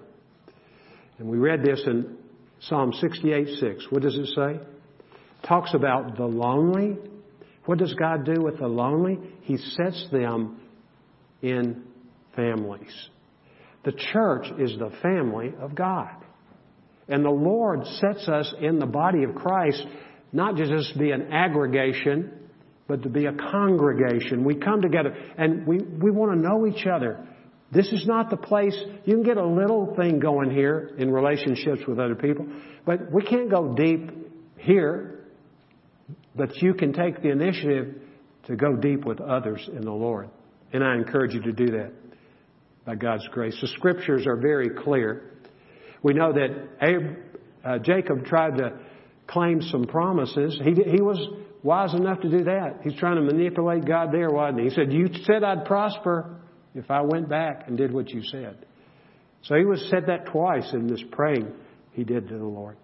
And 1.18 1.30
we 1.30 1.38
read 1.38 1.64
this 1.64 1.82
in 1.86 2.18
Psalm 2.62 2.94
68 2.94 3.60
6. 3.60 3.86
What 3.90 4.02
does 4.02 4.16
it 4.16 4.28
say? 4.36 4.56
It 4.56 5.48
talks 5.48 5.74
about 5.74 6.18
the 6.18 6.26
lonely. 6.26 6.98
What 7.66 7.78
does 7.78 7.94
God 7.94 8.26
do 8.26 8.42
with 8.42 8.60
the 8.60 8.68
lonely? 8.68 9.20
He 9.42 9.58
sets 9.58 10.08
them 10.12 10.60
in 11.42 11.84
families. 12.36 12.94
The 13.84 13.94
church 14.14 14.48
is 14.60 14.78
the 14.78 14.92
family 15.02 15.54
of 15.60 15.76
God. 15.76 16.16
And 17.08 17.24
the 17.24 17.30
Lord 17.30 17.86
sets 17.86 18.28
us 18.28 18.54
in 18.60 18.80
the 18.80 18.86
body 18.88 19.24
of 19.24 19.36
Christ 19.36 19.86
not 20.32 20.56
just 20.56 20.94
to 20.94 21.00
be 21.00 21.12
an 21.12 21.32
aggregation, 21.32 22.32
but 22.88 23.04
to 23.04 23.10
be 23.10 23.26
a 23.26 23.34
congregation. 23.34 24.44
We 24.44 24.56
come 24.56 24.82
together 24.82 25.16
and 25.38 25.66
we, 25.66 25.80
we 25.80 26.12
want 26.12 26.34
to 26.34 26.40
know 26.40 26.68
each 26.68 26.86
other. 26.86 27.26
This 27.72 27.92
is 27.92 28.06
not 28.06 28.30
the 28.30 28.38
place, 28.38 28.78
you 29.06 29.16
can 29.16 29.24
get 29.24 29.38
a 29.38 29.46
little 29.46 29.96
thing 29.96 30.20
going 30.20 30.52
here 30.52 30.96
in 30.98 31.12
relationships 31.12 31.82
with 31.88 32.00
other 32.00 32.16
people, 32.16 32.48
but 32.86 33.12
we 33.12 33.24
can't 33.24 33.50
go 33.50 33.74
deep 33.74 34.12
here. 34.58 35.12
But 36.36 36.62
you 36.62 36.74
can 36.74 36.94
take 36.94 37.22
the 37.22 37.32
initiative 37.32 37.96
to 38.48 38.56
go 38.56 38.76
deep 38.76 39.06
with 39.06 39.20
others 39.20 39.68
in 39.74 39.82
the 39.82 39.92
Lord. 39.92 40.30
And 40.74 40.84
I 40.84 40.96
encourage 40.96 41.34
you 41.34 41.42
to 41.42 41.52
do 41.52 41.66
that 41.78 41.92
by 42.86 42.96
God's 42.96 43.28
grace. 43.30 43.58
The 43.62 43.68
scriptures 43.70 44.28
are 44.28 44.36
very 44.36 44.70
clear. 44.70 45.32
We 46.04 46.14
know 46.14 46.34
that 46.34 46.70
Abe, 46.82 47.18
uh, 47.64 47.80
Jacob 47.80 48.26
tried 48.26 48.58
to 48.58 48.78
claim 49.28 49.62
some 49.62 49.86
promises. 49.86 50.60
He, 50.64 50.74
he 50.74 51.02
was 51.02 51.18
wise 51.66 51.96
enough 51.96 52.22
to 52.22 52.30
do 52.30 52.44
that. 52.44 52.82
He's 52.84 52.94
trying 52.94 53.16
to 53.16 53.24
manipulate 53.24 53.86
God 53.86 54.12
there, 54.12 54.30
wasn't 54.30 54.60
he? 54.60 54.66
He 54.66 54.76
said, 54.76 54.94
You 54.94 55.10
said 55.24 55.44
I'd 55.44 55.66
prosper 55.66 56.38
if 56.76 56.92
I 56.92 57.02
went 57.02 57.28
back 57.28 57.68
and 57.68 57.76
did 57.76 57.92
what 57.92 58.10
you 58.10 58.22
said. 58.24 58.64
So 59.42 59.56
he 59.56 59.66
was 59.66 59.84
said 59.90 60.06
that 60.08 60.28
twice 60.28 60.72
in 60.74 60.86
this 60.86 61.04
praying 61.12 61.52
he 61.94 62.04
did 62.04 62.28
to 62.28 62.38
the 62.38 62.46
Lord. 62.46 62.78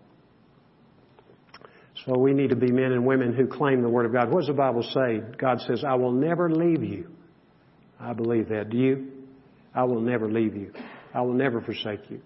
So 2.06 2.18
we 2.18 2.34
need 2.34 2.50
to 2.50 2.56
be 2.56 2.72
men 2.72 2.92
and 2.92 3.06
women 3.06 3.36
who 3.36 3.46
claim 3.46 3.84
the 3.84 3.90
Word 3.90 4.08
of 4.08 4.14
God. 4.14 4.32
What 4.32 4.40
does 4.40 4.48
the 4.48 4.54
Bible 4.54 4.82
say? 4.82 5.22
God 5.38 5.62
says, 5.68 5.84
I 5.88 5.94
will 5.94 6.12
never 6.12 6.50
leave 6.50 6.84
you. 6.84 7.12
I 8.00 8.14
believe 8.14 8.50
that. 8.50 8.72
Do 8.72 8.78
you? 8.78 9.12
I 9.76 9.84
will 9.84 10.02
never 10.02 10.28
leave 10.28 10.56
you. 10.56 10.74
I 11.14 11.22
will 11.22 11.34
never 11.34 11.62
forsake 11.62 12.10
you. 12.10 12.20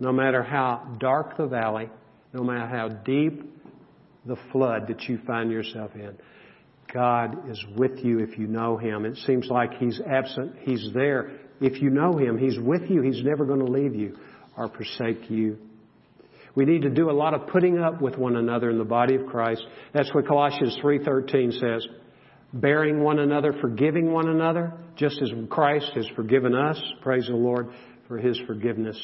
No 0.00 0.12
matter 0.12 0.42
how 0.42 0.96
dark 1.00 1.38
the 1.38 1.46
valley, 1.46 1.88
no 2.34 2.42
matter 2.42 2.66
how 2.66 2.88
deep 2.88 3.42
the 4.28 4.36
flood 4.52 4.86
that 4.88 5.02
you 5.08 5.18
find 5.26 5.50
yourself 5.50 5.90
in. 5.94 6.16
God 6.92 7.50
is 7.50 7.62
with 7.76 7.98
you 8.04 8.20
if 8.20 8.38
you 8.38 8.46
know 8.46 8.76
Him. 8.76 9.04
It 9.04 9.16
seems 9.26 9.48
like 9.48 9.74
He's 9.74 10.00
absent. 10.06 10.54
He's 10.60 10.90
there. 10.94 11.32
If 11.60 11.82
you 11.82 11.90
know 11.90 12.16
Him, 12.16 12.38
He's 12.38 12.58
with 12.58 12.88
you. 12.88 13.02
He's 13.02 13.22
never 13.24 13.44
going 13.44 13.64
to 13.64 13.70
leave 13.70 13.94
you 13.94 14.16
or 14.56 14.68
forsake 14.68 15.28
you. 15.30 15.58
We 16.54 16.64
need 16.64 16.82
to 16.82 16.90
do 16.90 17.10
a 17.10 17.12
lot 17.12 17.34
of 17.34 17.48
putting 17.48 17.78
up 17.78 18.00
with 18.00 18.16
one 18.16 18.36
another 18.36 18.70
in 18.70 18.78
the 18.78 18.84
body 18.84 19.14
of 19.14 19.26
Christ. 19.26 19.62
That's 19.92 20.12
what 20.14 20.26
Colossians 20.26 20.78
3:13 20.82 21.52
says. 21.52 21.86
Bearing 22.52 23.02
one 23.02 23.18
another, 23.18 23.52
forgiving 23.60 24.10
one 24.10 24.28
another, 24.28 24.72
just 24.96 25.20
as 25.20 25.30
Christ 25.50 25.90
has 25.94 26.08
forgiven 26.16 26.54
us. 26.54 26.80
Praise 27.02 27.26
the 27.26 27.36
Lord 27.36 27.68
for 28.08 28.16
his 28.16 28.40
forgiveness. 28.46 28.98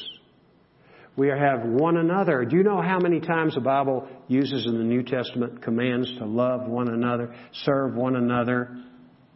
We 1.17 1.29
have 1.29 1.65
one 1.65 1.97
another. 1.97 2.45
Do 2.45 2.57
you 2.57 2.65
know 2.65 2.83
how 2.83 2.99
many 2.99 3.21
times 3.21 3.55
the 3.55 3.61
Bible 3.61 4.09
uses 4.27 4.67
in 4.67 4.79
the 4.79 4.85
New 4.85 5.03
Testament 5.03 5.63
commands 5.63 6.13
to 6.19 6.27
love 6.27 6.67
one 6.67 6.89
another, 6.89 7.35
serve 7.65 7.95
one 7.95 8.17
another? 8.17 8.77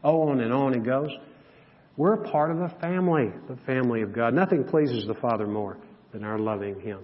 Oh, 0.02 0.28
on 0.28 0.40
and 0.40 0.52
on 0.52 0.74
it 0.74 0.84
goes. 0.84 1.10
We're 1.96 2.14
a 2.14 2.30
part 2.30 2.50
of 2.50 2.58
the 2.58 2.72
family, 2.80 3.30
the 3.48 3.56
family 3.64 4.02
of 4.02 4.12
God. 4.12 4.34
Nothing 4.34 4.64
pleases 4.64 5.06
the 5.06 5.14
Father 5.14 5.46
more 5.46 5.78
than 6.12 6.24
our 6.24 6.38
loving 6.38 6.80
Him. 6.80 7.00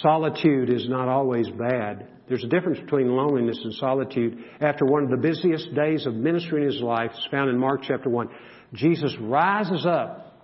Solitude 0.00 0.70
is 0.70 0.88
not 0.88 1.08
always 1.08 1.48
bad. 1.50 2.08
There's 2.28 2.44
a 2.44 2.48
difference 2.48 2.78
between 2.80 3.08
loneliness 3.08 3.58
and 3.62 3.74
solitude. 3.74 4.38
After 4.60 4.86
one 4.86 5.04
of 5.04 5.10
the 5.10 5.16
busiest 5.16 5.74
days 5.74 6.06
of 6.06 6.14
ministry 6.14 6.62
in 6.62 6.72
his 6.72 6.80
life, 6.80 7.10
it's 7.14 7.28
found 7.30 7.50
in 7.50 7.58
Mark 7.58 7.82
chapter 7.82 8.08
1, 8.08 8.28
Jesus 8.74 9.14
rises 9.20 9.84
up. 9.86 10.40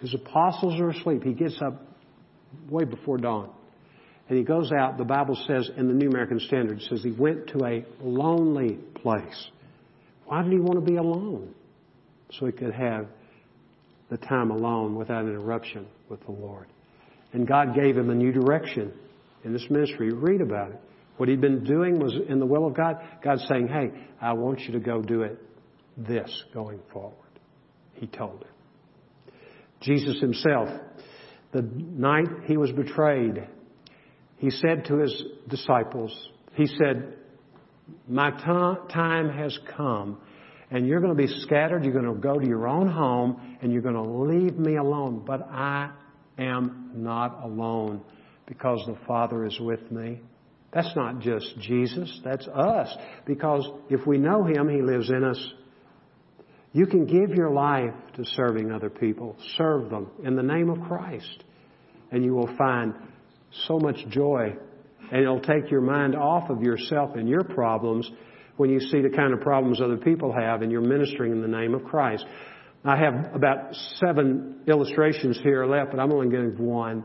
His 0.00 0.14
apostles 0.14 0.80
are 0.80 0.90
asleep. 0.90 1.22
He 1.22 1.32
gets 1.32 1.60
up 1.62 1.91
way 2.68 2.84
before 2.84 3.18
dawn. 3.18 3.50
And 4.28 4.38
he 4.38 4.44
goes 4.44 4.72
out, 4.72 4.98
the 4.98 5.04
Bible 5.04 5.36
says 5.46 5.70
in 5.76 5.88
the 5.88 5.94
New 5.94 6.08
American 6.08 6.40
Standard, 6.40 6.78
it 6.78 6.84
says 6.88 7.02
he 7.02 7.10
went 7.10 7.48
to 7.48 7.64
a 7.64 7.84
lonely 8.00 8.74
place. 8.94 9.50
Why 10.26 10.42
did 10.42 10.52
he 10.52 10.58
want 10.58 10.74
to 10.74 10.90
be 10.90 10.96
alone? 10.96 11.54
So 12.38 12.46
he 12.46 12.52
could 12.52 12.72
have 12.72 13.06
the 14.10 14.16
time 14.16 14.50
alone 14.50 14.94
without 14.94 15.24
interruption 15.24 15.86
with 16.08 16.24
the 16.24 16.32
Lord. 16.32 16.66
And 17.32 17.46
God 17.46 17.74
gave 17.74 17.96
him 17.96 18.10
a 18.10 18.14
new 18.14 18.32
direction 18.32 18.92
in 19.44 19.52
this 19.52 19.66
ministry. 19.68 20.12
Read 20.12 20.40
about 20.40 20.70
it. 20.70 20.80
What 21.16 21.28
he'd 21.28 21.40
been 21.40 21.64
doing 21.64 21.98
was 21.98 22.14
in 22.28 22.38
the 22.38 22.46
will 22.46 22.66
of 22.66 22.74
God. 22.74 22.96
God's 23.22 23.44
saying, 23.48 23.68
hey, 23.68 23.90
I 24.20 24.32
want 24.32 24.60
you 24.60 24.72
to 24.72 24.80
go 24.80 25.02
do 25.02 25.22
it 25.22 25.38
this 25.96 26.44
going 26.54 26.80
forward. 26.92 27.14
He 27.94 28.06
told 28.06 28.42
him. 28.42 28.48
Jesus 29.80 30.20
himself, 30.20 30.68
the 31.52 31.62
night 31.62 32.28
he 32.44 32.56
was 32.56 32.72
betrayed, 32.72 33.46
he 34.36 34.50
said 34.50 34.86
to 34.86 34.98
his 34.98 35.22
disciples, 35.48 36.30
he 36.54 36.66
said, 36.66 37.16
my 38.08 38.30
time 38.90 39.28
has 39.30 39.58
come 39.76 40.18
and 40.70 40.86
you're 40.86 41.00
going 41.00 41.14
to 41.14 41.22
be 41.22 41.28
scattered. 41.42 41.84
You're 41.84 41.92
going 41.92 42.12
to 42.12 42.20
go 42.20 42.38
to 42.38 42.46
your 42.46 42.66
own 42.66 42.88
home 42.88 43.58
and 43.60 43.70
you're 43.72 43.82
going 43.82 43.94
to 43.94 44.02
leave 44.02 44.58
me 44.58 44.76
alone. 44.76 45.22
But 45.26 45.46
I 45.50 45.90
am 46.38 46.92
not 46.94 47.44
alone 47.44 48.00
because 48.46 48.82
the 48.86 48.96
Father 49.06 49.44
is 49.44 49.58
with 49.60 49.92
me. 49.92 50.20
That's 50.72 50.90
not 50.96 51.20
just 51.20 51.58
Jesus, 51.60 52.20
that's 52.24 52.48
us. 52.48 52.88
Because 53.26 53.68
if 53.90 54.06
we 54.06 54.16
know 54.16 54.44
Him, 54.44 54.70
He 54.70 54.80
lives 54.80 55.10
in 55.10 55.22
us. 55.22 55.52
You 56.72 56.86
can 56.86 57.04
give 57.04 57.36
your 57.36 57.50
life 57.50 57.94
to 58.16 58.24
serving 58.24 58.72
other 58.72 58.88
people. 58.88 59.36
Serve 59.56 59.90
them 59.90 60.10
in 60.24 60.36
the 60.36 60.42
name 60.42 60.70
of 60.70 60.80
Christ. 60.88 61.44
And 62.10 62.24
you 62.24 62.34
will 62.34 62.54
find 62.56 62.94
so 63.66 63.78
much 63.78 63.96
joy. 64.08 64.56
And 65.10 65.22
it'll 65.22 65.40
take 65.40 65.70
your 65.70 65.82
mind 65.82 66.16
off 66.16 66.48
of 66.48 66.62
yourself 66.62 67.16
and 67.16 67.28
your 67.28 67.44
problems 67.44 68.10
when 68.56 68.70
you 68.70 68.80
see 68.80 69.02
the 69.02 69.10
kind 69.10 69.34
of 69.34 69.40
problems 69.40 69.80
other 69.80 69.96
people 69.98 70.32
have 70.32 70.62
and 70.62 70.72
you're 70.72 70.80
ministering 70.80 71.32
in 71.32 71.42
the 71.42 71.48
name 71.48 71.74
of 71.74 71.84
Christ. 71.84 72.24
I 72.84 72.96
have 72.96 73.34
about 73.34 73.74
seven 74.04 74.62
illustrations 74.66 75.38
here 75.42 75.66
left, 75.66 75.90
but 75.90 76.00
I'm 76.00 76.10
only 76.12 76.28
going 76.28 76.44
to 76.44 76.50
give 76.50 76.60
one. 76.60 77.04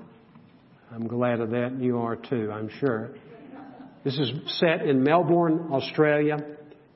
I'm 0.91 1.07
glad 1.07 1.41
of 1.41 1.51
that, 1.51 1.73
and 1.73 1.83
you 1.83 1.99
are 1.99 2.15
too, 2.15 2.49
I'm 2.51 2.69
sure. 2.79 3.11
This 4.03 4.17
is 4.17 4.31
set 4.59 4.83
in 4.83 5.03
Melbourne, 5.03 5.67
Australia, 5.71 6.37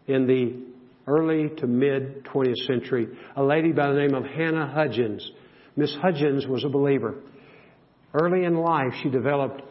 in 0.07 0.25
the 0.27 0.70
early 1.07 1.49
to 1.57 1.67
mid 1.67 2.25
20th 2.25 2.65
century. 2.67 3.07
A 3.35 3.43
lady 3.43 3.71
by 3.71 3.87
the 3.91 3.99
name 3.99 4.13
of 4.13 4.25
Hannah 4.25 4.71
Hudgens. 4.73 5.29
Miss 5.75 5.95
Hudgens 6.01 6.45
was 6.47 6.63
a 6.63 6.69
believer. 6.69 7.15
Early 8.13 8.45
in 8.45 8.55
life, 8.55 8.93
she 9.01 9.09
developed 9.09 9.61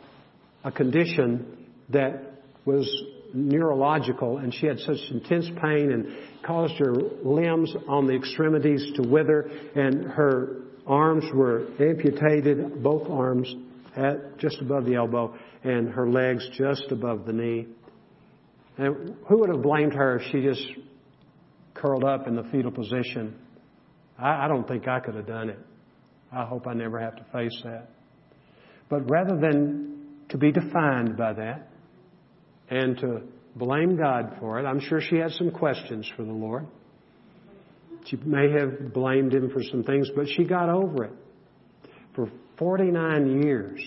a 0.64 0.72
condition 0.72 1.66
that 1.90 2.42
was 2.64 2.88
neurological, 3.34 4.38
and 4.38 4.54
she 4.54 4.66
had 4.66 4.78
such 4.80 4.98
intense 5.10 5.48
pain 5.62 5.92
and 5.92 6.06
caused 6.44 6.74
her 6.78 6.94
limbs 7.22 7.74
on 7.88 8.06
the 8.06 8.14
extremities 8.14 8.92
to 8.96 9.08
wither, 9.08 9.50
and 9.74 10.04
her 10.04 10.62
arms 10.86 11.24
were 11.34 11.66
amputated, 11.78 12.82
both 12.82 13.08
arms 13.08 13.54
at 13.96 14.38
just 14.38 14.60
above 14.60 14.84
the 14.84 14.94
elbow, 14.94 15.34
and 15.64 15.88
her 15.90 16.08
legs 16.08 16.46
just 16.56 16.84
above 16.90 17.26
the 17.26 17.32
knee. 17.32 17.66
And 18.78 19.16
who 19.28 19.38
would 19.38 19.50
have 19.50 19.62
blamed 19.62 19.92
her 19.94 20.18
if 20.18 20.32
she 20.32 20.42
just 20.42 20.64
curled 21.80 22.04
up 22.04 22.26
in 22.26 22.36
the 22.36 22.44
fetal 22.44 22.70
position? 22.70 23.34
I, 24.18 24.44
I 24.44 24.48
don't 24.48 24.66
think 24.66 24.86
I 24.88 25.00
could 25.00 25.14
have 25.14 25.26
done 25.26 25.50
it. 25.50 25.58
I 26.32 26.44
hope 26.44 26.66
I 26.66 26.74
never 26.74 26.98
have 27.00 27.16
to 27.16 27.24
face 27.32 27.60
that. 27.64 27.88
But 28.88 29.10
rather 29.10 29.36
than 29.36 29.90
to 30.30 30.38
be 30.38 30.52
defined 30.52 31.16
by 31.16 31.32
that 31.32 31.68
and 32.70 32.96
to 32.98 33.22
blame 33.56 33.96
God 33.96 34.36
for 34.38 34.58
it. 34.58 34.64
I'm 34.64 34.80
sure 34.80 35.00
she 35.00 35.16
had 35.16 35.32
some 35.32 35.50
questions 35.50 36.10
for 36.16 36.24
the 36.24 36.32
Lord. 36.32 36.66
She 38.06 38.16
may 38.24 38.50
have 38.52 38.92
blamed 38.92 39.34
him 39.34 39.50
for 39.50 39.62
some 39.62 39.82
things, 39.82 40.08
but 40.14 40.26
she 40.28 40.44
got 40.44 40.68
over 40.68 41.04
it. 41.04 41.12
For 42.14 42.30
49 42.58 43.42
years, 43.42 43.80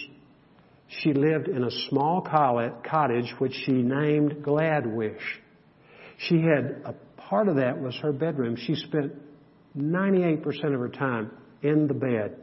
she 0.88 1.14
lived 1.14 1.48
in 1.48 1.64
a 1.64 1.72
small 1.89 2.22
cottage 2.22 3.34
which 3.39 3.54
she 3.66 3.72
named 3.72 4.44
Gladwish. 4.44 5.22
She 6.18 6.36
had 6.36 6.84
a 6.86 6.94
part 7.34 7.47
of 7.47 7.55
that 7.55 7.81
was 7.81 7.95
her 7.95 8.13
bedroom. 8.13 8.55
She 8.55 8.75
spent 8.75 9.11
98% 9.75 10.45
of 10.65 10.79
her 10.79 10.88
time 10.88 11.31
in 11.63 11.88
the 11.88 11.93
bed. 11.95 12.38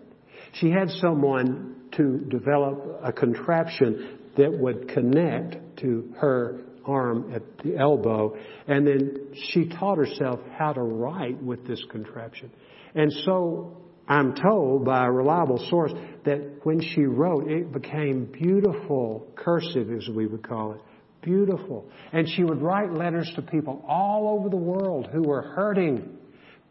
She 0.55 0.68
had 0.68 0.91
someone 1.01 1.76
to 1.93 2.18
develop 2.28 2.99
a 3.01 3.12
contraption 3.12 4.18
that 4.36 4.51
would 4.53 4.88
connect 4.88 5.78
to 5.78 6.12
her 6.18 6.62
arm 6.84 7.32
at 7.32 7.43
the 7.62 7.76
elbow. 7.76 8.36
And 8.66 8.84
then 8.84 9.28
she 9.53 9.68
taught 9.68 9.97
herself 9.97 10.41
how 10.59 10.72
to 10.72 10.82
write 10.82 11.41
with 11.41 11.64
this 11.68 11.84
contraption. 11.93 12.51
And 12.97 13.12
so 13.24 13.76
I'm 14.09 14.34
told 14.34 14.84
by 14.84 15.07
a 15.07 15.11
reliable 15.12 15.64
source 15.70 15.93
that 16.24 16.62
when 16.64 16.80
she 16.80 17.03
wrote, 17.03 17.49
it 17.49 17.70
became 17.70 18.24
beautiful 18.24 19.28
cursive, 19.36 19.93
as 19.93 20.09
we 20.12 20.26
would 20.26 20.43
call 20.43 20.72
it. 20.72 20.80
Beautiful. 21.23 21.91
And 22.12 22.29
she 22.29 22.45
would 22.45 22.62
write 22.62 22.93
letters 22.93 23.31
to 23.37 23.43
people 23.43 23.85
all 23.87 24.39
over 24.39 24.49
the 24.49 24.57
world 24.57 25.09
who 25.12 25.23
were 25.23 25.43
hurting. 25.43 26.16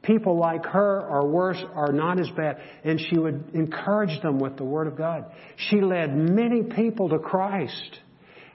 People 0.01 0.39
like 0.39 0.65
her 0.65 1.05
or 1.07 1.27
worse 1.27 1.61
are 1.75 1.91
not 1.91 2.19
as 2.19 2.29
bad. 2.35 2.57
And 2.83 2.99
she 2.99 3.17
would 3.17 3.51
encourage 3.53 4.21
them 4.21 4.39
with 4.39 4.57
the 4.57 4.63
Word 4.63 4.87
of 4.87 4.97
God. 4.97 5.25
She 5.69 5.81
led 5.81 6.15
many 6.15 6.63
people 6.63 7.09
to 7.09 7.19
Christ. 7.19 7.99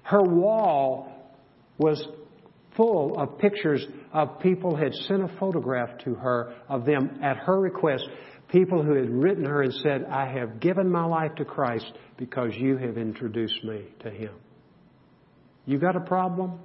Her 0.03 0.23
wall 0.23 1.13
was 1.79 2.05
full 2.77 3.19
of 3.19 3.39
pictures 3.39 3.87
of 4.13 4.41
people 4.41 4.77
had 4.77 4.93
sent 4.95 5.23
a 5.23 5.29
photograph 5.39 5.99
to 6.05 6.15
her 6.15 6.55
of 6.69 6.85
them 6.85 7.19
at 7.23 7.37
her 7.37 7.61
request. 7.61 8.05
People 8.49 8.83
who 8.83 8.95
had 8.95 9.11
written 9.11 9.45
her 9.45 9.63
and 9.63 9.73
said, 9.75 10.05
I 10.05 10.27
have 10.39 10.61
given 10.61 10.91
my 10.91 11.05
life 11.05 11.35
to 11.37 11.45
Christ 11.45 11.87
because 12.17 12.53
you 12.57 12.77
have 12.79 12.99
introduced 12.99 13.63
me 13.65 13.85
to 14.01 14.11
Him. 14.11 14.35
You 15.67 15.79
got 15.79 15.97
a 15.97 16.01
problem? 16.01 16.59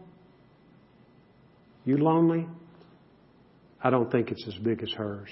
You 1.86 1.98
lonely? 1.98 2.48
I 3.82 3.90
don't 3.90 4.12
think 4.12 4.30
it's 4.32 4.46
as 4.48 4.56
big 4.56 4.84
as 4.84 4.92
hers. 4.92 5.30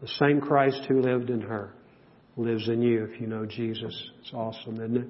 The 0.00 0.08
same 0.08 0.40
Christ 0.40 0.82
who 0.88 1.00
lived 1.00 1.30
in 1.30 1.42
her 1.42 1.74
lives 2.36 2.68
in 2.68 2.80
you 2.80 3.04
if 3.04 3.20
you 3.20 3.26
know 3.26 3.44
Jesus. 3.44 4.10
It's 4.20 4.32
awesome, 4.32 4.76
isn't 4.76 4.96
it? 4.96 5.08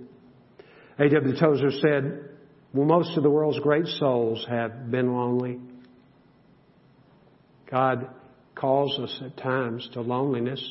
A.W. 0.98 1.38
Tozer 1.38 1.70
said, 1.80 2.28
well, 2.74 2.86
most 2.86 3.16
of 3.16 3.22
the 3.22 3.30
world's 3.30 3.58
great 3.60 3.86
souls 3.86 4.44
have 4.48 4.90
been 4.90 5.14
lonely. 5.14 5.58
God 7.70 8.10
calls 8.54 8.98
us 8.98 9.22
at 9.24 9.36
times 9.36 9.88
to 9.94 10.00
loneliness, 10.00 10.62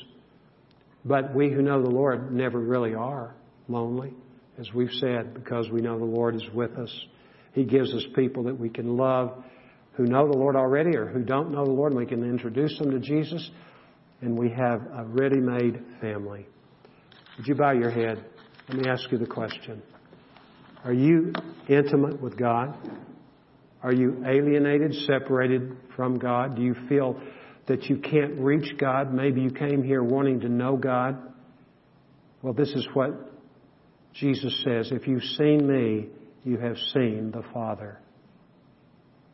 but 1.05 1.33
we 1.33 1.49
who 1.49 1.61
know 1.61 1.81
the 1.81 1.89
Lord 1.89 2.31
never 2.31 2.59
really 2.59 2.93
are 2.93 3.35
lonely, 3.67 4.13
as 4.59 4.73
we've 4.73 4.91
said, 4.99 5.33
because 5.33 5.69
we 5.69 5.81
know 5.81 5.97
the 5.97 6.05
Lord 6.05 6.35
is 6.35 6.43
with 6.53 6.77
us. 6.77 6.93
He 7.53 7.63
gives 7.63 7.93
us 7.93 8.03
people 8.15 8.43
that 8.43 8.59
we 8.59 8.69
can 8.69 8.97
love 8.97 9.43
who 9.93 10.05
know 10.05 10.27
the 10.27 10.37
Lord 10.37 10.55
already 10.55 10.95
or 10.95 11.07
who 11.07 11.23
don't 11.23 11.51
know 11.51 11.65
the 11.65 11.71
Lord, 11.71 11.93
and 11.93 11.99
we 11.99 12.05
can 12.05 12.23
introduce 12.23 12.77
them 12.77 12.91
to 12.91 12.99
Jesus, 12.99 13.49
and 14.21 14.37
we 14.37 14.49
have 14.49 14.81
a 14.95 15.05
ready 15.05 15.39
made 15.39 15.81
family. 15.99 16.45
Would 17.37 17.47
you 17.47 17.55
bow 17.55 17.71
your 17.71 17.89
head? 17.89 18.23
Let 18.67 18.77
me 18.77 18.89
ask 18.89 19.11
you 19.11 19.17
the 19.17 19.25
question. 19.25 19.81
Are 20.83 20.93
you 20.93 21.33
intimate 21.67 22.21
with 22.21 22.37
God? 22.37 22.77
Are 23.81 23.93
you 23.93 24.23
alienated, 24.25 24.93
separated 25.05 25.75
from 25.95 26.19
God? 26.19 26.55
Do 26.55 26.61
you 26.61 26.75
feel 26.87 27.19
that 27.67 27.85
you 27.85 27.97
can't 27.97 28.39
reach 28.39 28.77
God? 28.77 29.13
Maybe 29.13 29.41
you 29.41 29.51
came 29.51 29.83
here 29.83 30.03
wanting 30.03 30.41
to 30.41 30.49
know 30.49 30.75
God. 30.75 31.17
Well, 32.41 32.53
this 32.53 32.69
is 32.69 32.87
what 32.93 33.29
Jesus 34.13 34.63
says. 34.63 34.91
If 34.91 35.07
you've 35.07 35.23
seen 35.23 35.67
me, 35.67 36.07
you 36.43 36.57
have 36.57 36.77
seen 36.93 37.31
the 37.31 37.43
Father. 37.53 37.99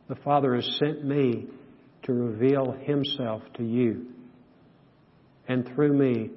The 0.08 0.16
Father 0.16 0.54
has 0.54 0.78
sent 0.78 1.04
me 1.04 1.46
to 2.04 2.12
reveal 2.12 2.72
Himself 2.82 3.42
to 3.56 3.64
you. 3.64 4.06
And 5.48 5.68
through 5.74 5.92
me 5.92 6.30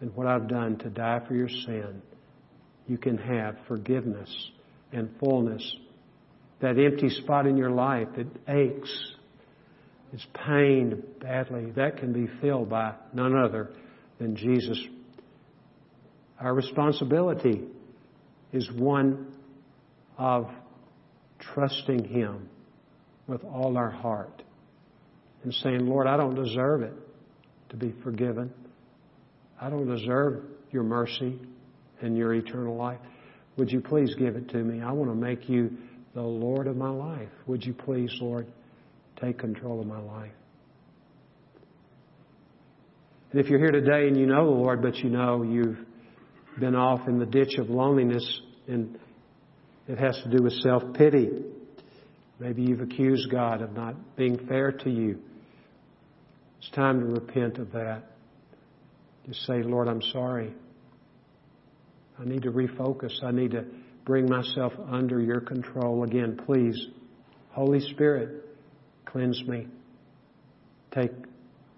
and 0.00 0.14
what 0.14 0.26
I've 0.26 0.48
done 0.48 0.78
to 0.78 0.90
die 0.90 1.20
for 1.26 1.34
your 1.34 1.48
sin, 1.48 2.02
you 2.86 2.98
can 2.98 3.18
have 3.18 3.56
forgiveness 3.68 4.30
and 4.92 5.10
fullness. 5.20 5.62
That 6.60 6.78
empty 6.78 7.08
spot 7.08 7.46
in 7.46 7.56
your 7.56 7.70
life 7.70 8.08
that 8.16 8.26
aches, 8.48 9.12
is 10.12 10.26
pained 10.46 11.02
badly, 11.20 11.70
that 11.72 11.98
can 11.98 12.12
be 12.12 12.26
filled 12.40 12.68
by 12.68 12.94
none 13.12 13.36
other 13.36 13.70
than 14.18 14.34
Jesus. 14.36 14.78
Our 16.40 16.54
responsibility 16.54 17.62
is 18.52 18.70
one 18.72 19.32
of 20.16 20.48
trusting 21.38 22.04
Him 22.04 22.48
with 23.26 23.44
all 23.44 23.76
our 23.76 23.90
heart 23.90 24.42
and 25.44 25.52
saying, 25.54 25.86
Lord, 25.86 26.06
I 26.06 26.16
don't 26.16 26.34
deserve 26.34 26.82
it 26.82 26.94
to 27.70 27.76
be 27.76 27.94
forgiven. 28.02 28.52
I 29.60 29.70
don't 29.70 29.86
deserve 29.86 30.44
your 30.70 30.82
mercy 30.82 31.38
and 32.00 32.16
your 32.16 32.34
eternal 32.34 32.76
life. 32.76 32.98
Would 33.56 33.70
you 33.70 33.80
please 33.80 34.14
give 34.14 34.36
it 34.36 34.48
to 34.50 34.58
me? 34.58 34.82
I 34.82 34.92
want 34.92 35.10
to 35.10 35.14
make 35.14 35.48
you 35.48 35.76
the 36.14 36.22
Lord 36.22 36.66
of 36.66 36.76
my 36.76 36.88
life. 36.88 37.28
Would 37.46 37.64
you 37.64 37.74
please, 37.74 38.10
Lord, 38.20 38.46
take 39.20 39.38
control 39.38 39.80
of 39.80 39.86
my 39.86 40.00
life? 40.00 40.32
And 43.30 43.40
if 43.40 43.48
you're 43.48 43.60
here 43.60 43.70
today 43.70 44.08
and 44.08 44.18
you 44.18 44.26
know 44.26 44.46
the 44.46 44.50
Lord, 44.50 44.82
but 44.82 44.96
you 44.96 45.10
know 45.10 45.42
you've 45.42 45.78
been 46.58 46.74
off 46.74 47.06
in 47.08 47.18
the 47.18 47.26
ditch 47.26 47.58
of 47.58 47.70
loneliness 47.70 48.40
and 48.66 48.98
it 49.88 49.98
has 49.98 50.20
to 50.22 50.30
do 50.30 50.42
with 50.42 50.52
self 50.62 50.82
pity. 50.94 51.28
Maybe 52.38 52.62
you've 52.62 52.80
accused 52.80 53.30
God 53.30 53.60
of 53.60 53.72
not 53.72 54.16
being 54.16 54.38
fair 54.46 54.72
to 54.72 54.90
you. 54.90 55.20
It's 56.58 56.70
time 56.70 57.00
to 57.00 57.06
repent 57.06 57.58
of 57.58 57.72
that. 57.72 58.04
Just 59.26 59.46
say, 59.46 59.62
Lord, 59.62 59.88
I'm 59.88 60.02
sorry. 60.12 60.52
I 62.18 62.24
need 62.24 62.42
to 62.42 62.50
refocus. 62.50 63.22
I 63.22 63.30
need 63.30 63.52
to 63.52 63.64
bring 64.04 64.28
myself 64.28 64.72
under 64.90 65.20
your 65.20 65.40
control 65.40 66.04
again. 66.04 66.38
Please, 66.46 66.88
Holy 67.50 67.80
Spirit, 67.92 68.44
cleanse 69.06 69.42
me. 69.44 69.66
Take 70.92 71.12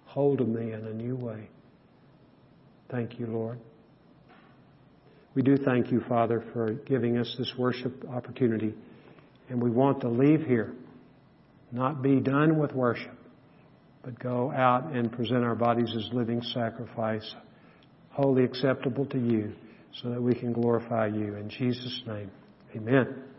hold 0.07 0.41
of 0.41 0.49
me 0.49 0.73
in 0.73 0.85
a 0.87 0.93
new 0.93 1.17
way. 1.17 1.49
Thank 2.91 3.19
you, 3.19 3.27
Lord. 3.27 3.59
We 5.35 5.43
do 5.43 5.57
thank 5.57 5.91
you, 5.91 6.01
Father, 6.09 6.45
for 6.53 6.73
giving 6.73 7.17
us 7.17 7.35
this 7.39 7.55
worship 7.57 8.05
opportunity. 8.11 8.75
And 9.49 9.63
we 9.63 9.71
want 9.71 10.01
to 10.03 10.09
leave 10.09 10.47
here, 10.47 10.75
not 11.71 12.03
be 12.03 12.21
done 12.21 12.59
with 12.59 12.73
worship, 12.73 13.19
but 14.03 14.19
go 14.19 14.53
out 14.53 14.93
and 14.93 15.11
present 15.11 15.43
our 15.45 15.55
bodies 15.55 15.95
as 15.97 16.13
living 16.13 16.43
sacrifice, 16.43 17.35
wholly 18.11 18.45
acceptable 18.45 19.07
to 19.07 19.19
you, 19.19 19.53
so 20.03 20.11
that 20.11 20.23
we 20.23 20.35
can 20.35 20.53
glorify 20.53 21.07
you. 21.07 21.37
In 21.37 21.49
Jesus' 21.49 22.03
name, 22.07 22.31
amen. 22.77 23.32